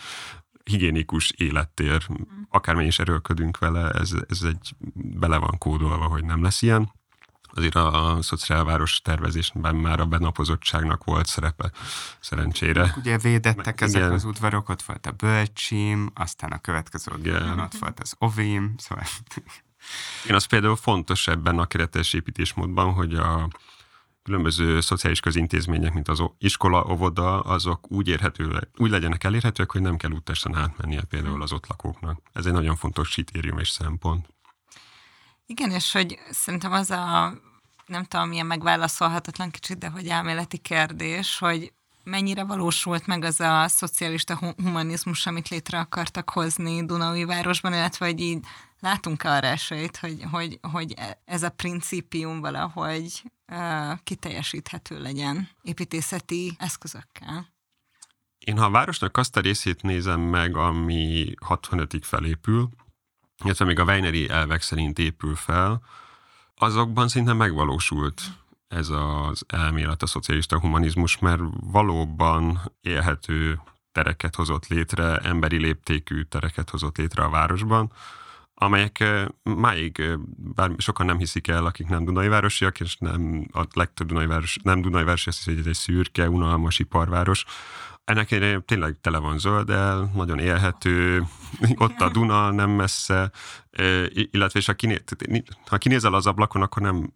higiénikus 0.64 1.30
élettér, 1.30 2.06
akármennyi 2.48 2.86
is 2.86 2.98
erőlködünk 2.98 3.58
vele, 3.58 3.90
ez, 3.90 4.12
ez 4.28 4.42
egy 4.42 4.74
bele 4.94 5.36
van 5.36 5.58
kódolva, 5.58 6.04
hogy 6.04 6.24
nem 6.24 6.42
lesz 6.42 6.62
ilyen. 6.62 6.92
Azért 7.58 7.74
a, 7.74 8.16
a 8.16 8.22
szociálváros 8.22 9.00
tervezésben 9.00 9.76
már 9.76 10.00
a 10.00 10.06
benapozottságnak 10.06 11.04
volt 11.04 11.26
szerepe, 11.26 11.70
szerencsére. 12.20 12.94
Ugye 12.96 13.18
védettek 13.18 13.80
ezek 13.80 14.00
igen. 14.00 14.12
az 14.12 14.24
udvarok, 14.24 14.68
ott 14.68 14.82
volt 14.82 15.06
a 15.06 15.10
bölcsim, 15.10 16.10
aztán 16.14 16.50
a 16.50 16.58
következő 16.58 17.12
udvaron 17.12 17.58
ott 17.58 17.74
volt 17.74 18.00
az 18.00 18.14
ovim, 18.18 18.74
szóval... 18.76 19.04
Én 20.28 20.34
az 20.34 20.44
például 20.44 20.76
fontos 20.76 21.28
ebben 21.28 21.58
a 21.58 21.66
keretes 21.66 22.12
építésmódban, 22.12 22.92
hogy 22.92 23.14
a 23.14 23.48
különböző 24.22 24.80
szociális 24.80 25.20
közintézmények, 25.20 25.92
mint 25.92 26.08
az 26.08 26.22
iskola, 26.38 26.86
óvoda, 26.90 27.40
azok 27.40 27.90
úgy, 27.90 28.08
érhető, 28.08 28.68
úgy 28.76 28.90
legyenek 28.90 29.24
elérhetőek, 29.24 29.72
hogy 29.72 29.80
nem 29.80 29.96
kell 29.96 30.10
úttesten 30.10 30.54
átmennie 30.54 31.02
például 31.02 31.42
az 31.42 31.52
ott 31.52 31.66
lakóknak. 31.66 32.20
Ez 32.32 32.46
egy 32.46 32.52
nagyon 32.52 32.76
fontos 32.76 33.12
kritérium 33.12 33.58
és 33.58 33.68
szempont. 33.68 34.26
Igen, 35.46 35.70
és 35.70 35.92
hogy 35.92 36.18
szerintem 36.30 36.72
az 36.72 36.90
a, 36.90 37.32
nem 37.88 38.04
tudom, 38.04 38.28
milyen 38.28 38.46
megválaszolhatatlan 38.46 39.50
kicsit, 39.50 39.78
de 39.78 39.88
hogy 39.88 40.06
elméleti 40.06 40.58
kérdés, 40.58 41.38
hogy 41.38 41.72
mennyire 42.04 42.44
valósult 42.44 43.06
meg 43.06 43.24
az 43.24 43.40
a 43.40 43.68
szocialista 43.68 44.54
humanizmus, 44.56 45.26
amit 45.26 45.48
létre 45.48 45.78
akartak 45.78 46.30
hozni 46.30 46.84
Dunaui 46.84 47.24
városban, 47.24 47.72
illetve 47.72 48.06
hogy 48.06 48.20
így 48.20 48.44
látunk 48.80 49.22
arra 49.22 49.46
esélyt, 49.46 49.96
hogy, 49.96 50.24
hogy, 50.30 50.58
hogy 50.72 50.94
ez 51.24 51.42
a 51.42 51.50
principium 51.50 52.40
valahogy 52.40 53.22
uh, 53.48 53.98
kiteljesíthető 54.04 55.00
legyen 55.00 55.48
építészeti 55.62 56.56
eszközökkel. 56.58 57.48
Én 58.38 58.58
ha 58.58 58.64
a 58.64 58.70
városnak 58.70 59.16
azt 59.16 59.36
a 59.36 59.40
részét 59.40 59.82
nézem 59.82 60.20
meg, 60.20 60.56
ami 60.56 61.34
65-ig 61.48 62.02
felépül, 62.02 62.68
illetve 63.44 63.64
még 63.64 63.78
a 63.78 63.84
Weineri 63.84 64.28
elvek 64.28 64.62
szerint 64.62 64.98
épül 64.98 65.34
fel, 65.34 65.82
azokban 66.58 67.08
szinte 67.08 67.32
megvalósult 67.32 68.22
ez 68.68 68.88
az 68.88 69.44
elmélet, 69.46 70.02
a 70.02 70.06
szocialista 70.06 70.60
humanizmus, 70.60 71.18
mert 71.18 71.42
valóban 71.60 72.60
élhető 72.80 73.60
tereket 73.92 74.34
hozott 74.34 74.66
létre, 74.66 75.16
emberi 75.16 75.56
léptékű 75.56 76.22
tereket 76.22 76.70
hozott 76.70 76.96
létre 76.96 77.22
a 77.22 77.30
városban, 77.30 77.92
amelyek 78.60 79.04
máig, 79.42 80.18
bár 80.54 80.70
sokan 80.76 81.06
nem 81.06 81.18
hiszik 81.18 81.48
el, 81.48 81.66
akik 81.66 81.88
nem 81.88 82.04
Dunai 82.04 82.28
városiak, 82.28 82.80
és 82.80 82.96
nem, 82.96 83.48
a 83.52 83.64
legtöbb 83.72 84.06
Dunai 84.06 84.26
város, 84.26 84.58
nem 84.62 84.80
Dunai 84.80 85.04
város, 85.04 85.26
azt 85.26 85.36
hiszi, 85.36 85.50
hogy 85.50 85.60
ez 85.60 85.66
egy 85.66 85.74
szürke, 85.74 86.28
unalmas 86.28 86.78
iparváros. 86.78 87.44
Ennek 88.04 88.28
tényleg 88.64 88.96
tele 89.00 89.18
van 89.18 89.38
zöldel, 89.38 90.10
nagyon 90.14 90.38
élhető, 90.38 91.24
ott 91.84 92.00
a 92.00 92.08
Duna 92.08 92.50
nem 92.50 92.70
messze, 92.70 93.30
illetve 94.12 94.58
és 94.58 94.66
ha, 94.66 94.74
kiné, 94.74 95.02
ha 95.66 95.78
kinézel 95.78 96.14
az 96.14 96.26
ablakon, 96.26 96.62
akkor 96.62 96.82
nem 96.82 97.12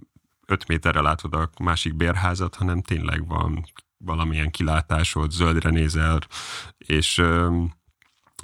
5 0.46 0.66
méterre 0.66 1.00
látod 1.00 1.34
a 1.34 1.50
másik 1.62 1.94
bérházat, 1.94 2.54
hanem 2.54 2.82
tényleg 2.82 3.26
van 3.26 3.64
valamilyen 4.04 4.50
kilátásod, 4.50 5.30
zöldre 5.30 5.70
nézel, 5.70 6.18
és 6.78 7.22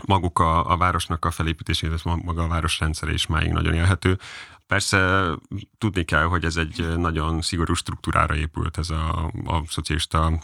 maguk 0.06 0.38
a, 0.38 0.70
a 0.70 0.76
városnak 0.76 1.24
a 1.24 1.30
felépítését, 1.30 2.04
maga 2.04 2.42
a 2.42 2.48
városrendszere 2.48 3.12
is 3.12 3.26
máig 3.26 3.50
nagyon 3.50 3.74
élhető. 3.74 4.18
Persze 4.66 5.30
tudni 5.78 6.04
kell, 6.04 6.24
hogy 6.24 6.44
ez 6.44 6.56
egy 6.56 6.96
nagyon 6.96 7.40
szigorú 7.40 7.74
struktúrára 7.74 8.36
épült, 8.36 8.78
ez 8.78 8.90
a, 8.90 9.30
a 9.44 9.62
szocialista 9.66 10.38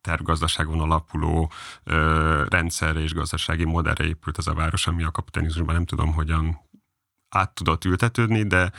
tervgazdaságon 0.00 0.80
alapuló 0.80 1.52
ö, 1.84 2.44
rendszer 2.48 2.96
és 2.96 3.14
gazdasági 3.14 3.64
modellre 3.64 4.04
épült 4.04 4.38
ez 4.38 4.46
a 4.46 4.54
város, 4.54 4.86
ami 4.86 5.02
a 5.02 5.10
kapitalizmusban 5.10 5.74
nem 5.74 5.84
tudom, 5.84 6.12
hogyan 6.12 6.60
át 7.28 7.54
tudott 7.54 7.84
ültetődni, 7.84 8.46
de 8.46 8.72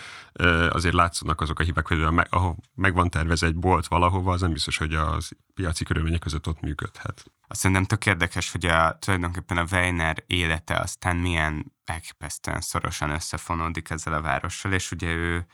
azért 0.69 0.93
látszódnak 0.93 1.41
azok 1.41 1.59
a 1.59 1.63
hibák, 1.63 1.87
hogy 1.87 2.01
ahol 2.29 2.55
meg 2.75 2.93
van 2.93 3.09
egy 3.41 3.55
bolt 3.55 3.87
valahova, 3.87 4.31
az 4.31 4.41
nem 4.41 4.51
biztos, 4.51 4.77
hogy 4.77 4.93
az 4.93 5.31
piaci 5.53 5.83
körülmények 5.83 6.19
között 6.19 6.47
ott 6.47 6.61
működhet. 6.61 7.25
Szerintem 7.53 7.85
tök 7.85 8.05
érdekes, 8.05 8.51
hogy 8.51 8.65
a, 8.65 8.97
tulajdonképpen 8.99 9.57
a 9.57 9.65
Weiner 9.71 10.23
élete 10.27 10.75
aztán 10.75 11.15
milyen 11.15 11.73
elképesztően 11.85 12.61
szorosan 12.61 13.09
összefonódik 13.09 13.89
ezzel 13.89 14.13
a 14.13 14.21
várossal, 14.21 14.71
és 14.71 14.91
ugye 14.91 15.07
ő 15.07 15.45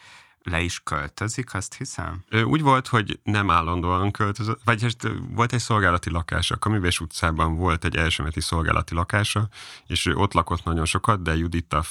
le 0.43 0.61
is 0.61 0.83
költözik, 0.83 1.53
azt 1.53 1.75
hiszem? 1.75 2.23
Úgy 2.43 2.61
volt, 2.61 2.87
hogy 2.87 3.19
nem 3.23 3.49
állandóan 3.49 4.11
költözött, 4.11 4.61
vagy 4.63 4.81
hát 4.81 5.13
volt 5.29 5.53
egy 5.53 5.59
szolgálati 5.59 6.09
lakása. 6.09 6.55
A 6.55 6.57
Kaművés 6.57 6.99
utcában 6.99 7.55
volt 7.55 7.85
egy 7.85 7.95
elsőmeti 7.95 8.41
szolgálati 8.41 8.93
lakása, 8.93 9.47
és 9.87 10.05
ő 10.05 10.15
ott 10.15 10.33
lakott 10.33 10.63
nagyon 10.63 10.85
sokat, 10.85 11.21
de 11.21 11.35
Judita 11.35 11.83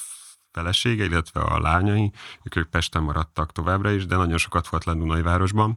felesége, 0.53 1.05
illetve 1.05 1.41
a 1.41 1.61
lányai, 1.61 2.13
ők, 2.43 2.57
ők 2.57 2.69
Pesten 2.69 3.03
maradtak 3.03 3.53
továbbra 3.53 3.91
is, 3.91 4.07
de 4.07 4.17
nagyon 4.17 4.39
sokat 4.39 4.69
volt 4.69 4.85
le 4.85 4.93
Dunajvárosban. 4.93 5.77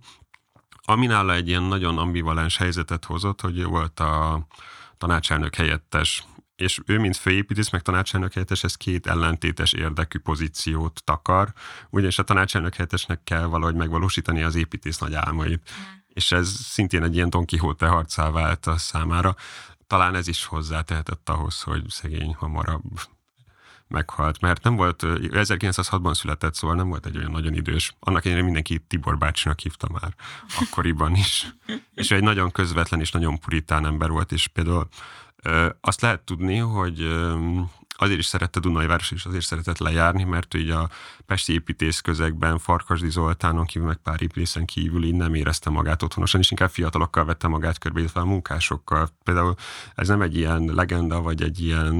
Ami 0.91 1.05
nála 1.05 1.33
egy 1.33 1.47
ilyen 1.47 1.63
nagyon 1.63 1.97
ambivalens 1.97 2.57
helyzetet 2.57 3.05
hozott, 3.05 3.41
hogy 3.41 3.63
volt 3.63 3.99
a 3.99 4.45
tanácselnök 4.97 5.55
helyettes, 5.55 6.25
és 6.55 6.79
ő, 6.85 6.99
mint 6.99 7.17
főépítész, 7.17 7.69
meg 7.69 7.81
tanácselnök 7.81 8.33
helyettes, 8.33 8.63
ez 8.63 8.75
két 8.75 9.07
ellentétes 9.07 9.73
érdekű 9.73 10.19
pozíciót 10.19 11.01
takar, 11.03 11.53
ugyanis 11.89 12.19
a 12.19 12.23
tanácselnök 12.23 12.75
helyettesnek 12.75 13.23
kell 13.23 13.45
valahogy 13.45 13.75
megvalósítani 13.75 14.41
az 14.41 14.55
építész 14.55 14.97
nagy 14.97 15.13
álmait. 15.13 15.71
Mm. 15.79 15.83
És 16.07 16.31
ez 16.31 16.49
szintén 16.49 17.03
egy 17.03 17.15
ilyen 17.15 17.29
Don 17.29 17.45
Quixote 17.45 17.87
harcá 17.87 18.29
vált 18.29 18.65
a 18.65 18.77
számára. 18.77 19.35
Talán 19.87 20.15
ez 20.15 20.27
is 20.27 20.45
hozzátehetett 20.45 21.29
ahhoz, 21.29 21.61
hogy 21.61 21.83
szegény 21.89 22.35
hamarabb 22.37 22.99
meghalt, 23.91 24.41
mert 24.41 24.63
nem 24.63 24.75
volt, 24.75 25.03
1906-ban 25.05 26.13
született, 26.13 26.53
szóval 26.53 26.75
nem 26.75 26.87
volt 26.87 27.05
egy 27.05 27.17
olyan 27.17 27.31
nagyon 27.31 27.53
idős. 27.53 27.95
Annak 27.99 28.25
ellenére 28.25 28.45
mindenki 28.45 28.79
Tibor 28.79 29.17
bácsinak 29.17 29.59
hívta 29.59 29.87
már 29.91 30.15
akkoriban 30.59 31.15
is. 31.15 31.55
és 31.93 32.11
egy 32.11 32.23
nagyon 32.23 32.51
közvetlen 32.51 32.99
és 32.99 33.11
nagyon 33.11 33.39
puritán 33.39 33.85
ember 33.85 34.09
volt, 34.09 34.31
és 34.31 34.47
például 34.47 34.87
azt 35.81 36.01
lehet 36.01 36.21
tudni, 36.21 36.57
hogy 36.57 36.99
azért 38.01 38.19
is 38.19 38.25
szerette 38.25 38.59
Dunai 38.59 38.85
város, 38.85 39.11
és 39.11 39.25
azért 39.25 39.45
szeretett 39.45 39.77
lejárni, 39.77 40.23
mert 40.23 40.53
így 40.53 40.69
a 40.69 40.89
pesti 41.25 41.53
építész 41.53 41.99
közegben 41.99 42.57
Farkasdi 42.57 43.09
Zoltánon 43.09 43.65
kívül, 43.65 43.87
meg 43.87 43.97
pár 43.97 44.21
építészen 44.21 44.65
kívül 44.65 45.03
így 45.03 45.15
nem 45.15 45.33
érezte 45.33 45.69
magát 45.69 46.03
otthonosan, 46.03 46.39
és 46.39 46.51
inkább 46.51 46.69
fiatalokkal 46.69 47.25
vette 47.25 47.47
magát 47.47 47.77
körbe, 47.77 47.99
illetve 47.99 48.21
a 48.21 48.25
munkásokkal. 48.25 49.09
Például 49.23 49.55
ez 49.95 50.07
nem 50.07 50.21
egy 50.21 50.37
ilyen 50.37 50.63
legenda, 50.63 51.21
vagy 51.21 51.41
egy 51.41 51.59
ilyen 51.63 51.93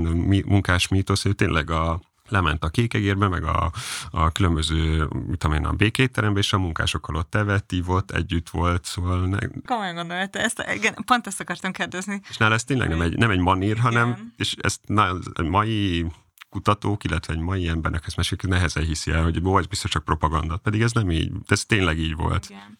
munkás 0.46 0.88
mítosz, 0.88 1.26
ő 1.26 1.34
tényleg 1.34 1.70
a 1.70 2.02
lement 2.32 2.64
a 2.64 2.70
kékegérbe, 2.70 3.28
meg 3.28 3.44
a, 3.44 3.72
a 4.12 4.32
különböző, 4.32 5.08
mit 5.28 5.38
tudom 5.38 5.56
én, 5.56 5.66
a 5.66 5.72
békétterembe, 5.72 6.40
és 6.40 6.54
a 6.54 6.58
munkásokkal 6.58 7.16
ott 7.16 7.36
evett, 7.36 7.72
ívott, 7.72 8.12
együtt 8.12 8.50
volt, 8.50 8.86
szóval... 8.86 9.28
Ne... 9.28 9.38
Komolyan 9.66 9.96
gondolta 9.96 10.40
ezt, 10.40 10.64
igen, 10.76 10.94
pont 11.06 11.28
ezt 11.28 11.40
akartam 11.40 11.72
kérdezni. 11.72 12.22
És 12.30 12.38
nála 12.38 12.54
ez 12.54 12.64
tényleg 12.64 12.90
nem 12.90 13.02
egy, 13.02 13.18
nem 13.18 13.30
egy 13.30 13.40
manír, 13.40 13.70
igen. 13.70 13.82
hanem, 13.82 14.34
és 14.38 14.56
ezt 14.62 14.80
na, 14.86 15.14
mai 15.44 16.06
kutatók, 16.50 17.04
illetve 17.04 17.34
egy 17.34 17.40
mai 17.40 17.68
embernek 17.68 18.04
ezt 18.08 18.16
mesélik, 18.16 18.48
nehezen 18.48 18.84
hiszi 18.84 19.12
el, 19.12 19.24
hogy 19.24 19.42
ó, 19.46 19.58
ez 19.58 19.66
biztos 19.66 19.92
csak 19.92 20.04
propaganda, 20.04 20.58
pedig 20.58 20.82
ez 20.82 20.92
nem 20.92 21.12
így, 21.12 21.32
ez 21.48 21.66
tényleg 21.66 21.98
így 21.98 22.16
volt. 22.16 22.46
Igen. 22.50 22.80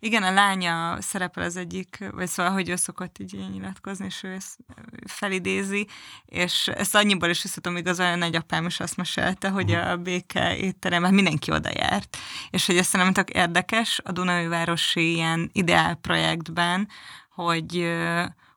Igen, 0.00 0.22
a 0.22 0.32
lánya 0.32 1.00
szerepel 1.00 1.44
az 1.44 1.56
egyik, 1.56 2.04
vagy 2.10 2.28
szóval, 2.28 2.52
hogy 2.52 2.68
ő 2.68 2.76
szokott 2.76 3.18
így 3.18 3.48
nyilatkozni, 3.52 4.04
és 4.04 4.22
ő 4.22 4.32
ezt 4.32 4.58
felidézi, 5.06 5.86
és 6.24 6.68
ezt 6.68 6.94
annyiból 6.94 7.28
is 7.28 7.42
visszatom 7.42 7.76
igazolni, 7.76 8.12
a 8.12 8.16
nagyapám 8.16 8.66
is 8.66 8.80
azt 8.80 8.96
mesélte, 8.96 9.48
hogy 9.48 9.72
a 9.72 9.96
béke 9.96 10.56
étteremben 10.56 11.14
mindenki 11.14 11.50
oda 11.50 11.70
járt, 11.74 12.16
és 12.50 12.66
hogy 12.66 12.76
ezt 12.76 12.92
nem 12.92 13.12
tök 13.12 13.30
érdekes 13.30 14.00
a 14.04 14.12
Dunai 14.12 14.46
Városi 14.46 15.12
ilyen 15.12 15.50
ideál 15.52 15.94
projektben, 15.94 16.88
hogy 17.30 17.96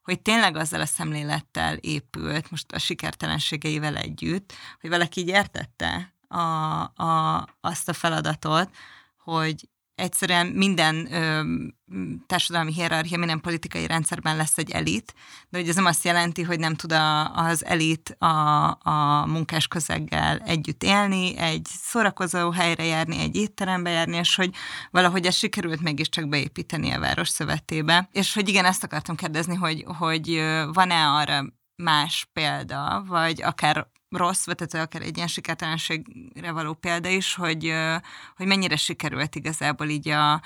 hogy 0.02 0.22
tényleg 0.22 0.56
azzal 0.56 0.82
a 0.82 0.86
szemlélettel 0.86 1.76
épült, 1.76 2.52
most 2.52 2.72
a 2.72 2.80
sikertelenségeivel 2.80 3.98
együtt, 3.98 4.54
hogy 4.82 4.90
valaki 4.90 5.20
így 5.20 5.28
értette 5.28 6.14
a, 6.28 6.38
a, 7.04 7.48
azt 7.62 7.90
a 7.90 7.94
feladatot, 7.94 8.70
hogy 9.18 9.70
egyszerűen 10.02 10.48
minden 10.48 11.14
ö, 11.14 11.42
társadalmi 12.28 12.74
hierarchia, 12.74 13.18
minden 13.18 13.42
politikai 13.42 13.88
rendszerben 13.88 14.36
lesz 14.36 14.58
egy 14.58 14.72
elit, 14.72 15.14
de 15.50 15.58
hogy 15.58 15.70
ez 15.70 15.76
nem 15.76 15.86
azt 15.86 16.04
jelenti, 16.04 16.42
hogy 16.42 16.60
nem 16.60 16.76
tud 16.76 16.92
a, 16.92 17.36
az 17.36 17.66
elit 17.66 18.16
a, 18.20 18.68
a 18.82 19.26
munkás 19.26 19.68
közeggel 19.68 20.38
együtt 20.38 20.84
élni, 20.84 21.38
egy 21.38 21.66
szórakozó 21.66 22.52
helyre 22.52 22.86
járni, 22.86 23.20
egy 23.20 23.36
étterembe 23.36 23.90
járni, 23.90 24.18
és 24.18 24.36
hogy 24.36 24.54
valahogy 24.92 25.26
ez 25.26 25.36
sikerült 25.36 25.82
mégiscsak 25.82 26.30
beépíteni 26.30 26.92
a 26.92 27.00
város 27.00 27.30
szövetébe. 27.30 28.10
És 28.12 28.34
hogy 28.34 28.50
igen, 28.50 28.66
ezt 28.66 28.84
akartam 28.84 29.16
kérdezni, 29.16 29.56
hogy, 29.56 29.86
hogy 29.98 30.44
van-e 30.74 31.08
arra 31.08 31.46
más 31.76 32.30
példa, 32.34 33.04
vagy 33.08 33.42
akár 33.42 33.88
rossz, 34.12 34.46
vagy 34.46 34.56
tehát 34.56 34.88
akár 34.88 35.02
egy 35.02 35.16
ilyen 35.16 35.28
sikertelenségre 35.28 36.52
való 36.52 36.74
példa 36.74 37.10
is, 37.10 37.36
hogy, 37.36 37.74
hogy 38.36 38.46
mennyire 38.46 38.76
sikerült 38.76 39.36
igazából 39.36 39.88
így 39.88 40.10
a 40.10 40.42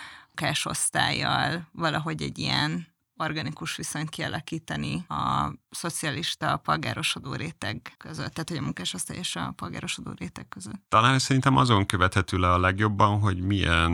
osztályjal 0.63 1.67
valahogy 1.71 2.21
egy 2.21 2.37
ilyen 2.37 2.93
organikus 3.17 3.75
viszonyt 3.75 4.09
kialakítani 4.09 5.05
a 5.07 5.51
szocialista, 5.69 6.51
a 6.51 6.57
polgárosodó 6.57 7.33
réteg 7.33 7.93
között, 7.97 8.33
tehát 8.33 8.49
hogy 8.49 8.57
a 8.57 8.61
munkásosztály 8.61 9.17
és 9.17 9.35
a 9.35 9.53
polgárosodó 9.55 10.11
réteg 10.17 10.47
között. 10.47 10.81
Talán 10.87 11.19
szerintem 11.19 11.57
azon 11.57 11.85
követhető 11.85 12.37
le 12.37 12.51
a 12.51 12.59
legjobban, 12.59 13.19
hogy 13.19 13.37
milyen 13.41 13.91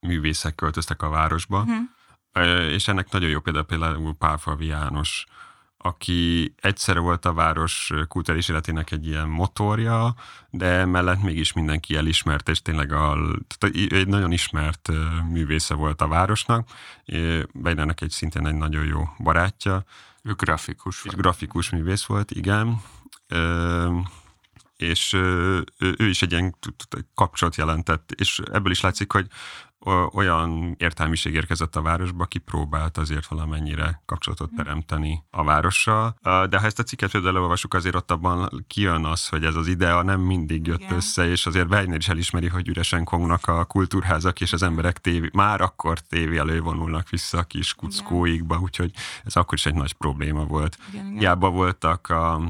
művészek 0.00 0.54
költöztek 0.54 1.02
a 1.02 1.08
városba, 1.08 1.62
hmm. 1.62 1.94
és 2.68 2.88
ennek 2.88 3.10
nagyon 3.10 3.30
jó 3.30 3.40
példa 3.40 3.62
például 3.62 4.14
Pálfalvi 4.14 4.66
János, 4.66 5.26
aki 5.82 6.54
egyszerre 6.60 6.98
volt 6.98 7.24
a 7.24 7.32
város 7.32 7.92
kulturális 8.08 8.48
életének 8.48 8.90
egy 8.90 9.06
ilyen 9.06 9.28
motorja, 9.28 10.14
de 10.50 10.84
mellett 10.84 11.22
mégis 11.22 11.52
mindenki 11.52 11.96
elismert, 11.96 12.48
és 12.48 12.62
tényleg 12.62 12.92
a, 12.92 13.18
egy 13.88 14.08
nagyon 14.08 14.32
ismert 14.32 14.88
művésze 15.28 15.74
volt 15.74 16.00
a 16.00 16.08
városnak. 16.08 16.68
Bejnának 17.52 18.00
egy 18.00 18.10
szintén 18.10 18.46
egy 18.46 18.54
nagyon 18.54 18.84
jó 18.84 19.02
barátja. 19.18 19.84
Ő 20.22 20.32
grafikus. 20.32 21.04
És 21.04 21.12
grafikus 21.12 21.70
művész 21.70 22.04
volt, 22.04 22.30
igen. 22.30 22.82
És 24.76 25.12
ő 25.78 26.06
is 26.08 26.22
egy 26.22 26.32
ilyen 26.32 26.54
kapcsolat 27.14 27.56
jelentett, 27.56 28.12
és 28.12 28.40
ebből 28.52 28.72
is 28.72 28.80
látszik, 28.80 29.12
hogy 29.12 29.26
olyan 30.12 30.74
értelmiség 30.78 31.34
érkezett 31.34 31.76
a 31.76 31.82
városba, 31.82 32.22
aki 32.22 32.38
próbált 32.38 32.98
azért 32.98 33.26
valamennyire 33.26 34.02
kapcsolatot 34.06 34.48
hm. 34.50 34.56
teremteni 34.56 35.24
a 35.30 35.44
várossal. 35.44 36.16
De 36.22 36.58
ha 36.58 36.66
ezt 36.66 36.78
a 36.78 36.82
cikket 36.82 37.10
például 37.10 37.36
elolvasjuk, 37.36 37.74
azért 37.74 37.94
ott 37.94 38.10
abban 38.10 38.64
kijön 38.66 39.04
az, 39.04 39.28
hogy 39.28 39.44
ez 39.44 39.54
az 39.54 39.66
idea 39.66 40.02
nem 40.02 40.20
mindig 40.20 40.66
jött 40.66 40.80
Igen. 40.80 40.94
össze, 40.94 41.28
és 41.28 41.46
azért 41.46 41.70
Weiner 41.70 41.98
is 41.98 42.08
elismeri, 42.08 42.48
hogy 42.48 42.68
üresen 42.68 43.04
kongnak 43.04 43.46
a 43.46 43.64
kultúrházak, 43.64 44.40
és 44.40 44.52
az 44.52 44.62
emberek 44.62 44.98
tévé, 44.98 45.30
már 45.32 45.60
akkor 45.60 45.98
tévé 45.98 46.36
elővonulnak 46.36 47.08
vissza 47.08 47.38
a 47.38 47.42
kis 47.42 47.74
kuckóikba, 47.74 48.58
úgyhogy 48.58 48.90
ez 49.24 49.36
akkor 49.36 49.54
is 49.54 49.66
egy 49.66 49.74
nagy 49.74 49.92
probléma 49.92 50.44
volt. 50.44 50.78
Igen, 50.92 51.16
Hiába 51.18 51.50
voltak 51.50 52.08
a 52.08 52.40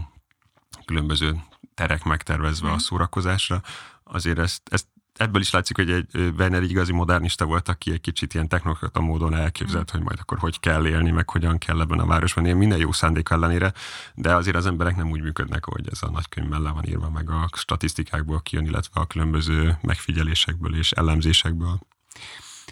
különböző 0.85 1.41
terek 1.75 2.05
megtervezve 2.05 2.67
Igen. 2.67 2.79
a 2.79 2.81
szórakozásra, 2.81 3.63
azért 4.05 4.39
ezt, 4.39 4.63
ezt 4.71 4.87
ebből 5.17 5.41
is 5.41 5.51
látszik, 5.51 5.77
hogy 5.77 5.91
egy 5.91 6.33
Werner 6.39 6.63
igazi 6.63 6.93
modernista 6.93 7.45
volt, 7.45 7.69
aki 7.69 7.93
egy 7.93 8.01
kicsit 8.01 8.35
ilyen 8.35 8.49
technokrata 8.49 9.01
módon 9.01 9.35
elképzelt, 9.35 9.91
mm. 9.91 9.97
hogy 9.97 10.07
majd 10.07 10.19
akkor 10.21 10.39
hogy 10.39 10.61
kell 10.61 10.87
élni, 10.87 11.11
meg 11.11 11.31
hogyan 11.31 11.59
kell 11.59 11.81
ebben 11.81 11.99
a 11.99 12.07
városban 12.07 12.47
élni, 12.47 12.59
minden 12.59 12.79
jó 12.79 12.93
szándék 12.93 13.31
ellenére, 13.31 13.73
de 14.15 14.35
azért 14.35 14.57
az 14.57 14.67
emberek 14.67 14.97
nem 14.97 15.11
úgy 15.11 15.23
működnek, 15.23 15.65
hogy 15.65 15.89
ez 15.91 16.03
a 16.03 16.11
nagykönyvben 16.11 16.63
le 16.63 16.71
van 16.71 16.85
írva, 16.85 17.11
meg 17.11 17.31
a 17.31 17.49
statisztikákból 17.57 18.41
kijön, 18.43 18.65
illetve 18.65 19.01
a 19.01 19.07
különböző 19.07 19.79
megfigyelésekből 19.83 20.77
és 20.77 20.93
ellenzésekből. 20.93 21.81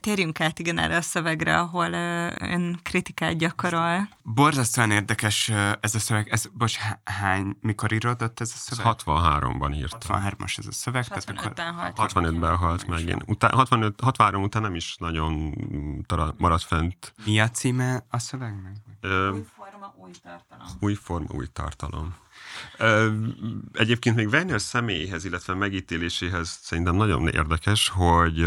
Térjünk 0.00 0.40
át 0.40 0.58
igen 0.58 0.78
erre 0.78 0.96
a 0.96 1.00
szövegre, 1.00 1.58
ahol 1.58 1.92
ön 2.38 2.80
kritikát 2.82 3.36
gyakorol. 3.38 4.08
Borzasztóan 4.22 4.90
érdekes 4.90 5.48
ez 5.80 5.94
a 5.94 5.98
szöveg. 5.98 6.28
Ez, 6.28 6.46
bocs, 6.52 6.76
hány, 7.04 7.56
mikor 7.60 7.92
íródott 7.92 8.40
ez 8.40 8.52
a 8.54 8.58
szöveg? 8.58 8.94
63-ban 9.04 9.76
írt. 9.76 9.96
63-as 10.08 10.58
ez 10.58 10.66
a 10.66 10.72
szöveg. 10.72 11.04
65-ben 11.08 11.74
halt. 11.74 11.96
65-ben 11.96 12.56
halt 12.56 12.86
meg, 12.86 13.00
igen. 13.00 13.22
Utá, 13.26 13.50
65, 13.50 14.00
63 14.00 14.42
után 14.42 14.62
nem 14.62 14.74
is 14.74 14.96
nagyon 14.98 15.54
maradt 16.38 16.62
fent. 16.62 17.14
Mi 17.24 17.40
a 17.40 17.48
címe 17.48 18.04
a 18.10 18.18
szövegnek? 18.18 18.76
Ö, 19.00 19.30
új 19.30 19.44
forma, 19.56 19.94
új 19.96 20.10
tartalom. 20.22 20.66
Új 20.80 20.94
forma, 20.94 21.26
új 21.30 21.46
tartalom. 21.52 22.14
Egyébként 23.72 24.16
még 24.16 24.28
Werner 24.28 24.60
személyéhez, 24.60 25.24
illetve 25.24 25.54
megítéléséhez 25.54 26.58
szerintem 26.62 26.94
nagyon 26.94 27.28
érdekes, 27.28 27.88
hogy 27.88 28.46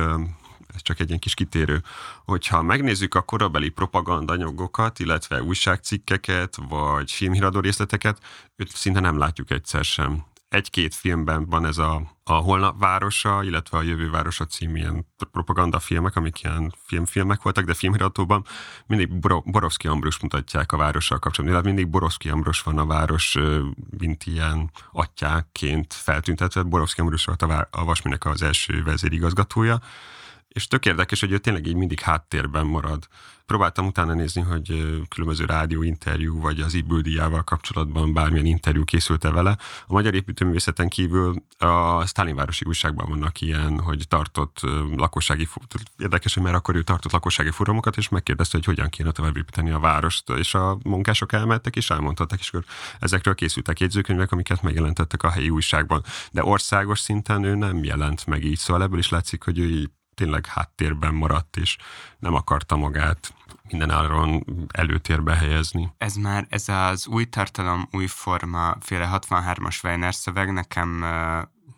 ez 0.74 0.82
csak 0.82 1.00
egy 1.00 1.08
ilyen 1.08 1.20
kis 1.20 1.34
kitérő, 1.34 1.84
hogyha 2.26 2.62
megnézzük 2.62 3.16
a 3.16 3.22
korabeli 3.22 3.70
propagandanyagokat, 3.70 5.00
illetve 5.00 5.44
újságcikkeket, 5.44 6.58
vagy 6.70 7.12
filmhíradó 7.12 7.60
részleteket, 7.60 8.20
őt 8.56 8.76
szinte 8.76 9.00
nem 9.00 9.18
látjuk 9.18 9.52
egyszer 9.52 9.84
sem. 9.84 10.24
Egy-két 10.54 10.96
filmben 10.96 11.46
van 11.46 11.66
ez 11.66 11.78
a, 11.78 12.02
a 12.24 12.34
Holnap 12.34 12.80
városa, 12.80 13.44
illetve 13.44 13.78
a 13.78 13.82
Jövő 13.82 14.10
városa 14.10 14.46
című 14.46 14.78
ilyen 14.80 15.08
propagandafilmek, 15.32 16.16
amik 16.16 16.44
ilyen 16.44 16.74
filmfilmek 16.86 17.42
voltak, 17.42 17.66
de 17.66 17.74
filmhíratóban 17.74 18.46
mindig 18.86 19.20
Borovszki 19.46 19.88
Ambrus 19.88 20.20
mutatják 20.20 20.72
a 20.72 20.78
várossal 20.78 21.20
kapcsolatban. 21.20 21.60
Tehát 21.60 21.76
mindig 21.76 21.94
Borovszki 21.94 22.30
Ambrus 22.30 22.62
van 22.62 22.78
a 22.78 22.86
város, 22.86 23.38
mint 23.98 24.26
ilyen 24.26 24.72
atyáként 24.92 25.94
feltüntetve. 25.94 26.64
Borovszki 26.64 27.02
Ambrus 27.02 27.26
volt 27.26 27.42
a, 27.42 27.68
a 27.72 27.86
Vasminek 27.86 28.26
az 28.26 28.42
első 28.42 28.84
vezérigazgatója 28.84 29.82
és 30.54 30.68
tök 30.68 30.86
érdekes, 30.86 31.20
hogy 31.20 31.32
ő 31.32 31.38
tényleg 31.38 31.68
így 31.68 31.76
mindig 31.76 32.00
háttérben 32.00 32.66
marad. 32.66 33.08
Próbáltam 33.46 33.86
utána 33.86 34.14
nézni, 34.14 34.42
hogy 34.42 34.98
különböző 35.10 35.46
rádióinterjú, 35.46 36.40
vagy 36.40 36.60
az 36.60 36.74
Ibüldiával 36.74 37.44
kapcsolatban 37.44 38.14
bármilyen 38.14 38.46
interjú 38.46 38.84
készült-e 38.84 39.32
vele. 39.32 39.58
A 39.88 39.94
Magyar 39.94 40.14
Építőművészeten 40.14 40.90
kívül 40.90 41.44
a 41.58 42.06
Sztálinvárosi 42.06 42.66
újságban 42.68 43.10
vannak 43.10 43.42
ilyen, 43.42 43.80
hogy 43.80 44.06
tartott 44.08 44.60
lakossági, 44.96 45.48
érdekes, 45.98 46.34
hogy 46.34 46.44
már 46.44 46.56
akkor 46.56 46.76
ő 46.76 46.82
tartott 46.82 47.12
lakossági 47.12 47.52
fórumokat, 47.52 47.98
és 47.98 48.10
megkérdezte, 48.10 48.58
hogy 48.58 48.66
hogyan 48.66 48.90
kéne 48.90 49.12
tovább 49.12 49.38
építeni 49.38 49.72
a 49.72 49.80
várost, 49.80 50.30
és 50.30 50.54
a 50.54 50.78
munkások 50.84 51.32
elmentek, 51.32 51.76
és 51.76 51.90
elmondhatták, 51.90 52.40
és 52.40 52.48
akkor 52.48 52.66
ezekről 53.00 53.36
készültek 53.36 53.80
jegyzőkönyvek, 53.80 54.32
amiket 54.32 54.62
megjelentettek 54.62 55.24
a 55.24 55.30
helyi 55.30 55.50
újságban. 55.50 56.04
De 56.32 56.44
országos 56.44 57.00
szinten 57.00 57.44
ő 57.44 57.56
nem 57.56 57.84
jelent 57.84 58.26
meg 58.26 58.44
így, 58.44 58.58
szóval 58.58 58.84
ebből 58.84 59.00
is 59.00 59.10
látszik, 59.10 59.44
hogy 59.44 59.60
ő 59.60 59.70
így 59.70 59.90
tényleg 60.16 60.46
háttérben 60.46 61.14
maradt, 61.14 61.58
és 61.58 61.78
nem 62.20 62.34
akarta 62.34 62.76
magát 62.76 63.34
minden 63.70 63.90
áron 63.90 64.46
előtérbe 64.72 65.36
helyezni. 65.36 65.94
Ez 65.98 66.16
már, 66.16 66.46
ez 66.50 66.70
az 66.70 67.08
új 67.08 67.26
tartalom, 67.26 67.88
új 67.92 68.08
forma, 68.08 68.76
féle 68.80 69.10
63-as 69.14 69.84
Weiner 69.84 70.14
szöveg 70.14 70.52
nekem 70.52 71.06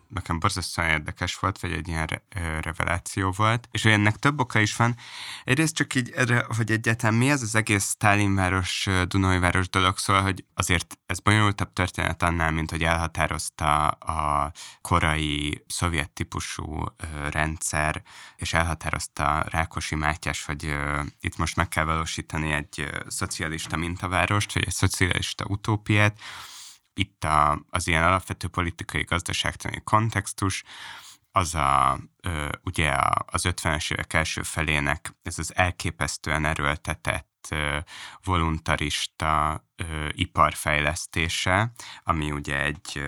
nekem 0.08 0.38
borzasztóan 0.38 0.88
érdekes 0.88 1.34
volt, 1.34 1.60
vagy 1.60 1.72
egy 1.72 1.88
ilyen 1.88 2.06
re- 2.06 2.22
reveláció 2.60 3.30
volt, 3.36 3.68
és 3.70 3.84
ennek 3.84 4.16
több 4.16 4.40
oka 4.40 4.60
is 4.60 4.76
van. 4.76 4.96
Egyrészt 5.44 5.74
csak 5.74 5.94
így, 5.94 6.14
hogy 6.56 6.70
egyáltalán 6.70 7.14
mi 7.14 7.30
ez 7.30 7.42
az 7.42 7.54
egész 7.54 7.90
Stálinváros, 7.90 8.88
Dunajváros 9.08 9.68
dolog, 9.68 9.98
szóval, 9.98 10.22
hogy 10.22 10.44
azért 10.54 10.98
ez 11.06 11.20
bonyolultabb 11.20 11.72
történet 11.72 12.22
annál, 12.22 12.50
mint 12.50 12.70
hogy 12.70 12.82
elhatározta 12.82 13.88
a 13.88 14.52
korai 14.80 15.64
szovjet 15.66 16.10
típusú 16.10 16.84
rendszer, 17.30 18.02
és 18.36 18.52
elhatározta 18.52 19.44
Rákosi 19.48 19.94
Mátyás, 19.94 20.44
hogy 20.44 20.76
itt 21.20 21.36
most 21.36 21.56
meg 21.56 21.68
kell 21.68 21.84
valósítani 21.84 22.52
egy 22.52 22.90
szocialista 23.06 23.76
mintavárost, 23.76 24.52
vagy 24.52 24.64
egy 24.66 24.74
szocialista 24.74 25.44
utópiát, 25.48 26.18
itt 26.98 27.24
a, 27.24 27.64
az 27.70 27.86
ilyen 27.86 28.04
alapvető 28.04 28.48
politikai 28.48 29.02
gazdaságtani 29.02 29.80
kontextus, 29.84 30.62
az 31.32 31.54
a, 31.54 31.98
ö, 32.20 32.48
ugye 32.64 32.94
az 33.26 33.44
50-es 33.48 33.92
évek 33.92 34.12
első 34.12 34.42
felének 34.42 35.14
ez 35.22 35.38
az 35.38 35.56
elképesztően 35.56 36.44
erőltetett 36.44 37.54
voluntarista 38.24 39.64
iparfejlesztése, 40.10 41.72
ami 42.02 42.30
ugye 42.30 42.62
egy 42.62 43.02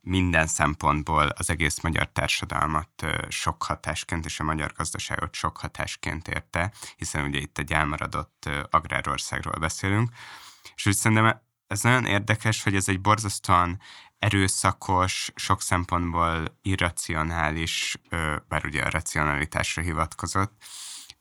minden 0.00 0.46
szempontból 0.46 1.26
az 1.26 1.50
egész 1.50 1.80
magyar 1.80 2.08
társadalmat 2.12 3.06
sok 3.28 3.62
hatásként 3.62 4.24
és 4.24 4.40
a 4.40 4.44
magyar 4.44 4.72
gazdaságot 4.76 5.34
sok 5.34 5.58
hatásként 5.58 6.28
érte, 6.28 6.72
hiszen 6.96 7.24
ugye 7.24 7.38
itt 7.38 7.58
egy 7.58 7.72
elmaradott 7.72 8.48
agrárországról 8.70 9.58
beszélünk, 9.58 10.10
és 10.74 10.86
úgy 10.86 10.94
szerintem 10.94 11.42
ez 11.66 11.82
nagyon 11.82 12.04
érdekes, 12.04 12.62
hogy 12.62 12.74
ez 12.74 12.88
egy 12.88 13.00
borzasztóan 13.00 13.80
erőszakos, 14.18 15.32
sok 15.34 15.62
szempontból 15.62 16.58
irracionális, 16.62 17.96
bár 18.48 18.64
ugye 18.64 18.82
a 18.82 18.90
racionalitásra 18.90 19.82
hivatkozott, 19.82 20.64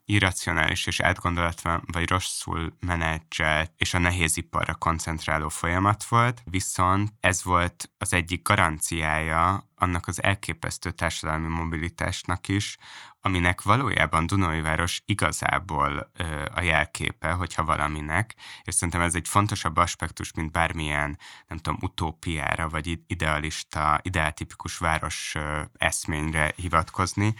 irracionális 0.06 0.86
és 0.86 1.00
átgondolatlan 1.00 1.84
vagy 1.92 2.10
rosszul 2.10 2.78
menedzselt 2.80 3.72
és 3.78 3.94
a 3.94 4.00
nehéz 4.00 4.38
iparra 4.38 4.76
koncentráló 4.76 5.50
folyamat 5.50 6.04
volt, 6.04 6.42
viszont 6.46 7.14
ez 7.20 7.44
volt 7.44 7.92
az 7.98 8.14
egyik 8.14 8.42
garanciája 8.42 9.68
annak 9.76 10.08
az 10.08 10.24
elképesztő 10.24 10.92
társadalmi 10.92 11.48
mobilitásnak 11.48 12.48
is, 12.48 12.78
aminek 13.22 13.62
valójában 13.62 14.26
Dunajváros 14.26 15.02
igazából 15.06 16.12
ö, 16.18 16.46
a 16.54 16.62
jelképe, 16.62 17.32
hogyha 17.32 17.64
valaminek, 17.64 18.36
és 18.64 18.74
szerintem 18.74 19.02
ez 19.02 19.16
egy 19.16 19.28
fontosabb 19.28 19.78
aspektus, 19.78 20.34
mint 20.34 20.52
bármilyen, 20.52 21.20
nem 21.48 21.58
tudom, 21.58 21.80
utópiára, 21.82 22.70
vagy 22.70 23.00
idealista, 23.08 24.00
ideáltipikus 24.02 24.78
város 24.78 25.36
ö, 25.36 25.62
eszményre 25.78 26.54
hivatkozni, 26.56 27.36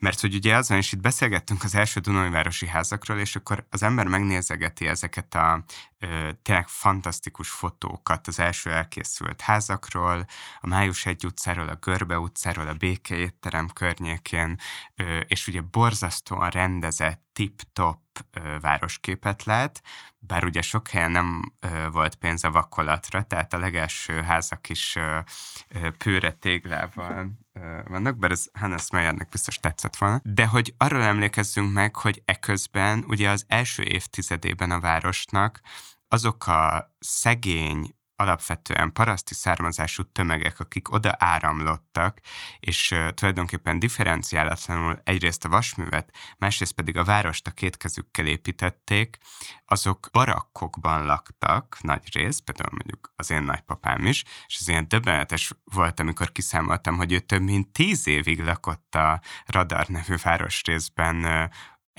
mert 0.00 0.20
hogy 0.20 0.34
ugye 0.34 0.56
azon 0.56 0.78
is 0.78 0.92
itt 0.92 1.00
beszélgettünk 1.00 1.64
az 1.64 1.74
első 1.74 2.00
Dunajvárosi 2.00 2.66
házakról, 2.66 3.18
és 3.18 3.36
akkor 3.36 3.66
az 3.70 3.82
ember 3.82 4.06
megnézegeti 4.06 4.86
ezeket 4.86 5.34
a 5.34 5.64
ö, 6.00 6.30
tényleg 6.42 6.68
fantasztikus 6.68 7.50
fotókat 7.50 8.26
az 8.26 8.38
első 8.38 8.70
elkészült 8.70 9.40
házakról, 9.40 10.26
a 10.60 10.66
Május 10.66 11.06
egy 11.06 11.24
utcáról, 11.24 11.68
a 11.68 11.74
Görbe 11.74 12.18
utcáról, 12.18 12.66
a 12.66 12.74
Béke 12.74 13.16
étterem 13.16 13.68
környékén, 13.68 14.58
ö, 14.94 15.18
és 15.18 15.46
ugye 15.46 15.60
borzasztóan 15.60 16.50
rendezett, 16.50 17.22
tip-top 17.32 17.98
városképet 18.60 19.44
lát, 19.44 19.82
bár 20.18 20.44
ugye 20.44 20.62
sok 20.62 20.88
helyen 20.88 21.10
nem 21.10 21.52
ö, 21.60 21.88
volt 21.90 22.14
pénz 22.14 22.44
a 22.44 22.50
vakolatra, 22.50 23.22
tehát 23.22 23.52
a 23.52 23.58
legelső 23.58 24.22
házak 24.22 24.68
is 24.68 24.96
ö, 24.96 25.18
ö, 25.68 25.90
pőre 25.90 26.32
téglával 26.32 27.30
ö, 27.52 27.80
vannak, 27.88 28.16
bár 28.18 28.30
ez 28.30 28.46
Hannes 28.52 28.90
Meyernek 28.90 29.28
biztos 29.28 29.58
tetszett 29.58 29.96
volna. 29.96 30.20
De 30.22 30.46
hogy 30.46 30.74
arról 30.76 31.02
emlékezzünk 31.02 31.72
meg, 31.72 31.96
hogy 31.96 32.22
eközben 32.24 33.04
ugye 33.06 33.30
az 33.30 33.44
első 33.48 33.82
évtizedében 33.82 34.70
a 34.70 34.80
városnak 34.80 35.60
azok 36.12 36.46
a 36.46 36.94
szegény, 36.98 37.94
alapvetően 38.20 38.92
paraszti 38.92 39.34
származású 39.34 40.02
tömegek, 40.02 40.60
akik 40.60 40.92
oda 40.92 41.14
áramlottak, 41.18 42.18
és 42.60 42.94
tulajdonképpen 43.14 43.78
differenciálatlanul 43.78 45.00
egyrészt 45.04 45.44
a 45.44 45.48
vasművet, 45.48 46.14
másrészt 46.38 46.72
pedig 46.72 46.96
a 46.96 47.04
várost 47.04 47.46
a 47.46 47.50
két 47.50 47.76
kezükkel 47.76 48.26
építették, 48.26 49.18
azok 49.64 50.08
barakkokban 50.12 51.04
laktak 51.04 51.76
nagy 51.80 52.08
rész, 52.12 52.38
például 52.38 52.70
mondjuk 52.70 53.12
az 53.16 53.30
én 53.30 53.42
nagypapám 53.42 54.06
is, 54.06 54.24
és 54.46 54.56
ez 54.60 54.68
ilyen 54.68 54.88
döbbenetes 54.88 55.52
volt, 55.64 56.00
amikor 56.00 56.32
kiszámoltam, 56.32 56.96
hogy 56.96 57.12
ő 57.12 57.18
több 57.18 57.42
mint 57.42 57.72
tíz 57.72 58.06
évig 58.06 58.40
lakott 58.42 58.94
a 58.94 59.20
Radar 59.46 59.86
nevű 59.86 60.14
városrészben 60.22 61.50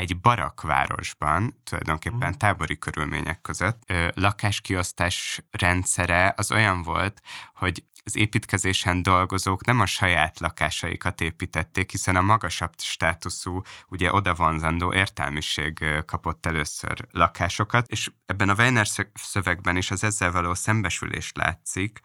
egy 0.01 0.19
barakvárosban, 0.19 1.61
tulajdonképpen 1.63 2.29
mhm. 2.29 2.37
tábori 2.37 2.77
körülmények 2.77 3.41
között, 3.41 3.93
lakáskiosztás 4.13 5.41
rendszere 5.51 6.33
az 6.37 6.51
olyan 6.51 6.81
volt, 6.83 7.21
hogy 7.55 7.83
az 8.03 8.17
építkezésen 8.17 9.01
dolgozók 9.01 9.65
nem 9.65 9.79
a 9.79 9.85
saját 9.85 10.39
lakásaikat 10.39 11.21
építették, 11.21 11.91
hiszen 11.91 12.15
a 12.15 12.21
magasabb 12.21 12.73
státuszú, 12.77 13.61
ugye 13.87 14.13
odavonzandó 14.13 14.93
értelmiség 14.93 15.85
kapott 16.05 16.45
először 16.45 17.07
lakásokat, 17.11 17.87
és 17.87 18.11
ebben 18.25 18.49
a 18.49 18.53
Weiner 18.53 18.87
szövegben 19.13 19.77
is 19.77 19.91
az 19.91 20.03
ezzel 20.03 20.31
való 20.31 20.53
szembesülés 20.53 21.31
látszik, 21.33 22.01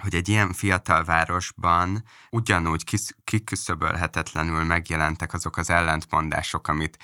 hogy 0.00 0.14
egy 0.14 0.28
ilyen 0.28 0.52
fiatal 0.52 1.04
városban 1.04 2.04
ugyanúgy 2.30 3.00
kiküszöbölhetetlenül 3.24 4.64
megjelentek 4.64 5.32
azok 5.32 5.56
az 5.56 5.70
ellentmondások, 5.70 6.68
amit 6.68 6.98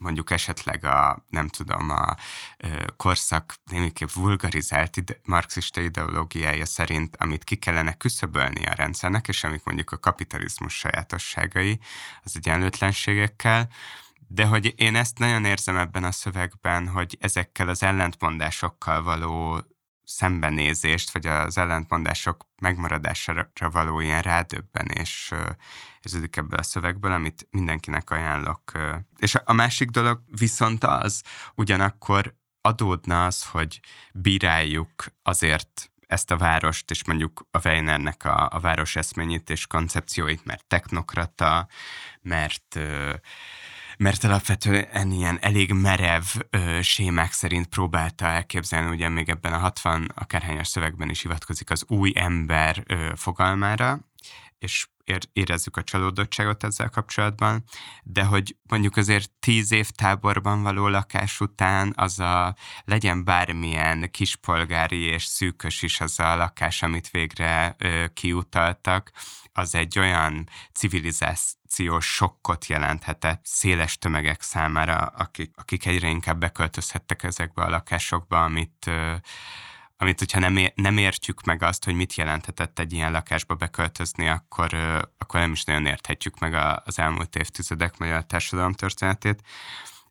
mondjuk 0.00 0.30
esetleg 0.30 0.84
a, 0.84 1.24
nem 1.28 1.48
tudom, 1.48 1.90
a 1.90 2.16
korszak 2.96 3.54
némiképp 3.64 4.08
vulgarizált 4.14 4.96
ide, 4.96 5.20
marxista 5.24 5.80
ideológiája 5.80 6.66
szerint, 6.66 7.16
amit 7.16 7.44
ki 7.44 7.56
kellene 7.56 7.92
küszöbölni 7.92 8.66
a 8.66 8.74
rendszernek, 8.74 9.28
és 9.28 9.44
amik 9.44 9.64
mondjuk 9.64 9.90
a 9.90 9.98
kapitalizmus 9.98 10.74
sajátosságai 10.74 11.80
az 12.22 12.36
egyenlőtlenségekkel, 12.36 13.68
de 14.28 14.44
hogy 14.44 14.74
én 14.76 14.96
ezt 14.96 15.18
nagyon 15.18 15.44
érzem 15.44 15.76
ebben 15.76 16.04
a 16.04 16.12
szövegben, 16.12 16.88
hogy 16.88 17.16
ezekkel 17.20 17.68
az 17.68 17.82
ellentmondásokkal 17.82 19.02
való 19.02 19.60
szembenézést, 20.10 21.10
vagy 21.10 21.26
az 21.26 21.58
ellentmondások 21.58 22.46
megmaradására 22.60 23.50
való 23.70 24.00
ilyen 24.00 24.22
rádöbbenés 24.22 25.32
érződik 26.02 26.36
ebből 26.36 26.58
a 26.58 26.62
szövegből, 26.62 27.12
amit 27.12 27.46
mindenkinek 27.50 28.10
ajánlok. 28.10 28.72
És 29.18 29.34
a 29.44 29.52
másik 29.52 29.90
dolog 29.90 30.20
viszont 30.38 30.84
az, 30.84 31.22
ugyanakkor 31.54 32.34
adódna 32.60 33.26
az, 33.26 33.44
hogy 33.44 33.80
bíráljuk 34.12 35.04
azért 35.22 35.90
ezt 36.06 36.30
a 36.30 36.36
várost, 36.36 36.90
és 36.90 37.04
mondjuk 37.04 37.46
a 37.50 37.68
Weinernek 37.68 38.24
a, 38.24 38.48
a 38.52 38.60
város 38.60 38.96
eszményét 38.96 39.50
és 39.50 39.66
koncepcióit, 39.66 40.44
mert 40.44 40.66
technokrata, 40.66 41.68
mert 42.20 42.78
mert 44.02 44.24
alapvetően 44.24 45.10
ilyen 45.10 45.38
elég 45.40 45.72
merev 45.72 46.22
ö, 46.50 46.82
sémák 46.82 47.32
szerint 47.32 47.66
próbálta 47.66 48.26
elképzelni, 48.26 48.90
ugye 48.90 49.08
még 49.08 49.28
ebben 49.28 49.52
a 49.52 49.58
60 49.58 50.12
akárhányas 50.14 50.68
szövegben 50.68 51.10
is 51.10 51.22
hivatkozik 51.22 51.70
az 51.70 51.84
új 51.88 52.12
ember 52.14 52.82
ö, 52.86 53.12
fogalmára, 53.16 54.00
és 54.60 54.86
érezzük 55.32 55.76
a 55.76 55.82
csalódottságot 55.82 56.64
ezzel 56.64 56.88
kapcsolatban, 56.88 57.64
de 58.02 58.24
hogy 58.24 58.56
mondjuk 58.62 58.96
azért 58.96 59.30
tíz 59.30 59.72
év 59.72 59.90
táborban 59.90 60.62
való 60.62 60.88
lakás 60.88 61.40
után 61.40 61.92
az 61.96 62.18
a 62.18 62.56
legyen 62.84 63.24
bármilyen 63.24 64.10
kispolgári 64.10 65.00
és 65.00 65.24
szűkös 65.24 65.82
is 65.82 66.00
az 66.00 66.20
a 66.20 66.36
lakás, 66.36 66.82
amit 66.82 67.10
végre 67.10 67.74
ö, 67.78 68.04
kiutaltak, 68.14 69.12
az 69.52 69.74
egy 69.74 69.98
olyan 69.98 70.48
civilizációs 70.72 72.14
sokkot 72.14 72.66
jelenthetett 72.66 73.40
széles 73.44 73.98
tömegek 73.98 74.42
számára, 74.42 74.96
akik, 74.96 75.50
akik 75.56 75.86
egyre 75.86 76.08
inkább 76.08 76.38
beköltözhettek 76.38 77.22
ezekbe 77.22 77.62
a 77.62 77.70
lakásokba, 77.70 78.44
amit 78.44 78.86
ö, 78.86 79.14
amit 80.02 80.18
hogyha 80.18 80.38
nem, 80.38 80.56
ér, 80.56 80.72
nem 80.74 80.98
értjük 80.98 81.42
meg 81.42 81.62
azt, 81.62 81.84
hogy 81.84 81.94
mit 81.94 82.14
jelenthetett 82.14 82.78
egy 82.78 82.92
ilyen 82.92 83.12
lakásba 83.12 83.54
beköltözni, 83.54 84.28
akkor, 84.28 84.74
akkor 85.18 85.40
nem 85.40 85.52
is 85.52 85.64
nagyon 85.64 85.86
érthetjük 85.86 86.38
meg 86.38 86.54
a, 86.54 86.82
az 86.84 86.98
elmúlt 86.98 87.36
évtizedek 87.36 87.98
magyar 87.98 88.26
társadalom 88.26 88.72
történetét. 88.72 89.42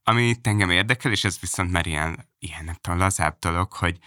Ami 0.04 0.24
itt 0.24 0.48
engem 0.48 0.70
érdekel, 0.70 1.12
és 1.12 1.24
ez 1.24 1.40
viszont 1.40 1.72
már 1.72 1.88
ilyen, 1.88 2.30
ilyen 2.40 2.66
nem 2.66 2.76
tudom, 2.82 3.00
lazább 3.00 3.38
dolog, 3.40 3.74
hogy, 3.74 3.98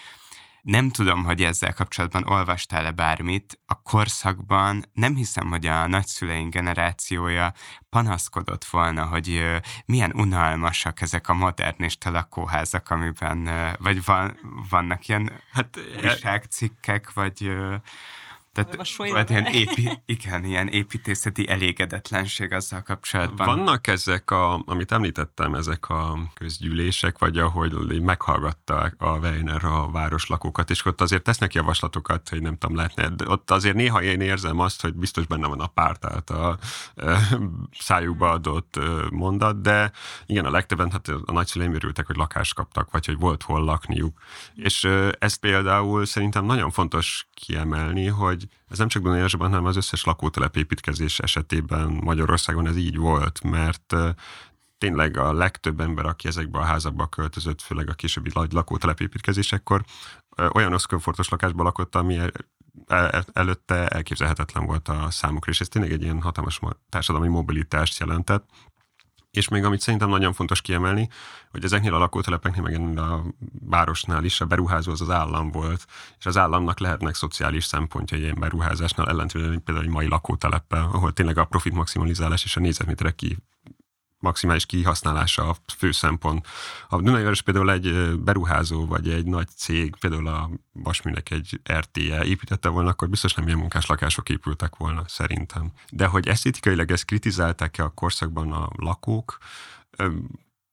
nem 0.63 0.91
tudom, 0.91 1.25
hogy 1.25 1.43
ezzel 1.43 1.73
kapcsolatban 1.73 2.25
olvastál-e 2.27 2.91
bármit. 2.91 3.59
A 3.67 3.83
korszakban 3.83 4.85
nem 4.93 5.15
hiszem, 5.15 5.49
hogy 5.49 5.67
a 5.67 5.87
nagyszüleink 5.87 6.53
generációja 6.53 7.53
panaszkodott 7.91 8.65
volna, 8.65 9.07
hogy 9.07 9.45
milyen 9.85 10.13
unalmasak 10.15 11.01
ezek 11.01 11.29
a 11.29 11.35
modernista 11.35 12.11
lakóházak, 12.11 12.91
amiben, 12.91 13.49
vagy 13.79 14.05
van, 14.05 14.39
vannak 14.71 15.09
ilyen 15.09 15.33
hát, 15.53 15.79
újságcikkek, 16.03 17.13
vagy 17.13 17.53
tehát 18.53 18.97
volt 18.97 19.31
ilyen, 19.31 19.47
épi, 19.47 20.03
igen, 20.07 20.45
ilyen 20.45 20.69
építészeti 20.69 21.49
elégedetlenség 21.49 22.53
azzal 22.53 22.83
kapcsolatban. 22.83 23.47
Vannak 23.47 23.87
ezek, 23.87 24.31
a, 24.31 24.63
amit 24.67 24.93
említettem, 24.93 25.55
ezek 25.55 25.89
a 25.89 26.19
közgyűlések, 26.35 27.19
vagy 27.19 27.39
ahogy 27.39 28.01
meghallgatták 28.03 28.95
a 28.99 29.19
Weiner 29.19 29.65
a 29.65 29.91
városlakókat, 29.91 30.71
és 30.71 30.85
ott 30.85 31.01
azért 31.01 31.23
tesznek 31.23 31.55
javaslatokat, 31.55 32.29
hogy 32.29 32.43
nem 32.43 32.59
tudom, 32.59 32.77
lehetne. 32.77 33.09
De 33.09 33.25
ott 33.29 33.51
azért 33.51 33.75
néha 33.75 34.03
én 34.03 34.21
érzem 34.21 34.59
azt, 34.59 34.83
hogy 34.83 34.95
biztos 34.95 35.27
benne 35.27 35.47
van 35.47 35.61
a 35.61 35.67
párt 35.67 36.05
által 36.05 36.59
szájukba 37.79 38.31
adott 38.31 38.79
mondat, 39.11 39.61
de 39.61 39.93
igen, 40.27 40.45
a 40.45 40.51
legtöbben 40.51 40.91
hát 40.91 41.09
a 41.09 41.33
nagyszüleim 41.33 41.75
örültek, 41.75 42.07
hogy 42.07 42.17
lakást 42.17 42.55
kaptak, 42.55 42.91
vagy 42.91 43.07
hogy 43.07 43.19
volt 43.19 43.43
hol 43.43 43.65
lakniuk. 43.65 44.21
És 44.55 44.89
ezt 45.19 45.41
például 45.41 46.05
szerintem 46.05 46.45
nagyon 46.45 46.71
fontos 46.71 47.29
kiemelni, 47.35 48.07
hogy 48.07 48.42
hogy 48.43 48.59
ez 48.69 48.79
nem 48.79 48.89
csak 48.89 49.03
Dunajásban, 49.03 49.49
hanem 49.49 49.65
az 49.65 49.77
összes 49.77 50.05
lakótelep 50.05 50.57
építkezés 50.57 51.19
esetében 51.19 51.89
Magyarországon 51.89 52.67
ez 52.67 52.77
így 52.77 52.97
volt, 52.97 53.43
mert 53.43 53.95
tényleg 54.79 55.17
a 55.17 55.33
legtöbb 55.33 55.81
ember, 55.81 56.07
aki 56.07 56.29
ezekbe 56.29 56.59
a 56.59 56.65
házakba 56.65 57.07
költözött, 57.07 57.61
főleg 57.61 57.89
a 57.89 57.95
későbbi 57.95 58.31
nagy 58.35 58.53
lakótelepépítkezésekor, 58.53 59.85
olyan 60.53 60.73
összkomfortos 60.73 61.29
lakásban 61.29 61.65
lakott, 61.65 61.95
ami 61.95 62.19
el, 62.87 63.25
előtte 63.33 63.89
elképzelhetetlen 63.89 64.67
volt 64.67 64.89
a 64.89 65.11
számukra, 65.11 65.51
és 65.51 65.61
ez 65.61 65.69
tényleg 65.69 65.93
egy 65.93 66.03
ilyen 66.03 66.23
hatalmas 66.23 66.61
társadalmi 66.89 67.29
mobilitást 67.29 68.01
jelentett. 68.01 68.49
És 69.33 69.49
még 69.49 69.65
amit 69.65 69.81
szerintem 69.81 70.09
nagyon 70.09 70.33
fontos 70.33 70.61
kiemelni, 70.61 71.09
hogy 71.51 71.65
ezeknél 71.65 71.95
a 71.95 71.99
lakótelepeknél, 71.99 72.63
meg 72.63 72.99
a 72.99 73.23
városnál 73.61 74.25
is 74.25 74.41
a 74.41 74.47
beruházó 74.47 74.93
az 74.93 75.01
az 75.01 75.11
állam 75.11 75.51
volt, 75.51 75.87
és 76.19 76.27
az 76.27 76.37
államnak 76.37 76.79
lehetnek 76.79 77.15
szociális 77.15 77.65
szempontjai 77.65 78.21
ilyen 78.21 78.39
beruházásnál, 78.41 79.09
ellentétben 79.09 79.63
például 79.65 79.87
egy 79.87 79.93
mai 79.93 80.09
lakóteleppel, 80.09 80.89
ahol 80.93 81.13
tényleg 81.13 81.39
a 81.39 81.45
profit 81.45 81.75
maximalizálás 81.75 82.45
és 82.45 82.57
a 82.57 82.61
nézetméterek 82.61 83.15
ki 83.15 83.39
maximális 84.23 84.67
kihasználása 84.67 85.49
a 85.49 85.57
fő 85.77 85.91
szempont. 85.91 86.47
A 86.89 87.01
Dunajváros 87.01 87.43
például 87.43 87.71
egy 87.71 88.19
beruházó, 88.21 88.87
vagy 88.87 89.11
egy 89.11 89.27
nagy 89.27 89.49
cég, 89.49 89.97
például 89.97 90.27
a 90.27 90.51
Vasműnek 90.73 91.31
egy 91.31 91.61
RTE 91.73 92.25
építette 92.25 92.69
volna, 92.69 92.91
akkor 92.91 93.09
biztos 93.09 93.35
nem 93.35 93.47
ilyen 93.47 93.59
munkás 93.59 93.87
lakások 93.87 94.29
épültek 94.29 94.77
volna, 94.77 95.05
szerintem. 95.07 95.73
De 95.91 96.07
hogy 96.07 96.29
esztétikailag 96.29 96.91
ezt 96.91 97.05
kritizálták-e 97.05 97.85
a 97.85 97.89
korszakban 97.89 98.53
a 98.53 98.69
lakók, 98.77 99.39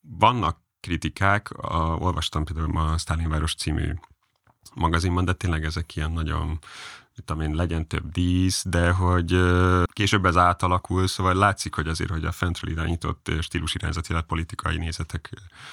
vannak 0.02 0.58
kritikák, 0.80 1.52
a, 1.52 1.96
olvastam 1.96 2.44
például 2.44 2.78
a 2.78 2.98
Stalinváros 2.98 3.56
című 3.56 3.94
magazinban, 4.74 5.26
de 5.26 5.34
tényleg 5.34 5.64
ezek 5.64 5.96
ilyen 5.96 6.12
nagyon 6.12 6.60
tudom 7.26 7.56
legyen 7.56 7.88
több 7.88 8.12
dísz, 8.12 8.64
de 8.68 8.92
hogy 8.92 9.40
később 9.86 10.26
ez 10.26 10.38
átalakul, 10.38 11.08
szóval 11.08 11.34
látszik, 11.34 11.76
hogy 11.76 11.88
azért, 11.88 12.10
hogy 12.10 12.26
a 12.26 12.32
fentről 12.32 12.72
irányított 12.72 13.32
stílusirányzati 13.42 14.14
politikai 14.28 14.78
nézetek 14.78 15.30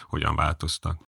hogyan 0.08 0.36
változtak. 0.36 0.98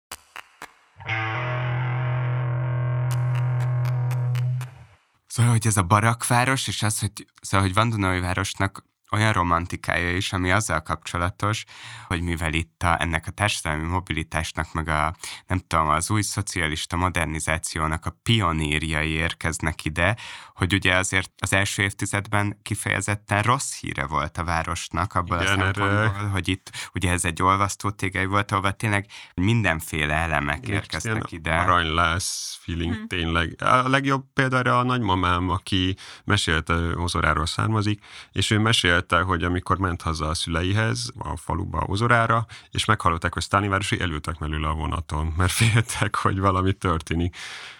Szóval, 5.26 5.52
hogy 5.52 5.66
ez 5.66 5.76
a 5.76 5.82
barakváros, 5.82 6.68
és 6.68 6.82
az, 6.82 7.00
hogy, 7.00 7.26
szóval, 7.40 7.66
hogy 7.66 7.74
Vandunai 7.74 8.20
városnak 8.20 8.84
olyan 9.10 9.32
romantikája 9.32 10.16
is, 10.16 10.32
ami 10.32 10.50
azzal 10.50 10.82
kapcsolatos, 10.82 11.64
hogy 12.06 12.20
mivel 12.20 12.52
itt 12.52 12.82
a, 12.82 13.00
ennek 13.00 13.26
a 13.26 13.30
társadalmi 13.30 13.86
mobilitásnak, 13.86 14.72
meg 14.72 14.88
a 14.88 15.14
nem 15.46 15.60
tudom, 15.66 15.88
az 15.88 16.10
új 16.10 16.22
szocialista 16.22 16.96
modernizációnak 16.96 18.06
a 18.06 18.16
pionírjai 18.22 19.10
érkeznek 19.10 19.84
ide, 19.84 20.16
hogy 20.54 20.74
ugye 20.74 20.96
azért 20.96 21.30
az 21.38 21.52
első 21.52 21.82
évtizedben 21.82 22.58
kifejezetten 22.62 23.42
rossz 23.42 23.80
híre 23.80 24.06
volt 24.06 24.38
a 24.38 24.44
városnak 24.44 25.14
abban 25.14 25.40
Igen, 25.40 25.52
a 25.52 25.62
szempontból, 25.62 25.98
erre... 25.98 26.28
hogy 26.28 26.48
itt 26.48 26.90
ugye 26.94 27.10
ez 27.10 27.24
egy 27.24 27.42
olvasztó 27.42 27.90
tégely 27.90 28.26
volt, 28.26 28.52
ahol 28.52 28.72
tényleg 28.72 29.06
mindenféle 29.34 30.14
elemek 30.14 30.58
Igen, 30.62 30.74
érkeznek 30.74 31.32
ide. 31.32 31.54
Aranylász 31.54 32.58
feeling 32.60 32.94
hmm. 32.94 33.06
tényleg. 33.06 33.62
A 33.62 33.88
legjobb 33.88 34.24
példára 34.34 34.78
a 34.78 34.82
nagymamám, 34.82 35.50
aki 35.50 35.96
mesélte, 36.24 36.74
Ozoráról 36.96 37.46
származik, 37.46 38.04
és 38.32 38.50
ő 38.50 38.58
mesélt 38.58 38.97
mesélte, 38.98 39.26
hogy 39.26 39.42
amikor 39.42 39.78
ment 39.78 40.02
haza 40.02 40.26
a 40.26 40.34
szüleihez, 40.34 41.10
a 41.18 41.36
faluba, 41.36 41.84
Ozorára, 41.86 42.46
és 42.70 42.84
meghallották, 42.84 43.32
hogy 43.32 43.42
Sztálinvárosi 43.42 44.00
elültek 44.00 44.38
mellőle 44.38 44.68
a 44.68 44.74
vonaton, 44.74 45.34
mert 45.36 45.50
féltek, 45.52 46.14
hogy 46.14 46.38
valami 46.38 46.72
történik. 46.72 47.36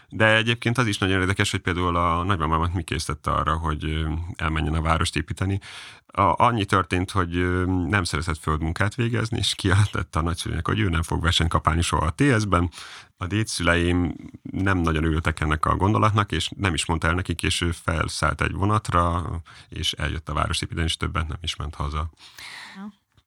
De 0.08 0.36
egyébként 0.36 0.78
az 0.78 0.86
is 0.86 0.98
nagyon 0.98 1.20
érdekes, 1.20 1.50
hogy 1.50 1.60
például 1.60 1.96
a 1.96 2.22
nagymamámat 2.22 2.74
mi 2.74 2.82
készítette 2.82 3.30
arra, 3.30 3.56
hogy 3.56 4.06
elmenjen 4.36 4.74
a 4.74 4.82
várost 4.82 5.16
építeni. 5.16 5.60
A, 6.06 6.44
annyi 6.44 6.64
történt, 6.64 7.10
hogy 7.10 7.66
nem 7.66 8.04
szeretett 8.04 8.38
földmunkát 8.38 8.94
végezni, 8.94 9.38
és 9.38 9.54
kijelentette 9.54 10.18
a 10.18 10.22
nagyszülőnek, 10.22 10.66
hogy 10.66 10.80
ő 10.80 10.88
nem 10.88 11.02
fog 11.02 11.22
versenyt 11.22 11.50
kapálni 11.50 11.82
soha 11.82 12.06
a 12.06 12.14
TS-ben. 12.16 12.70
A 13.20 13.26
dédszüleim 13.26 14.14
nem 14.42 14.78
nagyon 14.78 15.04
ültek 15.04 15.40
ennek 15.40 15.66
a 15.66 15.76
gondolatnak, 15.76 16.32
és 16.32 16.50
nem 16.56 16.74
is 16.74 16.86
mondta 16.86 17.06
el 17.08 17.14
nekik, 17.14 17.42
és 17.42 17.60
ő 17.60 17.70
felszállt 17.70 18.40
egy 18.40 18.52
vonatra, 18.52 19.24
és 19.68 19.92
eljött 19.92 20.28
a 20.28 20.32
város 20.32 20.62
építeni, 20.62 20.86
és 20.86 20.96
többet 20.96 21.28
nem 21.28 21.38
is 21.40 21.56
ment 21.56 21.74
haza. 21.74 22.10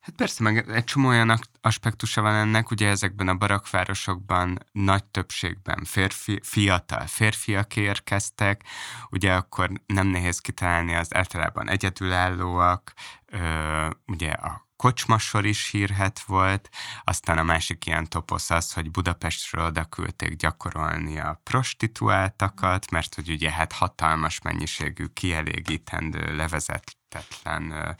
Hát 0.01 0.15
persze, 0.15 0.43
meg 0.43 0.69
egy 0.69 0.83
csomó 0.83 1.07
olyan 1.07 1.39
aspektusa 1.61 2.21
van 2.21 2.35
ennek, 2.35 2.71
ugye 2.71 2.87
ezekben 2.87 3.27
a 3.27 3.35
barakvárosokban 3.35 4.57
nagy 4.71 5.03
többségben 5.03 5.83
férfi, 5.83 6.39
fiatal 6.43 7.05
férfiak 7.07 7.75
érkeztek, 7.75 8.63
ugye 9.09 9.33
akkor 9.33 9.71
nem 9.85 10.07
nehéz 10.07 10.39
kitalálni 10.39 10.95
az 10.95 11.15
általában 11.15 11.69
egyedülállóak, 11.69 12.93
ö, 13.25 13.89
ugye 14.05 14.31
a 14.31 14.69
kocsmasor 14.81 15.45
is 15.45 15.69
hírhet 15.69 16.19
volt, 16.19 16.69
aztán 17.03 17.37
a 17.37 17.43
másik 17.43 17.85
ilyen 17.85 18.09
toposz 18.09 18.49
az, 18.49 18.73
hogy 18.73 18.91
Budapestről 18.91 19.65
oda 19.65 19.85
küldték 19.85 20.35
gyakorolni 20.35 21.19
a 21.19 21.41
prostituáltakat, 21.43 22.91
mert 22.91 23.15
hogy 23.15 23.29
ugye 23.29 23.51
hát 23.51 23.71
hatalmas 23.71 24.41
mennyiségű 24.41 25.05
kielégítendő, 25.05 26.35
levezetetlen 26.35 27.95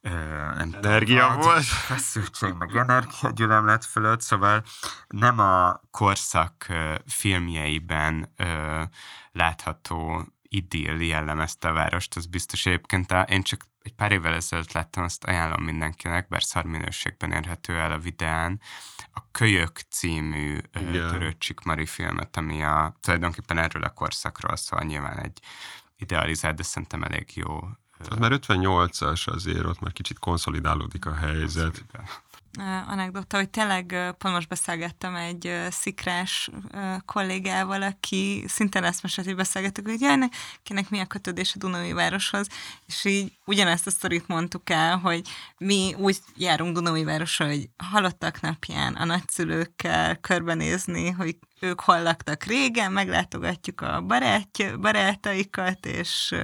nem 0.00 0.70
energia 0.72 1.26
tudom, 1.26 1.40
volt. 1.40 1.64
Feszültség, 1.64 2.52
meg 2.52 2.76
energiagyülemlet 2.76 3.84
fölött, 3.84 4.20
szóval 4.20 4.62
nem 5.06 5.38
a 5.38 5.80
korszak 5.90 6.66
filmjeiben 7.06 8.32
ö, 8.36 8.82
látható 9.32 10.26
idill 10.42 11.00
jellemezte 11.00 11.68
a 11.68 11.72
várost, 11.72 12.16
az 12.16 12.26
biztos 12.26 12.66
egyébként. 12.66 13.14
Én 13.26 13.42
csak 13.42 13.70
egy 13.82 13.94
pár 13.94 14.12
évvel 14.12 14.34
ezelőtt 14.34 14.72
láttam, 14.72 15.04
azt 15.04 15.24
ajánlom 15.24 15.64
mindenkinek, 15.64 16.28
bár 16.28 16.42
szarminőségben 16.42 17.32
érhető 17.32 17.78
el 17.78 17.92
a 17.92 17.98
videán, 17.98 18.60
a 19.12 19.20
Kölyök 19.30 19.80
című 19.90 20.58
yeah. 20.72 21.10
Törőcsik 21.10 21.60
Mari 21.60 21.86
filmet, 21.86 22.36
ami 22.36 22.62
a, 22.62 22.96
tulajdonképpen 23.00 23.58
erről 23.58 23.82
a 23.82 23.90
korszakról 23.90 24.56
szól, 24.56 24.82
nyilván 24.82 25.18
egy 25.18 25.38
idealizált, 25.96 26.56
de 26.56 26.62
szerintem 26.62 27.02
elég 27.02 27.30
jó 27.34 27.60
tehát 27.98 28.18
már 28.18 28.40
58-as 28.42 29.28
azért, 29.28 29.64
ott 29.64 29.80
már 29.80 29.92
kicsit 29.92 30.18
konszolidálódik 30.18 31.06
a 31.06 31.14
helyzet. 31.14 31.84
Anekdota, 32.86 33.36
hogy 33.36 33.50
tényleg 33.50 33.86
pont 34.18 34.34
most 34.34 34.48
beszélgettem 34.48 35.14
egy 35.14 35.66
szikrás 35.70 36.50
kollégával, 37.04 37.82
aki 37.82 38.44
szintén 38.48 38.84
ezt 38.84 39.02
most 39.02 39.20
hogy 39.20 39.36
beszélgettük, 39.36 39.88
hogy 39.88 40.00
jaj, 40.00 40.28
kinek 40.62 40.90
mi 40.90 40.98
a 40.98 41.06
kötődés 41.06 41.54
a 41.54 41.58
Dunai 41.58 41.92
városhoz, 41.92 42.46
és 42.86 43.04
így 43.04 43.32
ugyanezt 43.44 43.86
a 43.86 43.90
sztorit 43.90 44.28
mondtuk 44.28 44.70
el, 44.70 44.96
hogy 44.96 45.28
mi 45.58 45.94
úgy 45.98 46.18
járunk 46.36 46.74
Dunai 46.74 47.04
városra, 47.04 47.46
hogy 47.46 47.68
halottak 47.76 48.40
napján 48.40 48.94
a 48.94 49.04
nagyszülőkkel 49.04 50.16
körbenézni, 50.16 51.10
hogy 51.10 51.36
ők 51.62 51.80
hol 51.80 52.02
laktak 52.02 52.44
régen, 52.44 52.92
meglátogatjuk 52.92 53.80
a 53.80 54.00
barátja, 54.00 54.78
barátaikat, 54.78 55.86
és 55.86 56.34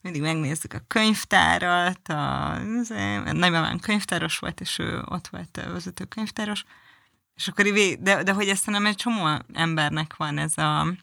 mindig 0.00 0.22
megnézzük 0.22 0.72
a 0.72 0.84
könyvtárat, 0.88 2.08
a, 2.08 2.52
a 2.52 3.32
nagymamám 3.32 3.78
könyvtáros 3.78 4.38
volt, 4.38 4.60
és 4.60 4.78
ő 4.78 5.02
ott 5.04 5.28
volt 5.28 5.56
a 5.66 5.72
vezető 5.72 6.04
könyvtáros, 6.04 6.64
és 7.34 7.48
akkor 7.48 7.64
de, 8.00 8.22
de 8.22 8.32
hogy 8.32 8.48
ezt 8.48 8.66
nem 8.66 8.86
egy 8.86 8.96
csomó 8.96 9.38
embernek 9.52 10.16
van 10.16 10.38
ez 10.38 10.58
a 10.58 10.94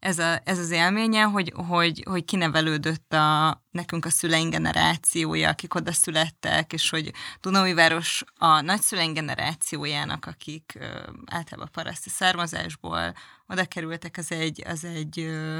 ez, 0.00 0.18
a, 0.18 0.40
ez 0.44 0.58
az 0.58 0.70
élménye, 0.70 1.22
hogy, 1.22 1.52
hogy, 1.68 2.04
hogy 2.08 2.24
kinevelődött 2.24 3.12
a, 3.12 3.62
nekünk 3.70 4.04
a 4.04 4.10
szüleink 4.10 4.52
generációja, 4.52 5.48
akik 5.48 5.74
oda 5.74 5.92
születtek, 5.92 6.72
és 6.72 6.90
hogy 6.90 7.12
Dunaújváros 7.40 8.24
a 8.38 8.60
nagyszüleink 8.60 9.14
generációjának, 9.14 10.26
akik 10.26 10.72
ö, 10.80 10.86
általában 11.26 11.70
paraszti 11.72 12.10
származásból 12.10 13.14
oda 13.46 13.64
kerültek, 13.64 14.16
az 14.18 14.32
egy, 14.32 14.62
az 14.66 14.84
egy 14.84 15.18
ö, 15.18 15.58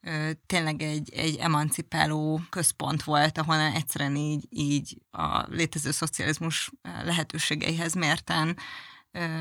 ö, 0.00 0.30
tényleg 0.46 0.82
egy, 0.82 1.12
egy 1.14 1.36
emancipáló 1.36 2.40
központ 2.50 3.02
volt, 3.02 3.38
ahol 3.38 3.56
egyszerűen 3.56 4.16
így, 4.16 4.46
így 4.50 4.96
a 5.10 5.46
létező 5.48 5.90
szocializmus 5.90 6.70
lehetőségeihez 7.04 7.94
mérten 7.94 8.56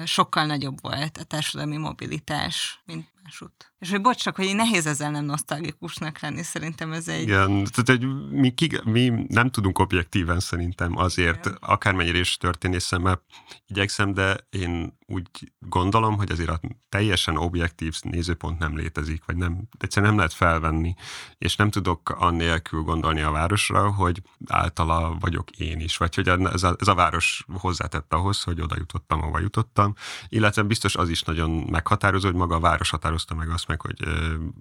sokkal 0.06 0.46
nagyobb 0.46 0.82
volt 0.82 1.18
a 1.18 1.24
társadalmi 1.24 1.78
mobilitás, 1.78 2.82
mint 2.86 3.08
másút. 3.24 3.74
És 3.80 3.90
hogy 3.90 4.02
bocs, 4.02 4.22
csak, 4.22 4.36
hogy 4.36 4.56
nehéz 4.56 4.86
ezzel 4.86 5.12
nem 5.12 5.26
nosztalgikusnak 5.26 6.20
lenni, 6.20 6.44
szerintem 6.44 6.92
ez 6.92 7.08
egy... 7.08 7.22
Igen, 7.22 7.48
tehát 7.48 7.90
egy, 7.90 8.30
mi, 8.32 8.54
ki, 8.54 8.80
mi 8.84 9.26
nem 9.28 9.50
tudunk 9.50 9.80
objektíven 9.80 10.40
szerintem 10.40 10.98
azért, 10.98 11.46
Igen. 11.46 11.58
akármennyire 11.62 12.18
is 12.18 12.38
történészemmel 12.38 13.22
igyekszem, 13.68 14.14
de 14.14 14.38
én 14.50 15.00
úgy 15.06 15.30
gondolom, 15.60 16.18
hogy 16.18 16.32
azért 16.32 16.50
a 16.50 16.60
teljesen 16.90 17.38
objektív 17.38 17.96
nézőpont 18.02 18.60
nem 18.60 18.78
létezik, 18.78 19.26
vagy 19.26 19.36
nem, 19.36 19.68
egyszerűen 19.80 20.10
nem 20.12 20.18
lehet 20.18 20.34
felvenni, 20.34 20.94
és 21.38 21.56
nem 21.56 21.70
tudok 21.70 22.10
annélkül 22.10 22.82
gondolni 22.82 23.22
a 23.22 23.32
városra, 23.32 23.92
hogy 23.92 24.22
általa 24.48 25.18
vagyok 25.20 25.52
én 25.52 25.80
is, 25.80 25.98
vagy 25.98 26.16
hogy 26.16 26.28
ez 26.28 26.64
a, 26.64 26.76
ez 26.80 26.88
a 26.88 26.96
város 26.96 27.46
hozzátett 27.60 28.14
ahhoz, 28.14 28.44
hogy 28.44 28.62
oda 28.62 28.76
jutottam, 28.78 29.22
ahova 29.22 29.40
jutottam, 29.40 29.94
illetve 30.30 30.62
biztos 30.62 30.96
az 30.96 31.10
is 31.10 31.22
nagyon 31.22 31.50
meghatározó, 31.50 32.28
hogy 32.28 32.38
maga 32.38 32.56
a 32.56 32.60
város 32.60 32.94
határozta 33.12 33.36
meg 33.36 33.50
azt 33.50 33.68
meg, 33.68 33.82
hogy 33.82 33.96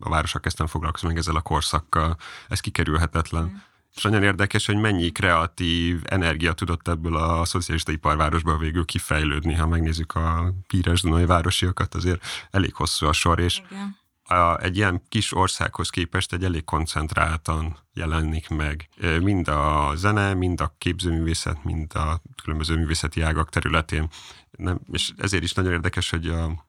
a 0.00 0.08
városok 0.08 0.42
kezdtem 0.42 0.66
foglalkozni 0.66 1.08
meg 1.08 1.16
ezzel 1.16 1.36
a 1.36 1.40
korszakkal, 1.40 2.16
ez 2.48 2.60
kikerülhetetlen. 2.60 3.44
Mm. 3.44 3.54
És 3.94 4.02
nagyon 4.02 4.22
érdekes, 4.22 4.66
hogy 4.66 4.76
mennyi 4.76 5.10
kreatív 5.10 6.00
energia 6.04 6.52
tudott 6.52 6.88
ebből 6.88 7.16
a 7.16 7.44
szocialista 7.44 7.92
iparvárosból 7.92 8.58
végül 8.58 8.84
kifejlődni. 8.84 9.54
Ha 9.54 9.66
megnézzük 9.66 10.14
a 10.14 10.54
píres 10.66 11.00
Dunai 11.00 11.26
városiakat, 11.26 11.94
azért 11.94 12.24
elég 12.50 12.74
hosszú 12.74 13.06
a 13.06 13.12
sor, 13.12 13.38
és 13.38 13.62
Igen 13.70 13.98
a, 14.30 14.60
egy 14.62 14.76
ilyen 14.76 15.02
kis 15.08 15.32
országhoz 15.32 15.90
képest 15.90 16.32
egy 16.32 16.44
elég 16.44 16.64
koncentráltan 16.64 17.76
jelenik 17.92 18.48
meg. 18.48 18.88
Mind 19.20 19.48
a 19.48 19.92
zene, 19.94 20.34
mind 20.34 20.60
a 20.60 20.74
képzőművészet, 20.78 21.64
mind 21.64 21.94
a 21.94 22.22
különböző 22.42 22.76
művészeti 22.76 23.20
ágak 23.20 23.50
területén. 23.50 24.08
Nem, 24.50 24.80
és 24.92 25.12
ezért 25.16 25.42
is 25.42 25.52
nagyon 25.52 25.72
érdekes, 25.72 26.10
hogy 26.10 26.26
a, 26.28 26.66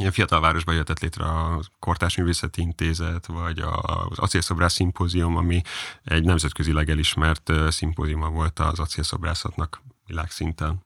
ilyen 0.00 0.12
fiatal 0.12 0.40
városban 0.40 0.74
jöhetett 0.74 1.00
létre 1.00 1.24
a 1.24 1.60
Kortás 1.78 2.16
Művészeti 2.16 2.60
Intézet, 2.60 3.26
vagy 3.26 3.60
az 3.82 4.18
Acélszobrász 4.18 4.72
Szimpózium, 4.72 5.36
ami 5.36 5.62
egy 6.04 6.24
nemzetközileg 6.24 6.90
elismert 6.90 7.52
szimpóziuma 7.68 8.28
volt 8.28 8.58
az 8.58 8.78
acélszobrászatnak 8.78 9.82
világszinten. 10.06 10.84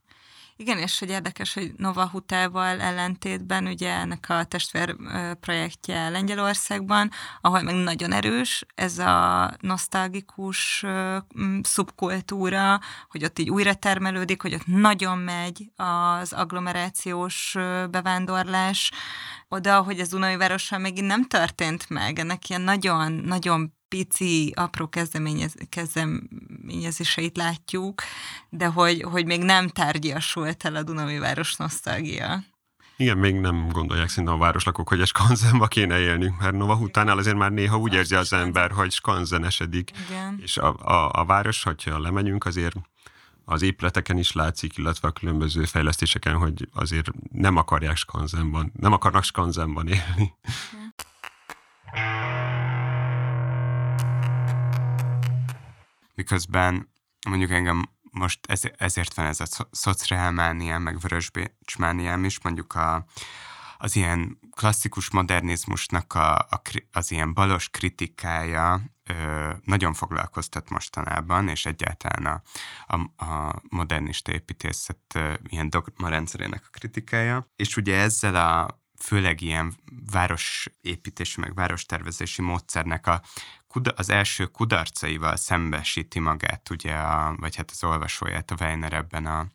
Igen, 0.57 0.79
és 0.79 0.99
hogy 0.99 1.09
érdekes, 1.09 1.55
hogy 1.55 1.73
Nova 1.77 2.09
Hutával 2.09 2.81
ellentétben 2.81 3.67
ugye 3.67 3.91
ennek 3.91 4.27
a 4.29 4.45
testvér 4.45 4.97
projektje 5.41 6.09
Lengyelországban, 6.09 7.11
ahol 7.41 7.63
meg 7.63 7.75
nagyon 7.75 8.13
erős 8.13 8.65
ez 8.75 8.99
a 8.99 9.51
nosztalgikus 9.61 10.85
szubkultúra, 11.63 12.81
hogy 13.09 13.25
ott 13.25 13.39
így 13.39 13.51
újra 13.51 13.75
termelődik, 13.75 14.43
hogy 14.43 14.55
ott 14.55 14.67
nagyon 14.67 15.19
megy 15.19 15.71
az 15.77 16.33
agglomerációs 16.33 17.57
bevándorlás, 17.91 18.91
oda, 19.49 19.83
hogy 19.83 20.01
az 20.01 20.13
Unai 20.13 20.37
várossal 20.37 20.79
megint 20.79 21.07
nem 21.07 21.25
történt 21.25 21.91
meg. 21.91 22.19
Ennek 22.19 22.49
ilyen 22.49 22.63
nagyon-nagyon 22.63 23.75
pici, 23.95 24.53
apró 24.57 24.89
kezdeményez, 24.89 25.55
kezdeményezéseit 25.69 27.37
látjuk, 27.37 28.03
de 28.49 28.67
hogy, 28.67 29.03
hogy 29.03 29.27
még 29.27 29.43
nem 29.43 29.69
tárgyasult 29.69 30.65
el 30.65 30.77
a 30.77 30.83
Dunai 30.83 31.19
város 31.19 31.57
nosztalgia. 31.57 32.45
Igen, 32.97 33.19
még 33.19 33.35
nem 33.35 33.69
gondolják 33.69 34.09
szerintem 34.09 34.35
a 34.35 34.39
városlakók, 34.39 34.89
hogy 34.89 35.01
a 35.01 35.05
skanzenba 35.07 35.67
kéne 35.67 35.99
élnünk, 35.99 36.41
mert 36.41 36.55
Nova 36.55 36.75
utánál 36.75 37.19
azért 37.19 37.37
már 37.37 37.51
néha 37.51 37.79
úgy 37.79 37.95
érzi 37.95 38.15
az 38.15 38.33
ember, 38.33 38.71
hogy 38.71 38.91
skanzenesedik. 38.91 39.91
Igen. 40.09 40.39
És 40.43 40.57
a, 40.57 40.77
a, 40.77 41.11
a 41.21 41.25
város, 41.25 41.63
hogyha 41.63 42.01
lemegyünk, 42.01 42.45
azért 42.45 42.77
az 43.45 43.63
épületeken 43.63 44.19
is 44.19 44.33
látszik, 44.33 44.77
illetve 44.77 45.09
a 45.09 45.13
különböző 45.13 45.65
fejlesztéseken, 45.65 46.37
hogy 46.37 46.69
azért 46.73 47.11
nem 47.33 47.57
akarják 47.57 47.97
skanzenban, 47.97 48.73
nem 48.81 48.93
akarnak 48.93 49.25
skanzenban 49.25 49.89
élni. 49.89 50.35
Miközben 56.15 56.93
mondjuk 57.29 57.51
engem 57.51 57.89
most 58.15 58.47
ezért 58.77 59.15
van 59.15 59.27
ez 59.27 59.41
a 59.41 59.69
szociálmániám, 59.71 60.83
meg 60.83 60.99
vörösbécsmániám 60.99 62.25
is, 62.25 62.41
mondjuk 62.41 62.75
a, 62.75 63.05
az 63.79 63.97
ilyen 63.97 64.39
klasszikus 64.51 65.11
modernizmusnak 65.11 66.15
a, 66.15 66.35
a, 66.35 66.63
az 66.93 67.11
ilyen 67.11 67.35
balos 67.35 67.69
kritikája 67.69 68.81
ö, 69.05 69.51
nagyon 69.65 69.95
foglalkoztat 69.95 70.71
mostanában, 70.71 71.49
és 71.49 71.67
egyáltalán 71.67 72.27
a, 72.27 72.43
a, 72.95 73.25
a 73.25 73.63
modernista 73.69 74.33
építészet 74.33 74.99
ö, 75.15 75.33
ilyen 75.49 75.71
dogmarendszerének 75.71 76.63
a 76.67 76.71
kritikája. 76.71 77.47
És 77.57 77.77
ugye 77.77 77.97
ezzel 77.97 78.35
a 78.35 78.83
főleg 78.99 79.41
ilyen 79.41 79.75
városépítési, 80.11 81.41
meg 81.41 81.55
várostervezési 81.55 82.43
módszernek 82.43 83.07
a 83.07 83.23
az 83.95 84.11
első 84.11 84.47
kudarcaival 84.47 85.37
szembesíti 85.37 86.19
magát, 86.19 86.71
ugye, 86.71 86.95
a, 86.95 87.35
vagy 87.39 87.57
hát 87.57 87.71
az 87.71 87.85
olvasóját 87.85 88.51
a 88.51 88.55
Weiner 88.61 88.93
ebben 88.93 89.27
a, 89.27 89.47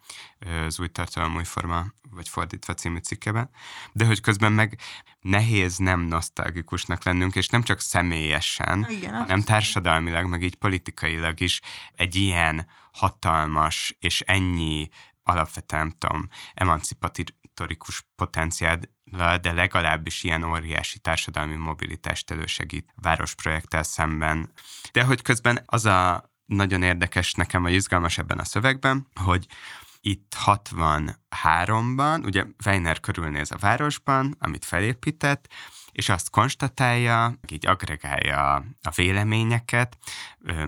az 0.65 0.79
új 0.79 0.87
tartalom, 0.87 1.35
új 1.35 1.43
forma, 1.43 1.85
vagy 2.11 2.29
fordítva 2.29 2.73
című 2.73 2.97
cikkeben, 2.97 3.49
de 3.91 4.05
hogy 4.05 4.21
közben 4.21 4.51
meg 4.51 4.79
nehéz 5.21 5.77
nem 5.77 5.99
nosztalgikusnak 5.99 7.03
lennünk, 7.03 7.35
és 7.35 7.47
nem 7.47 7.63
csak 7.63 7.79
személyesen, 7.79 8.87
Igen, 8.89 9.13
hanem 9.13 9.41
társadalmilag, 9.41 10.25
meg 10.25 10.43
így 10.43 10.55
politikailag 10.55 11.39
is 11.39 11.61
egy 11.95 12.15
ilyen 12.15 12.67
hatalmas 12.91 13.95
és 13.99 14.21
ennyi 14.21 14.89
alapvetően, 15.23 15.87
nem 15.87 15.95
tudom, 15.97 16.27
emancipatorikus 16.53 18.05
potenciál 18.15 18.79
de 19.41 19.51
legalábbis 19.53 20.23
ilyen 20.23 20.43
óriási 20.43 20.99
társadalmi 20.99 21.55
mobilitást 21.55 22.31
elősegít 22.31 22.93
városprojekttel 22.95 23.83
szemben. 23.83 24.51
De 24.91 25.03
hogy 25.03 25.21
közben 25.21 25.63
az 25.65 25.85
a 25.85 26.29
nagyon 26.45 26.83
érdekes 26.83 27.33
nekem, 27.33 27.63
a 27.63 27.69
izgalmas 27.69 28.17
ebben 28.17 28.39
a 28.39 28.43
szövegben, 28.45 29.07
hogy 29.23 29.47
itt 30.01 30.35
63-ban, 30.45 32.25
ugye 32.25 32.45
Weiner 32.65 32.99
körülnéz 32.99 33.51
a 33.51 33.57
városban, 33.57 34.35
amit 34.39 34.65
felépített, 34.65 35.47
és 35.91 36.09
azt 36.09 36.29
konstatálja, 36.29 37.33
így 37.47 37.67
agregálja 37.67 38.53
a 38.81 38.91
véleményeket, 38.95 39.97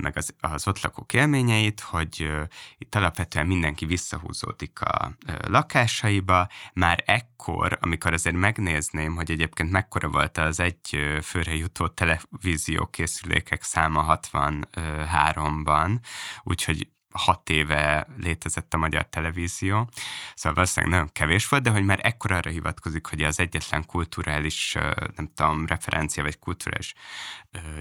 meg 0.01 0.17
az, 0.17 0.33
az 0.39 0.67
ott 0.67 0.81
lakók 0.81 1.13
élményeit, 1.13 1.79
hogy 1.79 2.31
itt 2.77 2.95
alapvetően 2.95 3.47
mindenki 3.47 3.85
visszahúzódik 3.85 4.81
a 4.81 5.11
lakásaiba. 5.47 6.47
Már 6.73 7.03
ekkor, 7.05 7.77
amikor 7.81 8.13
azért 8.13 8.35
megnézném, 8.35 9.15
hogy 9.15 9.31
egyébként 9.31 9.71
mekkora 9.71 10.07
volt 10.07 10.37
az 10.37 10.59
egy 10.59 11.19
főre 11.21 11.55
jutó 11.55 11.87
televízió 11.87 12.85
készülékek 12.85 13.63
száma 13.63 14.19
63-ban, 14.23 15.99
úgyhogy 16.43 16.87
hat 17.11 17.49
éve 17.49 18.07
létezett 18.17 18.73
a 18.73 18.77
magyar 18.77 19.09
televízió, 19.09 19.89
szóval 20.33 20.53
valószínűleg 20.53 20.95
nagyon 20.95 21.11
kevés 21.11 21.47
volt, 21.47 21.63
de 21.63 21.69
hogy 21.69 21.83
már 21.83 21.99
ekkor 22.01 22.31
arra 22.31 22.49
hivatkozik, 22.49 23.05
hogy 23.05 23.23
az 23.23 23.39
egyetlen 23.39 23.85
kulturális, 23.85 24.77
nem 25.15 25.31
tudom, 25.35 25.65
referencia 25.65 26.23
vagy 26.23 26.39
kulturális 26.39 26.93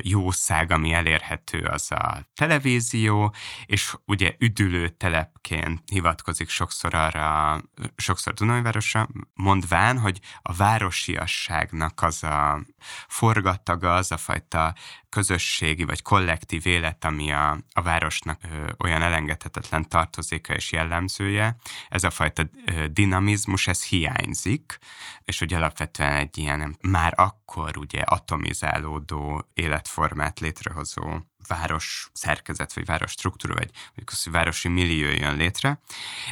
jószág, 0.01 0.71
ami 0.71 0.93
elérhető, 0.93 1.59
az 1.59 1.93
a 1.93 2.29
televízió, 2.35 3.35
és 3.67 3.95
ugye 4.05 4.35
üdülő 4.39 4.89
telepként 4.89 5.83
hivatkozik 5.87 6.49
sokszor 6.49 6.95
arra, 6.95 7.61
sokszor 7.97 8.33
Dunajvárosra, 8.33 9.09
mondván, 9.35 9.99
hogy 9.99 10.21
a 10.43 10.53
városiasságnak 10.53 12.03
az 12.03 12.23
a 12.23 12.61
forgataga, 13.09 13.95
az 13.95 14.13
a 14.13 14.17
fajta 14.17 14.75
közösségi 15.11 15.85
vagy 15.85 16.03
kollektív 16.03 16.67
élet, 16.67 17.05
ami 17.05 17.33
a, 17.33 17.59
a 17.73 17.83
városnak 17.83 18.41
ö, 18.51 18.71
olyan 18.85 19.03
elengedhetetlen 19.03 19.89
tartozéka 19.89 20.55
és 20.55 20.73
jellemzője, 20.73 21.57
ez 21.89 22.05
a 22.05 22.11
fajta 22.11 22.49
ö, 22.65 22.87
dinamizmus, 22.87 23.67
ez 23.67 23.85
hiányzik, 23.85 24.79
és 25.25 25.39
hogy 25.39 25.55
alapvetően 25.55 26.13
egy 26.13 26.39
ilyen 26.39 26.77
már 26.81 27.13
akkor 27.17 27.77
ugye 27.77 28.01
atomizálódó 28.01 29.49
életformát 29.55 30.41
létrehozó 30.41 31.21
város 31.47 32.11
szerkezet, 32.13 32.73
vagy 32.73 32.85
város 32.85 33.11
struktúra, 33.11 33.55
vagy 33.55 33.71
mondjuk 33.87 34.11
az, 34.11 34.23
hogy 34.23 34.33
városi 34.33 34.69
millió 34.69 35.09
jön 35.09 35.37
létre, 35.37 35.81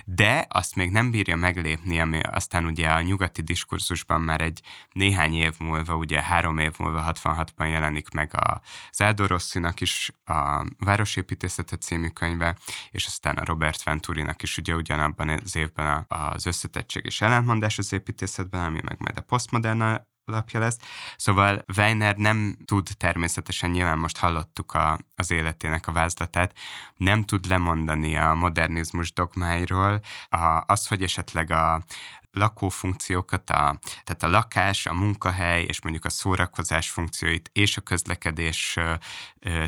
de 0.05 0.47
azt 0.49 0.75
még 0.75 0.91
nem 0.91 1.11
bírja 1.11 1.37
meglépni, 1.37 2.01
ami 2.01 2.21
aztán 2.21 2.65
ugye 2.65 2.89
a 2.89 3.01
nyugati 3.01 3.43
diskurzusban 3.43 4.21
már 4.21 4.41
egy 4.41 4.61
néhány 4.93 5.35
év 5.35 5.55
múlva, 5.59 5.95
ugye 5.95 6.23
három 6.23 6.59
év 6.59 6.73
múlva 6.79 7.13
66-ban 7.15 7.71
jelenik 7.71 8.11
meg 8.11 8.35
a 8.35 8.61
Zádó 8.93 9.27
Rosszinak 9.27 9.81
is 9.81 10.13
a 10.25 10.65
Városépítészete 10.79 11.77
című 11.77 12.09
könyve, 12.09 12.57
és 12.91 13.07
aztán 13.07 13.37
a 13.37 13.45
Robert 13.45 13.83
Venturinak 13.83 14.43
is 14.43 14.57
ugye 14.57 14.75
ugyanabban 14.75 15.29
az 15.29 15.57
évben 15.57 16.05
az 16.09 16.47
összetettség 16.47 17.05
és 17.05 17.21
ellentmondás 17.21 17.79
az 17.79 17.93
építészetben, 17.93 18.65
ami 18.65 18.81
meg 18.85 18.97
majd 18.99 19.19
a 19.19 19.21
posztmodern 19.21 20.07
lapja 20.29 20.61
lesz. 20.61 20.79
Szóval 21.17 21.65
Weiner 21.77 22.17
nem 22.17 22.57
tud 22.65 22.89
természetesen, 22.97 23.71
nyilván 23.71 23.99
most 23.99 24.17
hallottuk 24.17 24.73
a, 24.73 24.99
az 25.17 25.31
életének 25.31 25.87
a 25.87 25.93
vázlatát, 25.93 26.59
nem 26.97 27.25
tud 27.25 27.47
lemondani 27.47 28.17
a 28.17 28.35
modernizmus 28.35 29.13
dogmáiról, 29.13 30.01
a, 30.29 30.63
az, 30.67 30.87
hogy 30.87 31.03
esetleg 31.03 31.51
a 31.51 31.83
lakófunkciókat, 32.31 33.51
a, 33.51 33.79
tehát 34.05 34.23
a 34.23 34.29
lakás, 34.29 34.87
a 34.87 34.95
munkahely 34.95 35.63
és 35.63 35.83
mondjuk 35.83 36.05
a 36.05 36.11
szórakozás 36.11 36.91
funkcióit 36.91 37.51
és 37.53 37.77
a 37.77 37.81
közlekedés 37.81 38.79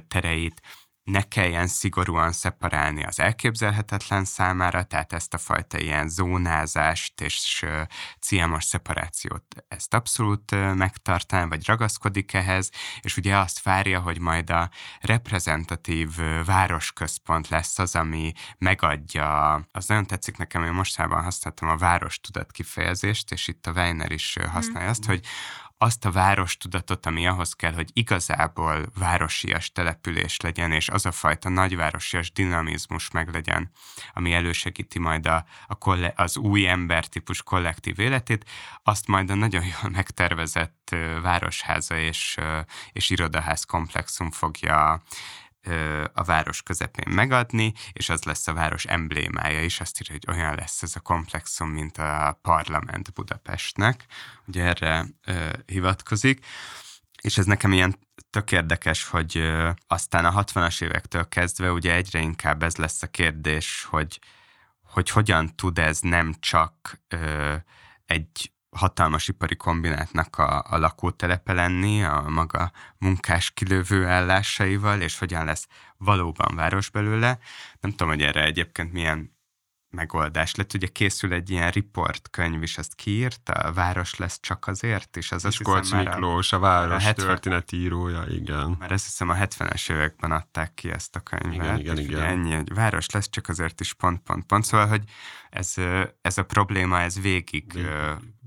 tereit 0.09 0.63
ne 1.05 1.23
kelljen 1.23 1.67
szigorúan 1.67 2.33
szeparálni 2.33 3.05
az 3.05 3.21
elképzelhetetlen 3.21 4.25
számára, 4.25 4.83
tehát 4.83 5.13
ezt 5.13 5.35
a 5.35 5.39
fajta 5.39 5.79
ilyen 5.79 6.09
zónázást 6.09 7.21
és 7.21 7.67
ciámos 8.21 8.65
szeparációt 8.65 9.45
ezt 9.69 9.95
abszolút 9.95 10.75
megtartán, 10.75 11.49
vagy 11.49 11.67
ragaszkodik 11.67 12.33
ehhez, 12.33 12.71
és 13.01 13.17
ugye 13.17 13.37
azt 13.37 13.63
várja, 13.63 14.01
hogy 14.01 14.19
majd 14.19 14.51
a 14.51 14.71
reprezentatív 15.01 16.09
városközpont 16.45 17.49
lesz 17.49 17.79
az, 17.79 17.95
ami 17.95 18.33
megadja, 18.59 19.55
az 19.73 19.87
nagyon 19.87 20.07
tetszik 20.07 20.37
nekem, 20.37 20.63
hogy 20.63 20.73
mostában 20.73 21.23
használtam 21.23 21.69
a 21.69 21.77
város 21.77 22.21
tudat 22.21 22.53
kifejezést, 22.53 23.33
és 23.33 23.49
itt 23.49 23.67
a 23.67 23.73
Weiner 23.73 24.13
is 24.13 24.37
használja 24.53 24.89
azt, 24.89 25.05
hogy 25.05 25.25
azt 25.83 26.05
a 26.05 26.11
várostudatot, 26.11 27.07
ami 27.07 27.27
ahhoz 27.27 27.53
kell, 27.53 27.73
hogy 27.73 27.91
igazából 27.93 28.87
városias 28.99 29.73
település 29.73 30.41
legyen, 30.41 30.73
és 30.73 30.89
az 30.89 31.07
a 31.07 31.13
fajta 31.13 31.49
nagyvárosias 31.49 32.33
dinamizmus 32.33 33.11
meg 33.11 33.33
legyen, 33.33 33.71
ami 34.13 34.33
elősegíti 34.33 34.99
majd 34.99 35.27
a, 35.27 35.45
a 35.67 35.75
kolle, 35.75 36.13
az 36.17 36.37
új 36.37 36.69
embertípus 36.69 37.43
kollektív 37.43 37.99
életét, 37.99 38.51
azt 38.83 39.07
majd 39.07 39.31
a 39.31 39.35
nagyon 39.35 39.65
jól 39.65 39.91
megtervezett 39.99 40.97
városháza 41.23 41.97
és, 41.97 42.37
és 42.93 43.11
irodaház 43.11 43.65
komplexum 43.65 44.31
fogja 44.31 45.03
a 46.13 46.23
város 46.23 46.63
közepén 46.63 47.15
megadni, 47.15 47.73
és 47.93 48.09
az 48.09 48.23
lesz 48.23 48.47
a 48.47 48.53
város 48.53 48.85
emblémája 48.85 49.63
is, 49.63 49.81
azt 49.81 50.01
írja, 50.01 50.19
hogy 50.21 50.37
olyan 50.37 50.55
lesz 50.55 50.83
ez 50.83 50.97
a 50.97 51.01
komplexum, 51.01 51.69
mint 51.69 51.99
a 51.99 52.39
parlament 52.43 53.13
Budapestnek, 53.13 54.05
ugye 54.47 54.65
erre 54.65 55.07
ö, 55.27 55.49
hivatkozik, 55.67 56.47
és 57.23 57.39
ez 57.39 57.47
nekem 57.47 57.73
ilyen 57.73 57.99
tök 58.31 58.53
érdekes, 58.53 59.05
hogy 59.05 59.37
ö, 59.37 59.71
aztán 59.87 60.25
a 60.25 60.45
60-as 60.45 60.83
évektől 60.83 61.29
kezdve 61.29 61.73
ugye 61.73 61.95
egyre 61.95 62.21
inkább 62.21 62.63
ez 62.63 62.77
lesz 62.77 63.03
a 63.03 63.07
kérdés, 63.07 63.87
hogy, 63.91 64.19
hogy 64.83 65.11
hogyan 65.11 65.57
tud 65.57 65.79
ez 65.79 66.01
nem 66.01 66.35
csak 66.41 67.01
ö, 67.09 67.55
egy 68.07 68.53
hatalmas 68.71 69.29
ipari 69.29 69.57
kombinátnak 69.57 70.39
a, 70.39 70.63
a 70.69 70.79
lakótelepe 70.79 71.53
lenni, 71.53 72.05
a 72.05 72.25
maga 72.29 72.71
munkás 72.99 73.51
kilövő 73.51 74.07
állásaival, 74.07 75.01
és 75.01 75.19
hogyan 75.19 75.45
lesz 75.45 75.67
valóban 75.97 76.55
város 76.55 76.91
belőle. 76.91 77.39
Nem 77.81 77.91
tudom, 77.91 78.09
hogy 78.09 78.23
erre 78.23 78.45
egyébként 78.45 78.93
milyen 78.93 79.39
megoldás 79.91 80.55
lett. 80.55 80.75
Ugye 80.75 80.87
készül 80.87 81.33
egy 81.33 81.51
ilyen 81.51 81.71
report 81.71 82.31
könyv 82.31 82.63
is, 82.63 82.79
azt 82.79 82.95
kiírta, 82.95 83.53
a 83.53 83.73
város 83.73 84.17
lesz 84.17 84.41
csak 84.41 84.67
azért, 84.67 85.17
és 85.17 85.33
az 85.33 85.43
Miskolc 85.43 85.91
Miklós, 85.91 86.53
a, 86.53 86.57
a 86.57 86.59
város 86.59 87.03
a 87.03 87.07
70, 87.07 87.27
történeti 87.27 87.77
írója, 87.77 88.25
igen. 88.29 88.77
Már 88.79 88.93
azt 88.93 89.05
hiszem 89.05 89.29
a 89.29 89.35
70-es 89.35 89.91
években 89.91 90.33
adták 90.33 90.75
ki 90.75 90.91
ezt 90.91 91.17
a 91.17 91.21
könyvet. 91.21 91.55
Igen, 91.55 91.79
igen, 91.79 91.99
és 91.99 92.05
igen. 92.05 92.23
Ennyi, 92.23 92.53
egy 92.55 92.75
város 92.75 93.11
lesz 93.11 93.31
csak 93.31 93.49
azért 93.49 93.81
is 93.81 93.93
pont, 93.93 94.21
pont, 94.21 94.45
pont. 94.47 94.65
Szóval, 94.65 94.87
hogy 94.87 95.03
ez, 95.51 95.75
ez 96.21 96.39
a 96.39 96.45
probléma, 96.45 97.01
ez 97.01 97.21
végig, 97.21 97.73
végig 97.73 97.89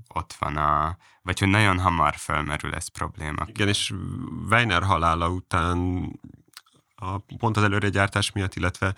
ott 0.08 0.32
van 0.32 0.56
a, 0.56 0.96
vagy 1.22 1.38
hogy 1.38 1.48
nagyon 1.48 1.78
hamar 1.78 2.14
felmerül 2.16 2.74
ez 2.74 2.88
probléma. 2.88 3.44
Igen, 3.46 3.68
és 3.68 3.94
Weiner 4.50 4.82
halála 4.82 5.28
után 5.28 6.08
a, 6.94 7.18
pont 7.18 7.56
az 7.56 7.62
előregyártás 7.62 8.32
miatt, 8.32 8.54
illetve 8.54 8.94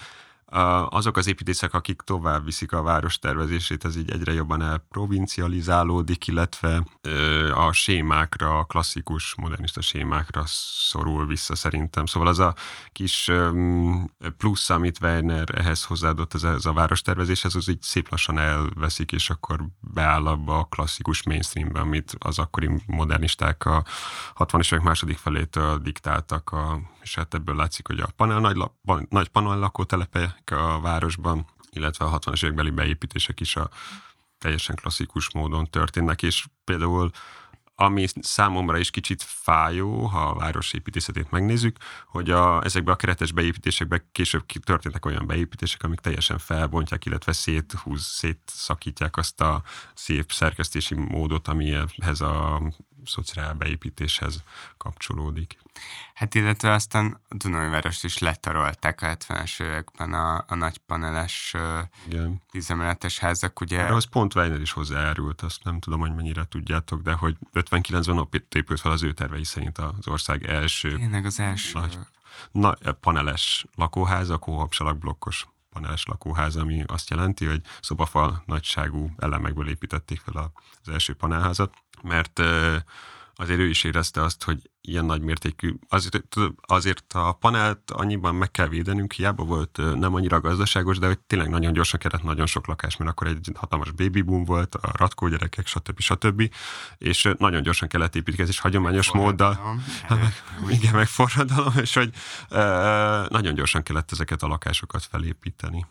azok 0.89 1.17
az 1.17 1.27
építészek, 1.27 1.75
akik 1.75 2.01
tovább 2.03 2.45
viszik 2.45 2.73
a 2.73 2.83
város 2.83 3.19
tervezését, 3.19 3.85
ez 3.85 3.97
így 3.97 4.11
egyre 4.11 4.33
jobban 4.33 4.63
elprovincializálódik, 4.63 6.27
illetve 6.27 6.87
a 7.55 7.73
sémákra, 7.73 8.59
a 8.59 8.65
klasszikus 8.65 9.35
modernista 9.37 9.81
sémákra 9.81 10.43
szorul 10.47 11.27
vissza 11.27 11.55
szerintem. 11.55 12.07
Szóval 12.07 12.29
az 12.29 12.39
a 12.39 12.55
kis 12.93 13.31
plusz, 14.37 14.71
amit 14.71 14.99
Werner 15.01 15.49
ehhez 15.55 15.85
hozzáadott, 15.85 16.35
ez, 16.35 16.43
ez 16.43 16.67
a 16.67 16.73
várostervezéshez, 16.73 17.55
az 17.55 17.69
így 17.69 17.83
szép 17.83 18.11
lassan 18.11 18.39
elveszik, 18.39 19.13
és 19.13 19.31
akkor 19.31 19.67
beáll 19.81 20.27
abba 20.27 20.59
a 20.59 20.65
klasszikus 20.65 21.23
mainstreambe, 21.23 21.81
amit 21.81 22.17
az 22.19 22.39
akkori 22.39 22.83
modernisták 22.87 23.65
a 23.65 23.85
60-es 24.35 24.73
évek 24.73 24.85
második 24.85 25.19
felétől 25.19 25.79
diktáltak 25.79 26.53
a 26.53 26.81
és 27.07 27.15
hát 27.15 27.35
ebből 27.35 27.57
látszik, 27.57 27.87
hogy 27.87 28.01
a 28.01 28.09
panel 28.17 28.41
nagy, 28.41 28.57
nagy 29.09 29.29
panel 29.29 29.59
lakótelepek 29.59 30.51
a 30.51 30.81
városban, 30.81 31.47
illetve 31.71 32.05
a 32.05 32.19
60-as 32.19 32.45
évekbeli 32.45 32.71
beépítések 32.71 33.41
is 33.41 33.57
a 33.57 33.71
teljesen 34.39 34.77
klasszikus 34.77 35.33
módon 35.33 35.67
történnek, 35.71 36.23
és 36.23 36.47
például 36.65 37.11
ami 37.79 38.07
számomra 38.21 38.79
is 38.79 38.91
kicsit 38.91 39.23
fájó, 39.23 40.05
ha 40.05 40.29
a 40.29 40.35
városépítészetét 40.35 41.31
megnézzük, 41.31 41.77
hogy 42.07 42.31
a, 42.31 42.65
ezekbe 42.65 42.93
a 42.93 42.97
keretes 42.97 43.33
beépítésekbe 43.33 44.09
később 44.13 44.47
történtek 44.47 45.07
olyan 45.07 45.27
beépítések, 45.27 45.83
amik 45.83 46.01
teljesen 46.01 46.39
felbontják, 46.39 47.05
illetve 47.05 47.33
széthúz, 47.33 48.05
szétszakítják 48.05 49.17
azt 49.17 49.41
a 49.41 49.63
szép 49.95 50.33
szerkesztési 50.33 50.95
módot, 50.95 51.49
amihez 51.49 52.21
a 52.21 52.63
szociál 53.07 53.55
beépítéshez 53.55 54.43
kapcsolódik. 54.77 55.59
Hát 56.15 56.35
illetve 56.35 56.73
aztán 56.73 57.21
a 57.29 57.35
Dunajvárost 57.35 58.05
is 58.05 58.19
letarolták 58.19 59.03
a 59.03 59.07
70-es 59.07 59.63
években 59.63 60.13
a, 60.13 60.45
a 60.49 60.55
nagy 60.55 60.79
paneles 60.79 61.55
Igen. 62.07 62.43
tízemeletes 62.51 63.19
házak, 63.19 63.61
ugye. 63.61 63.79
Erre 63.79 63.95
az 63.95 64.05
pont 64.05 64.35
Weiner 64.35 64.61
is 64.61 64.73
hozzájárult, 64.73 65.43
azt 65.43 65.65
nem 65.65 65.81
tudom, 65.81 66.01
hogy 66.01 66.15
mennyire 66.15 66.45
tudjátok, 66.49 67.03
de 67.03 67.13
hogy 67.13 67.37
59-ben 67.55 68.19
ott 68.19 68.55
épült 68.55 68.81
fel 68.81 68.93
az 68.93 69.03
ő 69.03 69.13
tervei 69.13 69.45
szerint 69.45 69.79
az 69.79 70.09
ország 70.09 70.45
első. 70.45 70.97
Tényleg 70.97 71.25
az 71.25 71.41
első. 71.41 71.79
Nagy, 71.79 71.99
na, 72.53 72.75
paneles 73.01 73.67
lakóháza, 73.75 74.37
kóhapsalak 74.37 74.99
blokkos 74.99 75.47
paneles 75.77 76.07
lakóház, 76.07 76.57
ami 76.57 76.85
azt 76.87 77.11
jelenti, 77.11 77.45
hogy 77.45 77.61
szobafal 77.81 78.43
nagyságú 78.47 79.11
elemekből 79.17 79.69
építették 79.69 80.21
fel 80.21 80.53
az 80.83 80.89
első 80.89 81.15
panelházat, 81.15 81.75
mert 82.07 82.41
azért 83.39 83.61
ő 83.61 83.69
is 83.69 83.85
érezte 83.85 84.23
azt, 84.23 84.45
hogy 84.45 84.71
ilyen 84.81 85.05
nagy 85.05 85.21
mértékű, 85.21 85.75
azért, 85.89 86.37
azért 86.61 87.13
a 87.13 87.33
panelt 87.33 87.91
annyiban 87.91 88.35
meg 88.35 88.51
kell 88.51 88.69
védenünk, 88.69 89.13
hiába 89.13 89.45
volt 89.45 89.81
nem 89.95 90.15
annyira 90.15 90.41
gazdaságos, 90.41 90.99
de 90.99 91.07
hogy 91.07 91.19
tényleg 91.19 91.49
nagyon 91.49 91.73
gyorsan 91.73 92.01
kellett 92.01 92.23
nagyon 92.23 92.47
sok 92.47 92.67
lakás, 92.67 92.97
mert 92.97 93.11
akkor 93.11 93.27
egy 93.27 93.51
hatalmas 93.55 93.91
baby 93.91 94.23
boom 94.23 94.45
volt, 94.45 94.75
a 94.75 94.91
ratkó 94.97 95.29
gyerekek, 95.29 95.67
stb. 95.67 96.01
stb. 96.01 96.53
És 96.99 97.29
nagyon 97.39 97.63
gyorsan 97.63 97.89
kellett 97.89 98.17
építkezni, 98.17 98.53
és 98.53 98.61
hagyományos 98.61 99.13
móddal, 99.13 99.81
hát 100.09 100.19
meg, 100.21 100.35
igen, 100.69 100.95
meg 100.95 101.07
forradalom, 101.07 101.73
és 101.81 101.95
hogy 101.95 102.11
e, 102.49 102.61
nagyon 103.29 103.55
gyorsan 103.55 103.83
kellett 103.83 104.13
ezeket 104.13 104.43
a 104.43 104.47
lakásokat 104.47 105.05
felépíteni. 105.05 105.87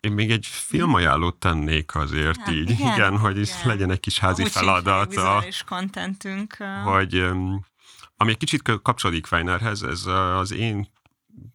Én 0.00 0.12
még 0.12 0.30
egy 0.30 0.46
filmajánlót 0.46 1.36
tennék 1.36 1.94
azért 1.94 2.36
hát, 2.38 2.50
így, 2.50 2.70
igen, 2.70 2.92
igen 2.92 3.18
hogy 3.18 3.38
is 3.38 3.64
legyen 3.64 3.90
egy 3.90 4.00
kis 4.00 4.18
házi 4.18 4.42
Úgy 4.42 4.50
feladata. 4.50 5.44
is 5.46 5.62
kontentünk. 5.62 6.56
Hogy 6.84 7.14
ami 8.16 8.30
egy 8.30 8.36
kicsit 8.36 8.62
kapcsolódik 8.82 9.28
Weinerhez, 9.30 9.82
ez 9.82 10.06
az 10.06 10.52
én, 10.52 10.88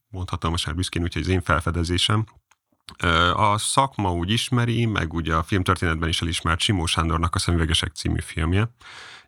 mondhatom 0.09 0.51
most 0.51 0.65
már 0.65 0.75
büszkén, 0.75 1.01
úgyhogy 1.01 1.21
az 1.21 1.27
én 1.27 1.41
felfedezésem, 1.41 2.25
a 3.33 3.57
szakma 3.57 4.11
úgy 4.11 4.29
ismeri, 4.29 4.85
meg 4.85 5.13
ugye 5.13 5.35
a 5.35 5.43
filmtörténetben 5.43 6.09
is 6.09 6.21
elismert 6.21 6.59
Simó 6.59 6.85
Sándornak 6.85 7.35
a 7.35 7.39
Szemüvegesek 7.39 7.93
című 7.95 8.19
filmje, 8.19 8.75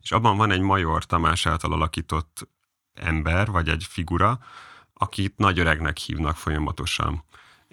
és 0.02 0.12
abban 0.12 0.38
van 0.38 0.52
egy 0.52 0.62
Major 0.62 1.06
Tamás 1.06 1.46
által 1.46 1.74
alakított 1.74 2.48
ember, 2.94 3.48
vagy 3.52 3.70
egy 3.70 3.84
figura, 3.90 4.40
akit 4.94 5.38
nagy 5.38 5.60
öregnek 5.60 5.98
hívnak 5.98 6.36
folyamatosan. 6.36 7.24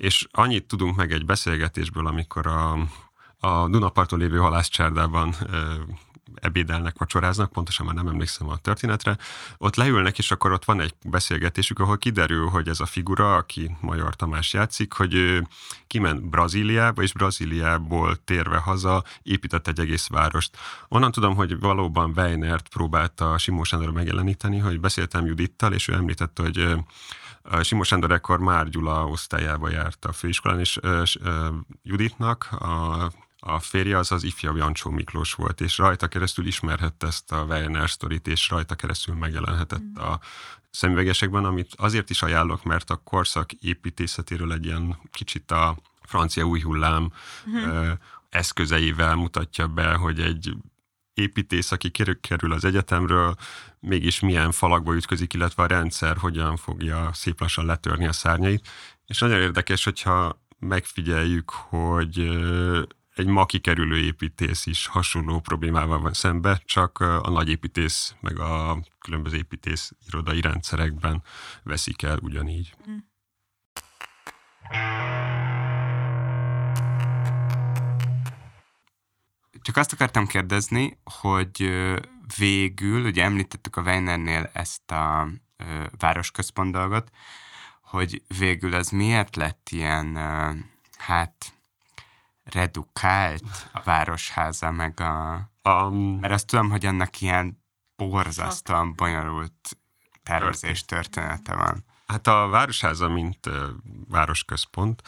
És 0.03 0.27
annyit 0.31 0.67
tudunk 0.67 0.97
meg 0.97 1.13
egy 1.13 1.25
beszélgetésből, 1.25 2.07
amikor 2.07 2.47
a, 2.47 2.73
a 3.39 3.69
Dunaparton 3.69 4.19
lévő 4.19 4.39
halászcsárdában 4.39 5.35
ebédelnek, 6.35 6.99
vacsoráznak, 6.99 7.53
pontosan 7.53 7.87
már 7.87 7.95
nem 7.95 8.09
emlékszem 8.09 8.49
a 8.49 8.57
történetre, 8.57 9.19
ott 9.59 9.77
leülnek, 9.77 10.19
és 10.19 10.31
akkor 10.31 10.53
ott 10.53 10.65
van 10.65 10.81
egy 10.81 10.95
beszélgetésük, 11.05 11.79
ahol 11.79 11.99
kiderül, 11.99 12.49
hogy 12.49 12.69
ez 12.69 12.81
a 12.81 12.87
figura, 12.87 13.37
aki 13.37 13.77
Major 13.81 14.15
Tamás 14.15 14.53
játszik, 14.53 14.93
hogy 14.93 15.15
ő 15.15 15.47
kiment 15.87 16.29
Brazíliába, 16.29 17.03
és 17.03 17.13
Brazíliából 17.13 18.17
térve 18.25 18.57
haza 18.57 19.05
épített 19.23 19.69
egy 19.69 19.81
egész 19.81 20.07
várost. 20.07 20.57
Onnan 20.89 21.13
tudom, 21.13 21.35
hogy 21.35 21.61
valóban 21.61 22.13
Weinert 22.17 22.69
próbálta 22.69 23.39
Simó 23.39 23.63
Sándor 23.63 23.93
megjeleníteni, 23.93 24.59
hogy 24.59 24.81
beszéltem 24.81 25.27
Judittal, 25.27 25.73
és 25.73 25.89
ő 25.89 25.93
említette, 25.93 26.43
hogy 26.43 26.77
Simos 27.63 27.87
Sándor 27.87 28.11
ekkor 28.11 28.39
Már 28.39 28.69
Gyula 28.69 29.07
osztályába 29.07 29.71
járt 29.71 30.05
a 30.05 30.13
főiskolán, 30.13 30.59
és 30.59 30.79
Juditnak 31.83 32.49
a 32.53 33.11
a 33.45 33.59
férje 33.59 33.99
az 33.99 34.13
az 34.13 34.25
ifjabb 34.25 34.57
Jancsó 34.57 34.91
Miklós 34.91 35.35
volt, 35.35 35.61
és 35.61 35.79
rajta 35.79 36.09
keresztül 36.09 36.47
ismerhette 36.47 37.07
ezt 37.07 37.33
a 37.33 37.45
Weiner 37.45 37.91
sztorit, 37.91 38.27
és 38.27 38.51
rajta 38.51 38.75
keresztül 38.75 39.15
megjelenhetett 39.15 39.83
mm. 39.83 40.03
a 40.03 40.21
szemüvegesekben, 40.71 41.45
amit 41.45 41.75
azért 41.77 42.11
is 42.11 42.23
ajánlok, 42.23 42.65
mert 42.65 42.91
a 42.91 42.97
korszak 42.97 43.53
építészetéről 43.53 44.53
egy 44.53 44.65
ilyen 44.65 44.99
kicsit 45.11 45.51
a 45.51 45.77
francia 46.03 46.45
új 46.45 46.61
hullám 46.61 47.13
mm. 47.49 47.91
eszközeivel 48.29 49.15
mutatja 49.15 49.67
be, 49.67 49.95
hogy 49.95 50.21
egy 50.21 50.57
építész, 51.15 51.73
aki 51.73 51.91
kerül 52.21 52.53
az 52.53 52.65
egyetemről, 52.65 53.35
mégis 53.81 54.21
milyen 54.21 54.51
falakba 54.51 54.95
ütközik, 54.95 55.33
illetve 55.33 55.63
a 55.63 55.67
rendszer 55.67 56.17
hogyan 56.17 56.57
fogja 56.57 57.11
szép 57.13 57.41
lassan 57.41 57.67
letörni 57.67 58.07
a 58.07 58.13
szárnyait. 58.13 58.69
És 59.07 59.19
nagyon 59.19 59.41
érdekes, 59.41 59.85
hogyha 59.85 60.43
megfigyeljük, 60.59 61.51
hogy 61.51 62.41
egy 63.15 63.27
ma 63.27 63.47
kikerülő 63.47 63.97
építész 63.97 64.67
is 64.67 64.87
hasonló 64.87 65.41
problémával 65.41 66.01
van 66.01 66.13
szembe, 66.13 66.63
csak 66.65 66.99
a 66.99 67.31
nagy 67.31 67.49
építész 67.49 68.15
meg 68.21 68.39
a 68.39 68.83
különböző 68.99 69.37
építész 69.37 69.93
irodai 70.07 70.41
rendszerekben 70.41 71.23
veszik 71.63 72.03
el 72.03 72.19
ugyanígy. 72.23 72.75
Mm. 72.91 72.97
Csak 79.63 79.77
azt 79.77 79.93
akartam 79.93 80.27
kérdezni, 80.27 80.99
hogy 81.21 81.71
végül, 82.39 83.05
ugye 83.05 83.25
említettük 83.25 83.77
a 83.77 83.83
Weinernél 83.83 84.51
ezt 84.53 84.91
a 84.91 85.29
városközpont 85.99 86.73
dolgot, 86.73 87.11
hogy 87.83 88.23
végül 88.39 88.75
az 88.75 88.89
miért 88.89 89.37
lett 89.37 89.69
ilyen, 89.71 90.17
hát 90.99 91.53
redukált 92.45 93.69
a 93.73 93.81
városháza, 93.85 94.71
meg 94.71 95.01
a... 95.01 95.51
Um, 95.65 96.19
mert 96.21 96.33
azt 96.33 96.47
tudom, 96.47 96.71
hogy 96.71 96.87
annak 96.87 97.21
ilyen 97.21 97.63
borzasztóan 97.97 98.95
bonyolult 98.95 99.79
tervezés 100.23 100.85
története 100.85 101.55
van. 101.55 101.85
Hát 102.13 102.27
a 102.27 102.49
Városháza, 102.49 103.09
mint 103.09 103.51
városközpont, 104.09 105.03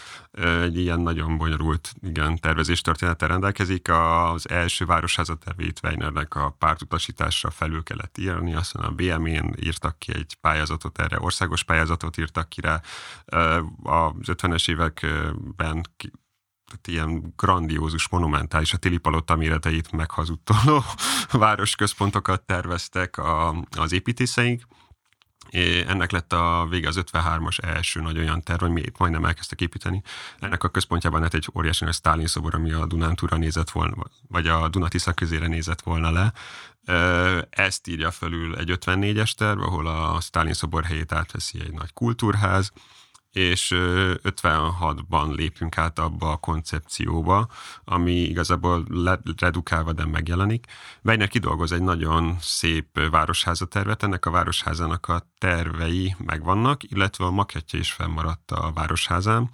egy 0.63 0.79
ilyen 0.79 1.01
nagyon 1.01 1.37
bonyolult 1.37 1.95
igen, 2.03 2.39
tervezés 2.39 2.81
története 2.81 3.27
rendelkezik. 3.27 3.89
Az 3.89 4.51
első 4.51 4.85
Városháza 4.85 5.35
tervét 5.35 5.81
Weinernek 5.83 6.35
a 6.35 6.55
pártutasításra 6.59 7.51
felül 7.51 7.83
kellett 7.83 8.19
írni, 8.19 8.55
aztán 8.55 8.85
a 8.85 8.91
BM-én 8.91 9.55
írtak 9.61 9.99
ki 9.99 10.15
egy 10.15 10.37
pályázatot 10.41 10.99
erre, 10.99 11.21
országos 11.21 11.63
pályázatot 11.63 12.17
írtak 12.19 12.49
ki 12.49 12.61
rá. 12.61 12.81
Uh, 13.33 13.57
az 13.83 14.27
50-es 14.27 14.71
években 14.71 15.83
tehát 16.67 16.87
ilyen 16.87 17.33
grandiózus, 17.37 18.09
monumentális, 18.09 18.73
a 18.73 18.77
Tili 18.77 18.99
Palota 18.99 19.37
méreteit 19.37 19.93
meghazudtoló 19.93 20.83
városközpontokat 21.31 22.43
terveztek 22.43 23.19
a, 23.19 23.55
az 23.77 23.93
építészeink. 23.93 24.63
Ennek 25.87 26.11
lett 26.11 26.33
a 26.33 26.67
vége 26.71 26.89
az 26.89 27.01
53-as 27.13 27.65
első 27.65 28.01
nagy 28.01 28.19
olyan 28.19 28.43
terv, 28.43 28.61
hogy 28.61 28.71
mi 28.71 28.81
itt 28.81 28.99
majdnem 28.99 29.25
elkezdtek 29.25 29.61
építeni. 29.61 30.03
Ennek 30.39 30.65
a 30.65 30.69
központjában 30.69 31.21
lett 31.21 31.35
egy 31.35 31.49
óriási 31.55 31.85
nagy 31.85 31.95
Stalin 31.95 32.27
szobor, 32.27 32.55
ami 32.55 32.73
a 32.73 32.87
Dunántúra 32.87 33.37
nézett 33.37 33.71
volna, 33.71 33.95
vagy 34.29 34.47
a 34.47 34.69
Dunatisza 34.69 35.13
közére 35.13 35.47
nézett 35.47 35.81
volna 35.81 36.11
le. 36.11 36.33
Ezt 37.51 37.89
írja 37.89 38.11
fölül 38.11 38.57
egy 38.57 38.79
54-es 38.81 39.33
terv, 39.33 39.61
ahol 39.61 39.87
a 39.87 40.21
Stalin 40.21 40.53
szobor 40.53 40.85
helyét 40.85 41.13
átveszi 41.13 41.61
egy 41.61 41.73
nagy 41.73 41.93
kultúrház, 41.93 42.73
és 43.35 43.73
56-ban 43.77 45.35
lépünk 45.35 45.79
át 45.79 45.99
abba 45.99 46.31
a 46.31 46.37
koncepcióba, 46.37 47.49
ami 47.85 48.13
igazából 48.13 48.85
redukálva, 49.37 49.93
de 49.93 50.07
megjelenik. 50.07 50.67
Weiner 51.03 51.29
kidolgoz 51.29 51.73
egy 51.73 51.83
nagyon 51.83 52.37
szép 52.41 52.99
városháza 53.11 53.67
tervet, 53.67 54.03
ennek 54.03 54.27
a 54.27 54.31
városházának 54.31 55.09
a 55.09 55.31
tervei 55.39 56.15
megvannak, 56.19 56.83
illetve 56.83 57.25
a 57.25 57.31
maketje 57.31 57.79
is 57.79 57.93
fennmaradt 57.93 58.51
a 58.51 58.73
városházán, 58.73 59.51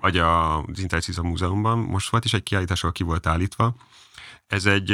vagy 0.00 0.18
az 0.18 0.78
Interciza 0.78 1.22
Múzeumban. 1.22 1.78
Most 1.78 2.10
volt 2.10 2.24
is 2.24 2.34
egy 2.34 2.42
kiállítás, 2.42 2.80
ahol 2.80 2.92
ki 2.92 3.02
volt 3.02 3.26
állítva. 3.26 3.74
Ez 4.46 4.66
egy 4.66 4.90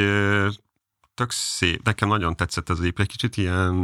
tök 1.21 1.31
szép. 1.31 1.83
Nekem 1.83 2.07
nagyon 2.07 2.35
tetszett 2.35 2.69
ez 2.69 2.79
az 2.79 2.85
épület, 2.85 3.09
kicsit 3.09 3.37
ilyen 3.37 3.75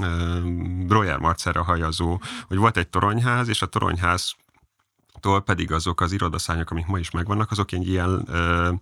uh, 0.00 0.86
Broyer 0.86 1.18
Marcelra 1.18 1.62
hajazó, 1.62 2.20
hogy 2.46 2.56
volt 2.56 2.76
egy 2.76 2.88
toronyház, 2.88 3.48
és 3.48 3.62
a 3.62 3.66
toronyház 3.66 4.34
tól 5.20 5.40
pedig 5.40 5.72
azok 5.72 6.00
az 6.00 6.12
irodaszányok, 6.12 6.70
amik 6.70 6.86
ma 6.86 6.98
is 6.98 7.10
megvannak, 7.10 7.50
azok 7.50 7.72
egy 7.72 7.88
ilyen 7.88 8.22
ö, 8.28 8.72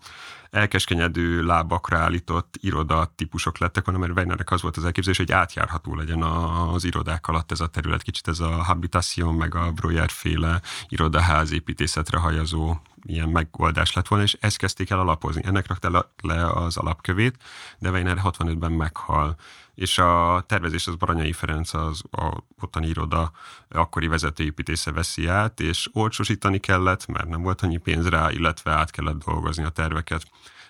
elkeskenyedő 0.51 1.43
lábakra 1.43 1.98
állított 1.98 2.55
iroda 2.61 3.12
típusok 3.15 3.59
lettek. 3.59 3.85
Volna, 3.85 4.01
mert 4.01 4.12
Weinernek 4.12 4.51
az 4.51 4.62
volt 4.62 4.77
az 4.77 4.85
elképzelés, 4.85 5.19
hogy 5.19 5.32
átjárható 5.32 5.94
legyen 5.94 6.23
az 6.23 6.85
irodák 6.85 7.27
alatt 7.28 7.52
ez 7.52 7.61
a 7.61 7.66
terület, 7.66 8.02
kicsit 8.02 8.28
ez 8.28 8.40
a 8.40 8.48
habitation, 8.48 9.35
meg 9.35 9.55
a 9.55 9.73
Broyer 9.73 10.11
féle 10.11 10.61
irodaház 10.89 11.52
építészetre 11.52 12.19
hajazó 12.19 12.77
ilyen 13.06 13.28
megoldás 13.28 13.93
lett 13.93 14.09
volna, 14.09 14.24
és 14.24 14.36
ezt 14.40 14.56
kezdték 14.56 14.90
el 14.90 14.98
alapozni. 14.98 15.43
Ennek 15.44 15.66
rakta 15.66 16.11
le 16.23 16.47
az 16.47 16.77
alapkövét, 16.77 17.36
de 17.78 17.90
Weiner 17.90 18.20
65-ben 18.23 18.73
meghal 18.73 19.36
és 19.74 19.98
a 19.98 20.44
tervezés 20.46 20.86
az 20.86 20.94
Baranyai 20.94 21.32
Ferenc, 21.32 21.74
az 21.74 22.02
a 22.10 22.44
ottani 22.60 22.86
iroda 22.86 23.32
akkori 23.68 24.06
vezetőépítésze 24.06 24.92
veszi 24.92 25.26
át, 25.26 25.60
és 25.60 25.88
olcsosítani 25.92 26.59
kellett, 26.59 27.06
mert 27.06 27.28
nem 27.28 27.42
volt 27.42 27.60
annyi 27.60 27.76
pénz 27.76 28.09
rá, 28.09 28.30
illetve 28.30 28.72
át 28.72 28.90
kellett 28.90 29.24
dolgozni 29.24 29.64
a 29.64 29.68
terveket, 29.68 30.26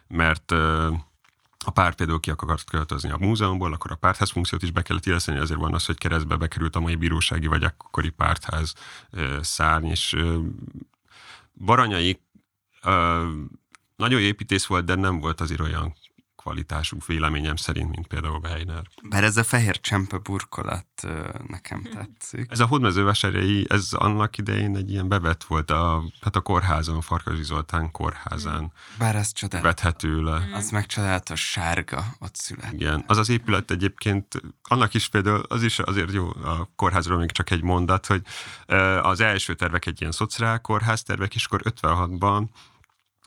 mert 0.09 0.51
a 1.66 1.70
párt 1.70 1.97
például 1.97 2.20
ki 2.20 2.31
akart 2.31 2.70
költözni 2.70 3.10
a 3.10 3.18
múzeumból, 3.20 3.72
akkor 3.72 3.90
a 3.93 3.97
pártház 3.97 4.31
funkciót 4.31 4.62
is 4.62 4.70
be 4.70 4.82
kellett 4.82 5.06
illeszteni, 5.06 5.39
azért 5.39 5.60
van 5.60 5.74
az, 5.74 5.86
hogy 5.86 5.98
keresztbe 5.98 6.36
bekerült 6.36 6.76
a 6.76 6.81
mai 6.81 6.94
bírósági 6.94 7.47
vagy 7.47 7.64
akkori 7.64 8.10
pártház 8.10 8.74
szárny, 9.40 9.86
és 9.86 10.16
Baranyai 11.55 12.20
nagyon 13.97 14.20
építész 14.20 14.66
volt, 14.66 14.85
de 14.85 14.94
nem 14.94 15.20
volt 15.20 15.40
azért 15.40 15.60
olyan 15.60 15.94
kvalitású 16.45 16.97
véleményem 17.07 17.57
szerint, 17.57 17.91
mint 17.91 18.07
például 18.07 18.41
Weiner. 18.43 18.83
Bár 19.03 19.25
ez 19.25 19.37
a 19.37 19.45
fehér 19.45 19.81
csempe 19.81 20.19
burkolat 20.19 20.87
nekem 21.47 21.83
tetszik. 21.83 22.51
Ez 22.51 22.61
a 22.61 22.66
hódmezővásárjai, 22.66 23.66
ez 23.69 23.89
annak 23.93 24.39
idején 24.39 24.77
egy 24.77 24.91
ilyen 24.91 25.09
bevett 25.09 25.45
volt 25.45 25.71
a, 25.71 26.03
hát 26.21 26.37
a 26.37 26.41
kórházon, 26.41 27.01
Farkasi 27.01 27.43
Zoltán 27.43 27.91
kórházán. 27.91 28.73
Bár 28.99 29.16
ez 29.16 29.33
csodálatos. 29.33 29.73
Vethető 29.73 30.23
le. 30.23 30.49
Az 30.53 30.71
meg 30.71 30.87
csodálatos 30.87 31.51
sárga 31.51 32.05
ott 32.19 32.35
született. 32.37 32.73
Igen, 32.73 33.05
az 33.07 33.16
az 33.16 33.29
épület 33.29 33.71
egyébként, 33.71 34.43
annak 34.62 34.95
is 34.95 35.09
például, 35.09 35.43
az 35.49 35.62
is 35.62 35.79
azért 35.79 36.12
jó 36.12 36.29
a 36.29 36.71
kórházról 36.77 37.19
még 37.19 37.31
csak 37.31 37.51
egy 37.51 37.62
mondat, 37.62 38.07
hogy 38.07 38.23
az 39.03 39.21
első 39.21 39.55
tervek 39.55 39.87
egy 39.87 40.01
ilyen 40.01 40.12
szociál 40.12 40.61
kórház 40.61 41.03
tervek, 41.03 41.35
és 41.35 41.45
akkor 41.45 41.61
56-ban 41.65 42.45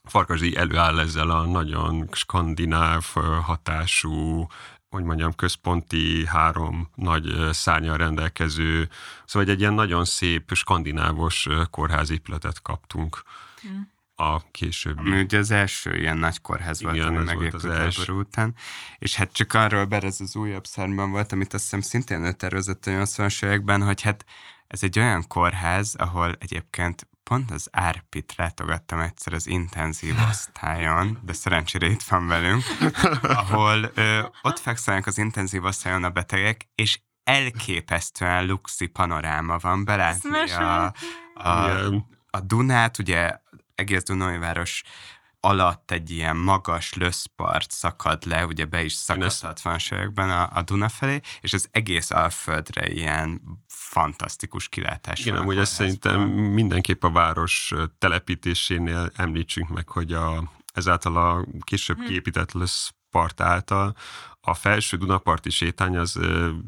Farkasdi 0.08 0.56
előáll 0.56 1.00
ezzel 1.00 1.30
a 1.30 1.46
nagyon 1.46 2.10
skandináv 2.12 3.06
hatású, 3.42 4.48
hogy 4.90 5.04
mondjam, 5.04 5.36
központi 5.36 6.26
három 6.26 6.90
nagy 6.96 7.36
szárnyal 7.52 7.98
rendelkező, 7.98 8.90
szóval 9.26 9.50
egy 9.50 9.60
ilyen 9.60 9.74
nagyon 9.74 10.06
szép 10.06 10.52
skandinávos 10.54 11.48
kórházépületet 11.72 12.62
kaptunk. 12.62 13.24
Mm. 13.68 13.80
A 14.20 14.52
későbbi. 14.52 15.00
Ami 15.00 15.22
ugye 15.22 15.38
az 15.38 15.52
első 15.52 15.98
ilyen 15.98 16.18
nagy 16.18 16.42
kórház 16.42 16.82
volt, 16.82 16.96
Igen, 16.96 17.08
ami 17.08 17.24
megépült 17.24 17.54
az 17.54 17.66
első. 17.66 18.14
után. 18.14 18.56
És 18.98 19.16
hát 19.16 19.32
csak 19.32 19.54
arról, 19.54 19.86
bár 19.86 20.04
ez 20.04 20.22
az 20.22 20.36
újabb 20.36 20.66
szárnyban 20.66 21.12
volt, 21.12 21.32
amit 21.32 21.54
azt 21.54 21.64
hiszem 21.64 21.82
szintén 21.82 22.24
ő 22.24 22.32
tervezett 22.32 22.86
a 22.86 22.92
80-as 22.92 23.46
években, 23.46 23.84
hogy 23.84 24.02
hát 24.02 24.26
ez 24.68 24.84
egy 24.84 25.00
olyan 25.00 25.28
kórház, 25.28 25.96
ahol 25.96 26.36
egyébként 26.40 27.08
pont 27.28 27.52
az 27.52 27.68
Árpit 27.72 28.34
látogattam 28.36 29.00
egyszer 29.00 29.34
az 29.34 29.48
intenzív 29.48 30.16
osztályon, 30.30 31.20
de 31.22 31.34
szerencsére 31.34 31.88
itt 31.88 32.04
van 32.04 32.28
velünk, 32.28 32.64
ahol 33.22 33.92
ö, 33.94 34.26
ott 34.42 34.60
fekszenek 34.60 35.06
az 35.06 35.18
intenzív 35.18 35.64
osztályon 35.64 36.04
a 36.04 36.10
betegek, 36.10 36.70
és 36.76 37.00
elképesztően 37.24 38.46
luxi 38.46 38.86
panoráma 38.88 39.58
van 39.58 39.86
belátni 39.86 40.52
a, 40.52 40.94
a, 41.34 41.50
a 42.28 42.40
Dunát, 42.40 42.98
ugye 42.98 43.40
egész 43.76 44.04
Dunajváros 44.04 44.84
alatt 45.40 45.92
egy 45.92 46.12
ilyen 46.12 46.38
magas 46.38 46.94
löszpart 46.94 47.72
szakad 47.72 48.26
le, 48.26 48.46
ugye 48.46 48.66
be 48.66 48.84
is 48.84 48.94
szakadhat 48.94 49.62
van 50.14 50.30
a, 50.30 50.50
a 50.54 50.62
Duna 50.62 50.90
felé, 50.90 51.20
és 51.42 51.54
az 51.54 51.68
egész 51.72 52.12
Alföldre 52.12 52.90
ilyen 52.90 53.42
fantasztikus 53.68 54.70
kilátás 54.70 55.20
Igen, 55.20 55.36
amúgy 55.36 55.58
ezt 55.58 55.74
szerintem 55.74 56.22
mindenképp 56.30 57.04
a 57.04 57.12
város 57.12 57.74
telepítésénél 57.98 59.12
említsünk 59.16 59.70
meg, 59.70 59.90
hogy 59.90 60.14
a, 60.14 60.52
ezáltal 60.74 61.18
a 61.18 61.46
később 61.62 61.98
hm. 61.98 62.06
kiépített 62.06 62.52
löszpart 62.52 63.42
által 63.42 63.96
a 64.48 64.54
felső 64.54 64.98
Dunaparti 64.98 65.50
sétány 65.50 65.98
az, 65.98 66.12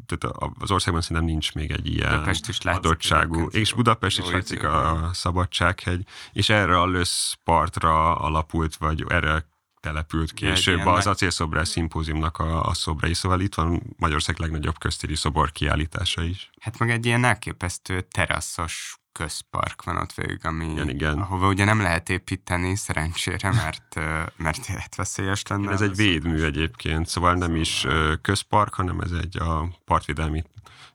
tehát 0.06 0.36
az 0.58 0.70
országban 0.70 1.02
szerintem 1.02 1.24
nincs 1.24 1.54
még 1.54 1.70
egy 1.70 1.86
ilyen 1.86 2.10
Budapest 2.10 2.48
is 2.48 2.58
adottságú. 2.58 3.46
És 3.50 3.72
Budapest 3.72 4.18
is 4.18 4.30
látszik 4.30 4.62
a 4.62 5.10
Szabadsághegy, 5.12 6.06
és 6.32 6.48
erre 6.48 6.80
a 6.80 6.86
löszpartra 6.86 8.14
alapult, 8.14 8.76
vagy 8.76 9.04
erre 9.08 9.48
települt 9.80 10.32
később 10.32 10.86
az 10.86 11.06
acélszobrás 11.06 11.68
szimpóziumnak 11.68 12.38
a, 12.38 12.62
a 12.62 12.74
szobrai, 12.74 13.14
szóval 13.14 13.40
itt 13.40 13.54
van 13.54 13.82
Magyarország 13.96 14.38
legnagyobb 14.38 14.78
köztéri 14.78 15.14
szobor 15.14 15.52
kiállítása 15.52 16.22
is. 16.22 16.50
Hát 16.60 16.78
meg 16.78 16.90
egy 16.90 17.06
ilyen 17.06 17.24
elképesztő 17.24 18.00
teraszos 18.00 18.99
közpark 19.12 19.82
van 19.82 19.96
ott 19.96 20.12
végig, 20.12 20.46
ami, 20.46 20.70
igen, 20.70 20.88
igen. 20.88 21.18
ahova 21.18 21.48
ugye 21.48 21.64
nem 21.64 21.80
lehet 21.80 22.08
építeni 22.08 22.76
szerencsére, 22.76 23.52
mert, 23.52 23.94
mert 24.36 24.68
életveszélyes 24.68 25.42
lenne. 25.46 25.70
Ez 25.70 25.80
egy 25.80 25.96
védmű 25.96 26.42
egyébként, 26.42 27.06
szóval 27.06 27.34
nem 27.34 27.56
is 27.56 27.86
közpark, 28.22 28.74
hanem 28.74 29.00
ez 29.00 29.10
egy 29.10 29.38
a 29.38 29.68
partvédelmi 29.84 30.42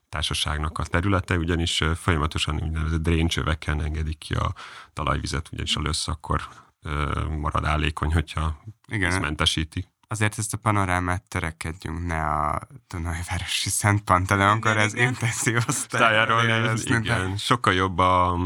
társaságnak 0.09 0.77
a 0.77 0.83
területe, 0.83 1.37
ugyanis 1.37 1.83
folyamatosan 1.95 2.61
úgynevezett 2.63 3.01
dréncsövekkel 3.01 3.83
engedik 3.83 4.17
ki 4.17 4.33
a 4.33 4.53
talajvizet, 4.93 5.49
ugyanis 5.51 5.75
a 5.75 5.81
lösz 5.81 6.07
akkor 6.07 6.41
marad 7.37 7.65
állékony, 7.65 8.13
hogyha 8.13 8.61
Igen. 8.87 9.09
ezt 9.09 9.19
mentesíti. 9.19 9.87
Azért 10.07 10.37
ezt 10.37 10.53
a 10.53 10.57
panorámát 10.57 11.23
törekedjünk 11.23 12.05
ne 12.05 12.21
a 12.21 12.61
Dunajvárosi 12.87 13.69
Szent 13.69 14.01
Panteleonkor, 14.03 14.77
ez 14.77 14.93
intenzív 14.93 15.57
osztályáról 15.67 16.43
igen. 16.83 17.37
Sokkal 17.37 17.73
jobb 17.73 17.97
a, 17.97 18.37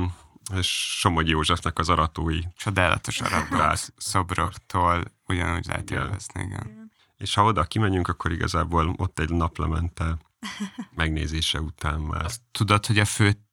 és 0.56 0.98
Somogyi 1.00 1.30
Józsefnek 1.30 1.80
az 1.80 1.90
aratói. 1.90 2.40
Csodálatos 2.58 3.22
aratók 3.22 3.78
szobroktól 3.98 5.04
ugyanúgy 5.28 5.66
lehet 5.66 5.92
élvezni, 5.92 6.42
igen. 6.42 6.92
És 7.18 7.34
ha 7.34 7.44
oda 7.44 7.64
kimegyünk, 7.64 8.08
akkor 8.08 8.32
igazából 8.32 8.94
ott 8.98 9.20
egy 9.20 9.30
naplemente 9.30 10.18
megnézése 10.96 11.62
után 11.62 12.00
már. 12.00 12.26
Azt 12.26 12.42
tudod, 12.52 12.86
hogy 12.86 13.00
a 13.00 13.06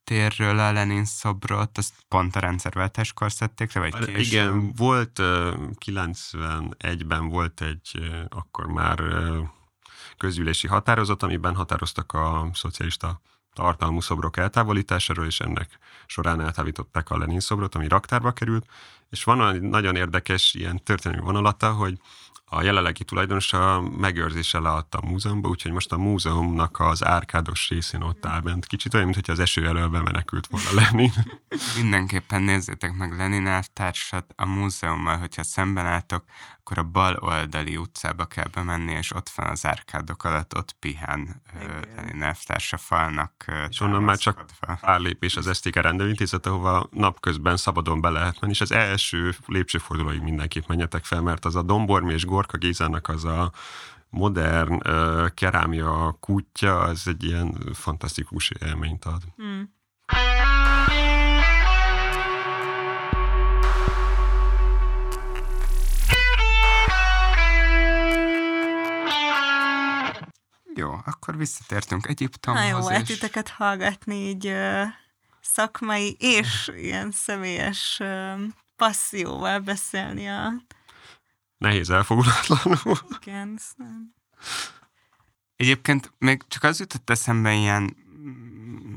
főtérről 0.07 0.59
a 0.59 0.73
Lenin 0.73 1.05
szobrot, 1.05 1.79
azt 1.79 1.95
pont 2.09 2.37
a 2.37 2.41
rendszerváltáskor 2.41 3.33
szedték 3.33 3.73
le, 3.73 3.81
vagy 3.81 3.95
később? 4.05 4.19
Igen, 4.19 4.73
volt 4.77 5.19
ö, 5.19 5.55
91-ben 5.85 7.29
volt 7.29 7.61
egy 7.61 8.01
akkor 8.29 8.67
már 8.67 9.01
ö, 9.01 9.41
közgyűlési 10.17 10.67
határozat, 10.67 11.23
amiben 11.23 11.55
határoztak 11.55 12.13
a 12.13 12.51
szocialista 12.53 13.21
tartalmú 13.53 14.01
szobrok 14.01 14.37
eltávolításáról, 14.37 15.27
és 15.27 15.41
ennek 15.41 15.79
során 16.07 16.41
eltávolították 16.41 17.11
a 17.11 17.19
Lenin 17.19 17.41
szobrot, 17.41 17.75
ami 17.75 17.89
raktárba 17.89 18.33
került, 18.33 18.67
és 19.11 19.25
van 19.25 19.55
egy 19.55 19.61
nagyon 19.61 19.97
érdekes 19.97 20.55
ilyen 20.55 20.83
történelmi 20.83 21.25
vonalata, 21.25 21.73
hogy 21.73 21.99
a 22.49 22.63
jelenlegi 22.63 23.05
tulajdonosa 23.05 23.81
megőrzése 23.81 24.59
leadta 24.59 24.99
a 24.99 25.07
múzeumba, 25.07 25.49
úgyhogy 25.49 25.73
most 25.73 25.93
a 25.93 25.97
múzeumnak 25.97 26.81
az 26.81 27.05
árkádos 27.05 27.69
részén 27.69 28.03
ott 28.03 28.27
áll 28.27 28.41
bent. 28.41 28.67
Kicsit 28.67 28.95
olyan, 28.95 29.09
mintha 29.09 29.33
az 29.33 29.39
eső 29.39 29.67
elől 29.67 29.89
bemenekült 29.89 30.47
volna 30.47 30.69
Lenin. 30.81 31.13
Mindenképpen 31.77 32.43
nézzétek 32.43 32.93
meg 32.93 33.17
Lenin 33.17 33.47
elvtársat 33.47 34.33
a 34.37 34.47
múzeummal, 34.47 35.17
hogyha 35.17 35.43
szemben 35.43 35.87
álltok, 35.87 36.25
akkor 36.69 36.85
a 36.85 36.91
bal 36.91 37.17
oldali 37.21 37.77
utcába 37.77 38.25
kell 38.25 38.49
bemenni, 38.53 38.93
és 38.93 39.15
ott 39.15 39.29
van 39.29 39.47
az 39.47 39.67
árkádok 39.67 40.25
alatt, 40.25 40.57
ott 40.57 40.77
pihen 40.79 41.43
elvtársa 42.21 42.77
falnak 42.77 43.45
És 43.69 43.81
onnan 43.81 44.03
már 44.03 44.17
csak 44.17 44.45
pár 44.81 45.01
lépés 45.01 45.37
az 45.37 45.57
STK 45.57 45.77
rendelőintézet, 45.77 46.47
ahova 46.47 46.89
napközben 46.91 47.57
szabadon 47.57 48.01
be 48.01 48.09
lehet 48.09 48.41
menni, 48.41 48.53
és 48.53 48.61
az 48.61 48.73
első 48.73 49.35
lépcsőfordulóig 49.47 50.21
mindenképp 50.21 50.67
menjetek 50.67 51.05
fel, 51.05 51.21
mert 51.21 51.45
az 51.45 51.57
a 51.57 51.63
Dombormi 51.63 52.13
és 52.13 52.25
Gorka 52.25 52.57
Gézának 52.57 53.09
az 53.09 53.25
a 53.25 53.53
modern 54.09 54.73
uh, 54.73 55.29
kerámia 55.35 56.17
kútja, 56.21 56.81
az 56.81 57.09
egy 57.09 57.25
ilyen 57.25 57.59
fantasztikus 57.73 58.51
élményt 58.51 59.05
ad. 59.05 59.23
Hmm. 59.37 59.76
Akkor 71.07 71.37
visszatértünk 71.37 72.03
Na 72.05 72.09
Egyiptomhoz. 72.11 72.69
jó, 72.69 72.79
volt 72.79 73.01
és- 73.01 73.07
titeket 73.07 73.49
hallgatni 73.49 74.15
így 74.15 74.47
ö, 74.47 74.83
szakmai 75.41 76.17
és 76.19 76.71
ilyen 76.77 77.11
személyes 77.11 77.97
ö, 78.01 78.33
passzióval 78.77 79.59
beszélni 79.61 80.29
a 80.29 80.53
Nehéz 81.59 81.91
elfogulatlanul. 81.91 82.99
igen, 83.21 83.59
nem. 83.77 84.15
Egyébként 85.57 86.13
még 86.19 86.43
csak 86.49 86.63
az 86.63 86.79
jutott 86.81 87.11
eszembe 87.11 87.55
ilyen, 87.55 87.97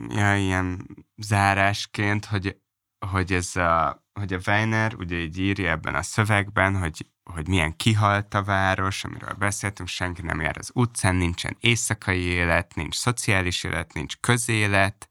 ja, 0.09 0.35
ilyen 0.37 0.87
zárásként, 1.17 2.25
hogy, 2.25 2.57
hogy 2.99 3.33
ez 3.33 3.55
a, 3.55 4.03
hogy 4.13 4.33
a 4.33 4.39
Weiner 4.47 4.95
ugye 4.95 5.17
így 5.17 5.39
írja 5.39 5.69
ebben 5.69 5.95
a 5.95 6.01
szövegben, 6.01 6.77
hogy, 6.77 7.05
hogy 7.23 7.47
milyen 7.47 7.75
kihalt 7.75 8.33
a 8.33 8.43
város, 8.43 9.03
amiről 9.03 9.33
beszéltünk, 9.33 9.89
senki 9.89 10.21
nem 10.21 10.41
jár 10.41 10.57
az 10.57 10.71
utcán, 10.73 11.15
nincsen 11.15 11.57
éjszakai 11.59 12.21
élet, 12.21 12.75
nincs 12.75 12.95
szociális 12.95 13.63
élet, 13.63 13.93
nincs 13.93 14.17
közélet, 14.19 15.07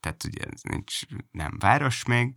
tehát 0.00 0.24
ugye 0.24 0.44
ez 0.44 0.60
nincs, 0.62 1.00
nem 1.30 1.56
város 1.58 2.04
még, 2.04 2.34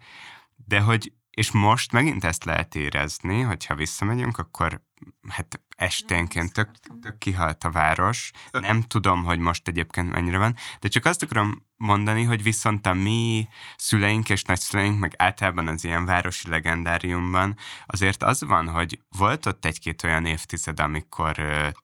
de 0.55 0.79
hogy, 0.79 1.13
és 1.29 1.51
most 1.51 1.91
megint 1.91 2.23
ezt 2.23 2.43
lehet 2.43 2.75
érezni, 2.75 3.41
hogyha 3.41 3.75
visszamegyünk, 3.75 4.37
akkor 4.37 4.81
hát 5.27 5.61
esténként 5.75 6.53
tök, 6.53 6.69
tök 7.01 7.17
kihalt 7.17 7.63
a 7.63 7.71
város. 7.71 8.31
Nem 8.51 8.81
tudom, 8.81 9.23
hogy 9.23 9.39
most 9.39 9.67
egyébként 9.67 10.11
mennyire 10.11 10.37
van, 10.37 10.55
de 10.79 10.87
csak 10.87 11.05
azt 11.05 11.23
akarom 11.23 11.65
mondani, 11.77 12.23
hogy 12.23 12.43
viszont 12.43 12.85
a 12.85 12.93
mi 12.93 13.47
szüleink 13.77 14.29
és 14.29 14.43
nagyszüleink, 14.43 14.99
meg 14.99 15.13
általában 15.17 15.67
az 15.67 15.83
ilyen 15.83 16.05
városi 16.05 16.49
legendáriumban 16.49 17.57
azért 17.85 18.23
az 18.23 18.41
van, 18.41 18.69
hogy 18.69 18.99
volt 19.17 19.45
ott 19.45 19.65
egy-két 19.65 20.03
olyan 20.03 20.25
évtized, 20.25 20.79
amikor 20.79 21.35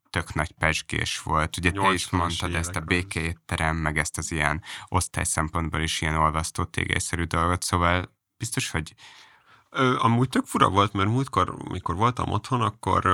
tök 0.09 0.33
nagy 0.33 0.51
pesgés 0.51 1.19
volt. 1.19 1.57
Ugye 1.57 1.71
te 1.71 1.93
is 1.93 2.07
80-as 2.07 2.11
mondtad 2.11 2.55
ezt 2.55 2.75
a 2.75 2.79
békétterem, 2.79 3.75
meg 3.75 3.97
ezt 3.97 4.17
az 4.17 4.31
ilyen 4.31 4.63
osztály 4.87 5.23
szempontból 5.23 5.81
is 5.81 6.01
ilyen 6.01 6.15
olvasztó 6.15 6.63
tégelyszerű 6.63 7.23
dolgot, 7.23 7.63
szóval 7.63 8.11
biztos, 8.37 8.69
hogy 8.69 8.93
Ö, 9.73 9.97
amúgy 9.99 10.29
tök 10.29 10.45
fura 10.45 10.69
volt, 10.69 10.93
mert 10.93 11.09
múltkor, 11.09 11.55
mikor 11.69 11.95
voltam 11.95 12.31
otthon, 12.31 12.61
akkor 12.61 13.05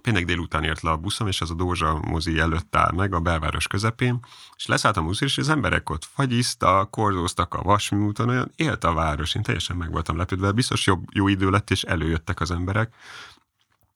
péntek 0.00 0.24
délután 0.24 0.64
ért 0.64 0.80
le 0.80 0.90
a 0.90 0.96
buszom, 0.96 1.26
és 1.26 1.40
az 1.40 1.50
a 1.50 1.54
Dózsa 1.54 2.00
mozi 2.04 2.38
előtt 2.38 2.76
áll 2.76 2.92
meg 2.92 3.14
a 3.14 3.20
belváros 3.20 3.66
közepén, 3.66 4.20
és 4.56 4.66
leszálltam 4.66 5.06
buszra, 5.06 5.26
és 5.26 5.38
az 5.38 5.48
emberek 5.48 5.90
ott 5.90 6.04
fagyiztak, 6.04 6.90
korzóztak 6.90 7.54
a 7.54 7.62
Vasmi 7.62 8.04
úton, 8.04 8.28
olyan 8.28 8.52
élt 8.56 8.84
a 8.84 8.92
város, 8.92 9.34
én 9.34 9.42
teljesen 9.42 9.76
meg 9.76 9.90
voltam 9.90 10.16
lepődve, 10.16 10.52
biztos 10.52 10.86
jobb, 10.86 11.04
jó 11.12 11.28
idő 11.28 11.50
lett, 11.50 11.70
és 11.70 11.82
előjöttek 11.82 12.40
az 12.40 12.50
emberek, 12.50 12.94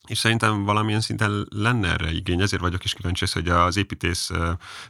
és 0.06 0.18
szerintem 0.18 0.64
valamilyen 0.64 1.01
szinten 1.01 1.47
lenne 1.51 1.89
erre 1.89 2.12
igény, 2.12 2.40
ezért 2.40 2.62
vagyok 2.62 2.85
is 2.85 2.94
kíváncsi, 2.94 3.24
hogy 3.32 3.48
az 3.48 3.77
építész 3.77 4.31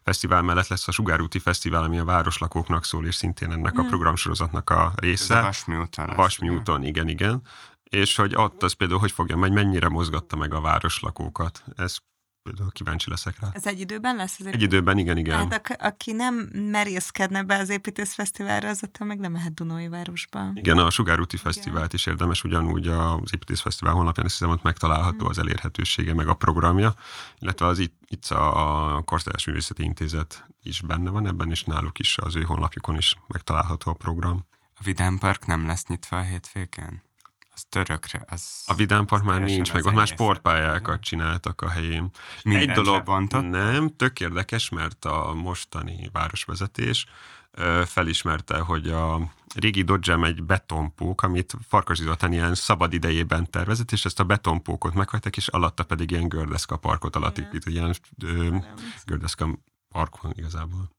fesztivál 0.02 0.42
mellett 0.42 0.68
lesz 0.68 0.88
a 0.88 0.92
Sugárúti 0.92 1.38
Fesztivál, 1.38 1.82
ami 1.82 1.98
a 1.98 2.04
városlakóknak 2.04 2.84
szól, 2.84 3.06
és 3.06 3.14
szintén 3.14 3.52
ennek 3.52 3.78
a 3.78 3.82
programsorozatnak 3.82 4.70
a 4.70 4.74
ez 4.74 4.80
a 4.86 4.92
része. 4.94 5.40
Vasmi 5.40 5.76
úton. 5.76 6.06
lesz, 6.06 6.16
Vasmi 6.16 6.48
úton, 6.48 6.84
igen, 6.84 7.08
igen. 7.08 7.42
És 7.90 8.16
hogy 8.16 8.34
ott 8.34 8.62
az 8.62 8.72
például 8.72 9.00
hogy 9.00 9.12
fogja 9.12 9.36
megy, 9.36 9.52
mennyire 9.52 9.88
mozgatta 9.88 10.36
meg 10.36 10.54
a 10.54 10.60
városlakókat. 10.60 11.64
Ez 11.76 11.96
például 12.42 12.70
kíváncsi 12.70 13.10
leszek 13.10 13.40
rá. 13.40 13.48
Ez 13.52 13.66
egy 13.66 13.80
időben 13.80 14.16
lesz? 14.16 14.40
Az 14.40 14.46
Egy 14.46 14.62
időben, 14.62 14.98
igen, 14.98 15.16
igen. 15.16 15.36
Hát 15.36 15.52
ak- 15.52 15.82
aki 15.82 16.12
nem 16.12 16.34
merészkedne 16.52 17.42
be 17.42 17.58
az 17.58 17.68
építészfesztiválra, 17.68 18.68
az 18.68 18.82
attól 18.82 19.06
meg 19.06 19.18
nem 19.18 19.32
mehet 19.32 19.54
Dunói 19.54 19.88
városba. 19.88 20.50
Igen, 20.54 20.78
a 20.78 20.90
Sugárúti 20.90 21.36
Fesztivált 21.36 21.92
is 21.92 22.06
érdemes, 22.06 22.44
ugyanúgy 22.44 22.88
az 22.88 23.30
Építészfesztivál 23.34 23.94
honlapján, 23.94 24.26
azt 24.26 24.38
hiszem, 24.38 24.52
ott 24.52 24.62
megtalálható 24.62 25.26
az 25.28 25.38
elérhetősége, 25.38 26.14
meg 26.14 26.28
a 26.28 26.34
programja, 26.34 26.94
illetve 27.38 27.66
az 27.66 27.78
itt, 27.78 27.94
itt 28.06 28.24
a 28.26 29.02
Kortárs 29.04 29.46
Művészeti 29.46 29.82
Intézet 29.82 30.46
is 30.62 30.80
benne 30.80 31.10
van 31.10 31.26
ebben, 31.26 31.50
és 31.50 31.64
náluk 31.64 31.98
is 31.98 32.18
az 32.18 32.36
ő 32.36 32.42
honlapjukon 32.42 32.96
is 32.96 33.16
megtalálható 33.26 33.90
a 33.90 33.94
program. 33.94 34.46
A 34.74 34.82
Vidám 34.82 35.18
Park 35.18 35.46
nem 35.46 35.66
lesz 35.66 35.86
nyitva 35.86 36.16
a 36.16 36.22
hétvégén? 36.22 37.02
Az 37.56 37.64
törökre, 37.68 38.24
az... 38.28 38.62
A 38.66 38.74
Vidám 38.74 39.06
Park 39.06 39.24
már 39.24 39.40
nincs, 39.40 39.72
meg 39.72 39.84
ott 39.84 39.94
már 39.94 40.06
sportpályákat 40.06 41.00
csináltak 41.00 41.60
a 41.60 41.68
helyén. 41.68 42.10
Mindent 42.42 42.68
Egy 42.68 42.74
dolog, 42.74 42.94
lebontott? 42.94 43.48
nem, 43.48 43.96
tök 43.96 44.20
érdekes, 44.20 44.68
mert 44.68 45.04
a 45.04 45.34
mostani 45.34 46.10
városvezetés 46.12 47.06
felismerte, 47.84 48.58
hogy 48.58 48.88
a 48.88 49.32
régi 49.54 49.82
Dodgem 49.82 50.24
egy 50.24 50.42
betonpók, 50.42 51.22
amit 51.22 51.56
Farkas 51.68 51.98
Zoltán 51.98 52.32
ilyen 52.32 52.54
szabad 52.54 52.92
idejében 52.92 53.50
tervezett, 53.50 53.92
és 53.92 54.04
ezt 54.04 54.20
a 54.20 54.24
betonpókot 54.24 54.94
meghagyták, 54.94 55.36
és 55.36 55.48
alatta 55.48 55.84
pedig 55.84 56.10
ilyen 56.10 56.28
gördeszka 56.28 56.76
parkot 56.76 57.16
alakít, 57.16 57.64
ilyen 57.64 57.94
ö, 58.22 58.56
gördeszka 59.04 59.48
park 59.88 60.20
van 60.20 60.32
igazából. 60.36 60.90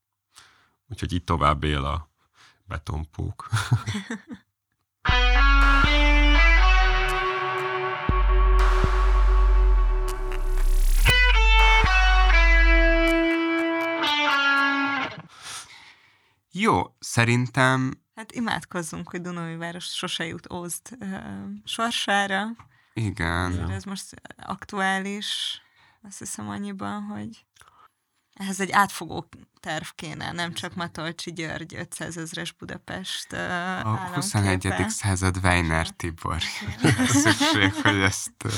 Úgyhogy 0.89 1.13
itt 1.13 1.25
tovább 1.25 1.63
él 1.63 1.85
a 1.85 2.09
betonpók. 2.65 3.49
Jó, 16.51 16.81
szerintem 16.99 17.91
Hát 18.15 18.31
imádkozzunk, 18.31 19.09
hogy 19.09 19.21
Dunói 19.21 19.55
város 19.55 19.85
sose 19.85 20.25
jut 20.25 20.51
Ózd 20.51 20.97
ö, 20.99 21.05
sorsára. 21.63 22.45
igen. 22.93 23.53
Ja. 23.53 23.71
Ez 23.71 23.83
most 23.83 24.21
aktuális, 24.37 25.61
azt 26.01 26.19
hiszem 26.19 26.49
annyiban, 26.49 27.01
hogy 27.03 27.45
ehhez 28.37 28.59
egy 28.59 28.71
átfogó 28.71 29.29
terv 29.59 29.85
kéne, 29.95 30.31
nem 30.31 30.53
csak 30.53 30.75
Matolcsi 30.75 31.33
György 31.33 31.75
500 31.75 32.17
ezres 32.17 32.51
Budapest 32.51 33.33
ö, 33.33 33.37
A 33.37 33.39
államképe. 33.39 34.15
21. 34.15 34.89
század 34.89 35.37
Weiner 35.43 35.89
Tibor. 35.89 36.41
Szükség, 37.07 37.73
hogy 37.73 37.95
ezt... 38.01 38.31
ö, 38.45 38.49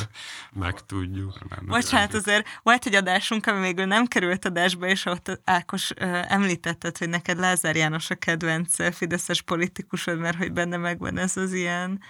Meg 0.53 0.85
tudjuk. 0.85 1.37
Bocsánat, 1.65 2.13
azért 2.13 2.47
volt 2.63 2.85
egy 2.85 2.95
adásunk, 2.95 3.45
ami 3.47 3.59
végül 3.59 3.85
nem 3.85 4.05
került 4.05 4.45
adásba, 4.45 4.87
és 4.87 5.05
ott 5.05 5.41
Ákos 5.43 5.91
ö, 5.95 6.21
említetted, 6.27 6.97
hogy 6.97 7.09
neked 7.09 7.39
Lázár 7.39 7.75
János 7.75 8.09
a 8.09 8.15
kedvenc 8.15 8.95
fideszes 8.95 9.41
politikusod, 9.41 10.19
mert 10.19 10.37
hogy 10.37 10.51
benne 10.51 10.77
megvan 10.77 11.17
ez 11.17 11.37
az 11.37 11.53
ilyen 11.53 12.01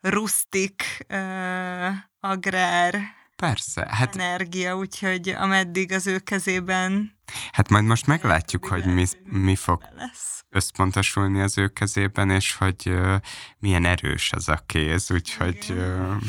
rusztik, 0.00 1.04
ö, 1.08 1.88
agrár, 2.20 3.00
persze. 3.48 3.86
Hát, 3.90 4.16
energia, 4.16 4.76
úgyhogy 4.76 5.28
ameddig 5.28 5.92
az 5.92 6.06
ő 6.06 6.18
kezében 6.18 7.20
hát 7.52 7.68
majd 7.68 7.84
most 7.84 8.06
meglátjuk, 8.06 8.66
hogy 8.66 8.84
mi, 8.84 9.06
mi 9.24 9.56
fog 9.56 9.84
lesz. 9.96 10.44
összpontosulni 10.48 11.40
az 11.40 11.58
ő 11.58 11.68
kezében, 11.68 12.30
és 12.30 12.54
hogy 12.54 12.82
uh, 12.86 13.16
milyen 13.58 13.84
erős 13.84 14.32
az 14.32 14.48
a 14.48 14.62
kéz, 14.66 15.10
úgyhogy 15.10 15.66
uh, 15.68 16.22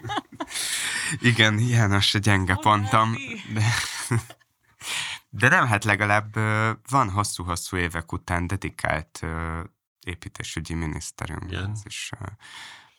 igen, 1.30 1.58
János 1.58 2.14
a 2.14 2.18
gyenge 2.18 2.54
pontom, 2.54 3.16
de, 3.54 3.64
de 5.28 5.48
nem, 5.48 5.66
hát 5.66 5.84
legalább 5.84 6.36
uh, 6.36 6.68
van 6.88 7.10
hosszú-hosszú 7.10 7.76
évek 7.76 8.12
után 8.12 8.46
dedikált 8.46 9.20
uh, 9.22 9.60
építésügyi 10.00 10.74
miniszterünk, 10.74 11.44
Igen. 11.44 11.70
ez 11.70 11.80
is 11.84 12.10
uh, 12.20 12.26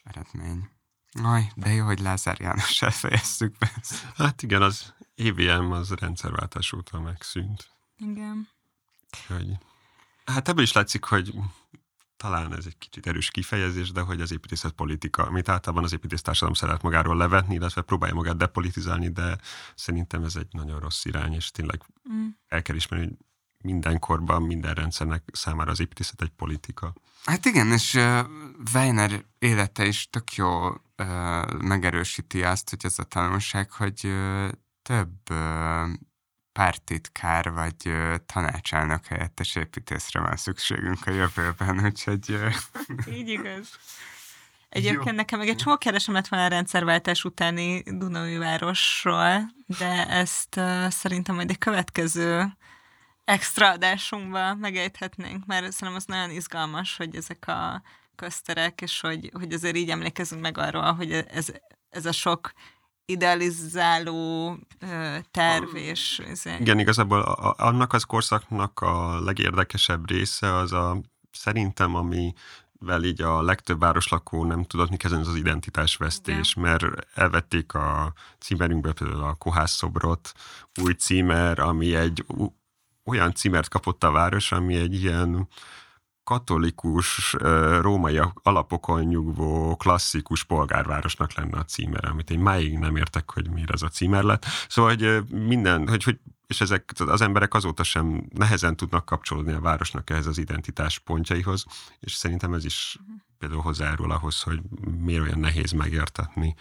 eredmény. 0.03 0.76
Aj, 1.23 1.51
de 1.55 1.69
jó, 1.69 1.85
hogy 1.85 1.99
Lázár 1.99 2.39
János 2.39 2.81
elfejeztük 2.81 3.57
be. 3.57 3.71
Hát 4.15 4.41
igen, 4.41 4.61
az 4.61 4.93
EVM 5.15 5.71
az 5.71 5.91
rendszerváltás 5.91 6.73
óta 6.73 6.99
megszűnt. 6.99 7.69
Igen. 7.97 8.47
Hogy... 9.27 9.57
Hát 10.25 10.49
ebből 10.49 10.63
is 10.63 10.71
látszik, 10.71 11.03
hogy 11.03 11.33
talán 12.17 12.55
ez 12.55 12.65
egy 12.65 12.77
kicsit 12.77 13.07
erős 13.07 13.29
kifejezés, 13.29 13.91
de 13.91 14.01
hogy 14.01 14.21
az 14.21 14.31
építészet 14.31 14.71
politika, 14.71 15.23
amit 15.23 15.49
általában 15.49 15.83
az 15.83 15.93
építész 15.93 16.21
társadalom 16.21 16.53
szeret 16.53 16.81
magáról 16.81 17.17
levetni, 17.17 17.55
illetve 17.55 17.81
próbálja 17.81 18.15
magát 18.15 18.37
depolitizálni, 18.37 19.09
de 19.09 19.37
szerintem 19.75 20.23
ez 20.23 20.35
egy 20.35 20.47
nagyon 20.51 20.79
rossz 20.79 21.05
irány, 21.05 21.33
és 21.33 21.51
tényleg 21.51 21.81
Mm. 22.13 22.27
el 22.47 22.61
kell 22.61 22.75
ismerni, 22.75 23.05
hogy 23.05 23.15
mindenkorban, 23.57 24.41
minden 24.41 24.73
rendszernek 24.73 25.23
számára 25.31 25.71
az 25.71 25.79
építészet 25.79 26.21
egy 26.21 26.29
politika. 26.29 26.93
Hát 27.25 27.45
igen, 27.45 27.71
és 27.71 27.93
uh, 27.93 28.19
Weiner 28.73 29.25
élete 29.39 29.85
is 29.85 30.09
tök 30.09 30.35
jó 30.35 30.69
megerősíti 31.57 32.43
azt, 32.43 32.69
hogy 32.69 32.79
ez 32.83 32.99
a 32.99 33.03
tanulság, 33.03 33.71
hogy 33.71 34.13
több 34.81 35.33
pártitkár 36.51 37.51
vagy 37.51 37.75
tanácselnök 38.25 39.05
helyettes 39.05 39.55
építészre 39.55 40.19
van 40.19 40.35
szükségünk 40.35 41.07
a 41.07 41.11
jövőben, 41.11 41.85
úgyhogy 41.85 42.39
Így 43.17 43.29
igaz. 43.29 43.69
Egyébként 44.69 45.15
nekem 45.15 45.39
meg 45.39 45.47
egy 45.47 45.55
csomó 45.55 45.77
keresem 45.77 46.13
lett 46.13 46.27
volna 46.27 46.45
a 46.45 46.49
rendszerváltás 46.49 47.23
utáni 47.23 47.83
Dunai 47.85 48.37
városról, 48.37 49.51
de 49.79 50.07
ezt 50.07 50.55
uh, 50.55 50.89
szerintem 50.89 51.35
majd 51.35 51.49
egy 51.49 51.57
következő 51.57 52.57
extra 53.23 53.71
adásunkba 53.71 54.55
megejthetnénk, 54.55 55.45
mert 55.45 55.71
szerintem 55.71 55.95
az 55.95 56.05
nagyon 56.05 56.29
izgalmas, 56.29 56.97
hogy 56.97 57.15
ezek 57.15 57.47
a 57.47 57.81
közterek, 58.17 58.81
és 58.81 59.01
hogy, 59.01 59.29
hogy 59.33 59.53
azért 59.53 59.75
így 59.75 59.89
emlékezünk 59.89 60.41
meg 60.41 60.57
arról, 60.57 60.93
hogy 60.93 61.11
ez, 61.11 61.47
ez 61.89 62.05
a 62.05 62.11
sok 62.11 62.51
idealizáló 63.05 64.57
terv, 65.31 65.75
és 65.75 66.21
ezek. 66.29 66.59
Igen, 66.59 66.79
igazából 66.79 67.21
a, 67.21 67.53
annak 67.57 67.93
az 67.93 68.03
korszaknak 68.03 68.79
a 68.79 69.19
legérdekesebb 69.19 70.09
része 70.09 70.55
az 70.55 70.71
a 70.71 71.01
szerintem, 71.31 71.95
ami 71.95 72.33
vel 72.79 73.03
így 73.03 73.21
a 73.21 73.41
legtöbb 73.41 73.79
városlakó 73.79 74.45
nem 74.45 74.63
tudott 74.63 74.89
mi 74.89 74.97
kezdeni, 74.97 75.21
az 75.21 75.27
az 75.27 75.35
identitásvesztés, 75.35 76.53
mert 76.53 76.85
elvették 77.13 77.73
a 77.73 78.13
címerünkből 78.39 78.93
például 78.93 79.23
a 79.23 79.33
Kohász 79.33 79.75
szobrot, 79.75 80.31
új 80.81 80.93
címer, 80.93 81.59
ami 81.59 81.95
egy 81.95 82.25
olyan 83.05 83.33
címert 83.33 83.69
kapott 83.69 84.03
a 84.03 84.11
város, 84.11 84.51
ami 84.51 84.75
egy 84.75 84.93
ilyen 84.93 85.47
katolikus, 86.27 87.35
római 87.81 88.19
alapokon 88.33 89.03
nyugvó, 89.03 89.75
klasszikus 89.75 90.43
polgárvárosnak 90.43 91.33
lenne 91.33 91.57
a 91.57 91.63
címer, 91.63 92.05
amit 92.05 92.29
én 92.29 92.39
máig 92.39 92.77
nem 92.77 92.95
értek, 92.95 93.31
hogy 93.31 93.49
miért 93.49 93.71
ez 93.71 93.81
a 93.81 93.87
címer 93.87 94.23
lett. 94.23 94.45
Szóval, 94.67 94.95
hogy 94.95 95.23
minden, 95.31 95.87
hogy, 95.87 96.03
hogy 96.03 96.19
és 96.47 96.61
ezek 96.61 96.93
az 96.97 97.21
emberek 97.21 97.53
azóta 97.53 97.83
sem 97.83 98.27
nehezen 98.33 98.75
tudnak 98.75 99.05
kapcsolódni 99.05 99.51
a 99.51 99.59
városnak 99.59 100.09
ehhez 100.09 100.27
az 100.27 100.37
identitás 100.37 100.99
pontjaihoz, 100.99 101.65
és 101.99 102.13
szerintem 102.13 102.53
ez 102.53 102.65
is 102.65 102.97
például 103.37 103.61
hozzájárul 103.61 104.11
ahhoz, 104.11 104.41
hogy 104.41 104.61
miért 104.99 105.21
olyan 105.21 105.39
nehéz 105.39 105.71
megértetni 105.71 106.55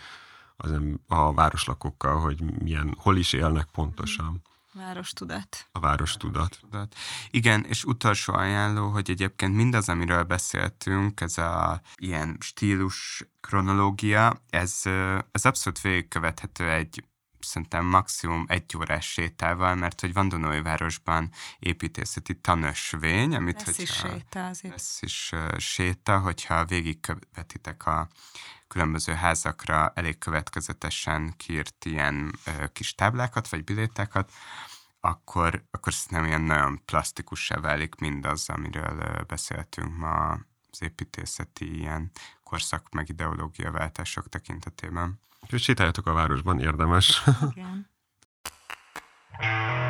az, 0.57 0.81
a 1.07 1.33
városlakókkal, 1.33 2.21
hogy 2.21 2.43
milyen, 2.63 2.97
hol 2.99 3.17
is 3.17 3.33
élnek 3.33 3.67
pontosan 3.73 4.43
Várostudat. 4.77 5.69
a 5.73 5.79
város 5.81 6.17
tudat. 6.17 6.59
tudat. 6.61 6.95
Igen, 7.31 7.65
és 7.65 7.85
utolsó 7.85 8.35
ajánló, 8.35 8.89
hogy 8.89 9.11
egyébként 9.11 9.55
mindaz, 9.55 9.89
amiről 9.89 10.23
beszéltünk, 10.23 11.21
ez 11.21 11.39
a 11.39 11.81
ilyen 11.97 12.37
stílus 12.41 13.25
kronológia, 13.41 14.43
ez, 14.51 14.81
ez 15.33 15.45
abszolút 15.45 15.81
végigkövethető 15.81 16.71
egy 16.71 17.05
szerintem 17.41 17.85
maximum 17.85 18.45
egy 18.49 18.77
órás 18.77 19.07
sétával, 19.13 19.75
mert 19.75 20.01
hogy 20.01 20.13
van 20.13 20.29
Dunói-városban 20.29 21.31
építészeti 21.59 22.35
tanösvény, 22.35 23.35
amit 23.35 23.63
Lesz 23.67 23.79
is 23.79 24.01
hogyha- 24.01 24.19
séta 24.19 24.47
azért. 24.47 24.73
lesz 24.75 25.03
is 25.03 25.33
séta, 25.59 26.19
hogyha 26.19 26.65
végigkövetitek 26.65 27.87
a 27.87 28.09
különböző 28.69 29.13
házakra 29.13 29.93
elég 29.95 30.19
következetesen 30.19 31.35
kiírt 31.37 31.85
ilyen 31.85 32.39
kis 32.73 32.95
táblákat, 32.95 33.49
vagy 33.49 33.65
bilétákat, 33.65 34.33
akkor, 35.01 35.65
akkor 35.71 35.93
szerintem 35.93 36.27
ilyen 36.27 36.41
nagyon 36.41 36.85
plastikussá 36.85 37.61
válik 37.61 37.95
mindaz, 37.95 38.49
amiről 38.49 39.25
beszéltünk 39.27 39.97
ma 39.97 40.31
az 40.71 40.83
építészeti 40.83 41.79
ilyen 41.79 42.11
korszak 42.43 42.89
meg 42.91 43.09
ideológia 43.09 43.71
váltások 43.71 44.29
tekintetében. 44.29 45.21
Úgyhogy 45.41 45.61
sétáljatok 45.61 46.07
a 46.07 46.13
városban, 46.13 46.61
érdemes. 46.61 47.23
Igen. 47.51 47.91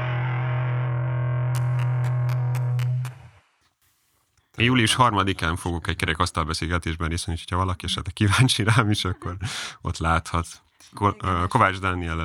Én 4.56 4.66
július 4.66 4.94
harmadikán 4.94 5.56
fogok 5.56 5.86
egy 5.86 5.96
kerekasztal 5.96 6.44
beszélgetésben 6.44 7.08
részt 7.08 7.24
venni, 7.24 7.38
hogyha 7.38 7.56
valaki 7.56 7.84
esetleg 7.84 8.14
kíváncsi 8.14 8.62
rám 8.62 8.90
is, 8.90 9.04
akkor 9.04 9.36
ott 9.80 9.98
láthat. 9.98 10.46
Ko- 10.94 11.48
Kovács 11.48 11.78
Dániel 11.78 12.18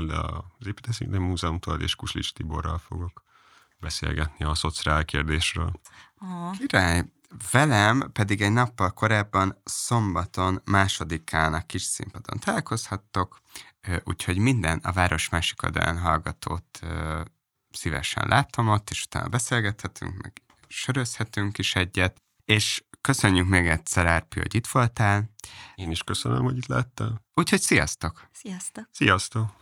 az 0.60 0.68
építészeti 0.68 1.18
múzeumtól 1.18 1.82
és 1.82 1.96
Kuslis 1.96 2.32
Tiborral 2.32 2.78
fogok 2.78 3.24
beszélgetni 3.80 4.46
a 4.46 4.56
szociál 4.56 5.06
kérdésről. 5.06 5.72
Oh. 6.20 6.58
Király, 6.58 7.04
velem 7.52 8.10
pedig 8.14 8.42
egy 8.42 8.52
nappal 8.52 8.92
korábban 8.92 9.62
szombaton 9.64 10.62
másodikán 10.66 11.54
a 11.54 11.66
kis 11.66 11.82
színpadon 11.82 12.40
találkozhattok, 12.40 13.40
úgyhogy 14.04 14.38
minden 14.38 14.80
a 14.84 14.92
város 14.92 15.30
másik 15.30 15.64
oldalán 15.64 16.00
hallgatót 16.00 16.80
szívesen 17.72 18.28
látom 18.28 18.68
ott, 18.68 18.90
és 18.90 19.04
utána 19.06 19.28
beszélgethetünk, 19.28 20.22
meg 20.22 20.42
sörözhetünk 20.72 21.58
is 21.58 21.76
egyet, 21.76 22.22
és 22.46 22.84
köszönjük 23.02 23.48
még 23.48 23.68
egyszer, 23.68 24.06
Árpi, 24.06 24.40
hogy 24.40 24.56
itt 24.56 24.68
voltál, 24.68 25.30
Én 25.76 25.92
is 25.92 26.04
köszönöm, 26.04 26.44
hogy 26.44 26.58
itt 26.58 26.66
lettem. 26.68 27.22
úgyhogy 27.34 27.62
sziasztok! 27.62 28.28
Sziasztok! 28.32 28.88
Sziasztok! 28.92 29.61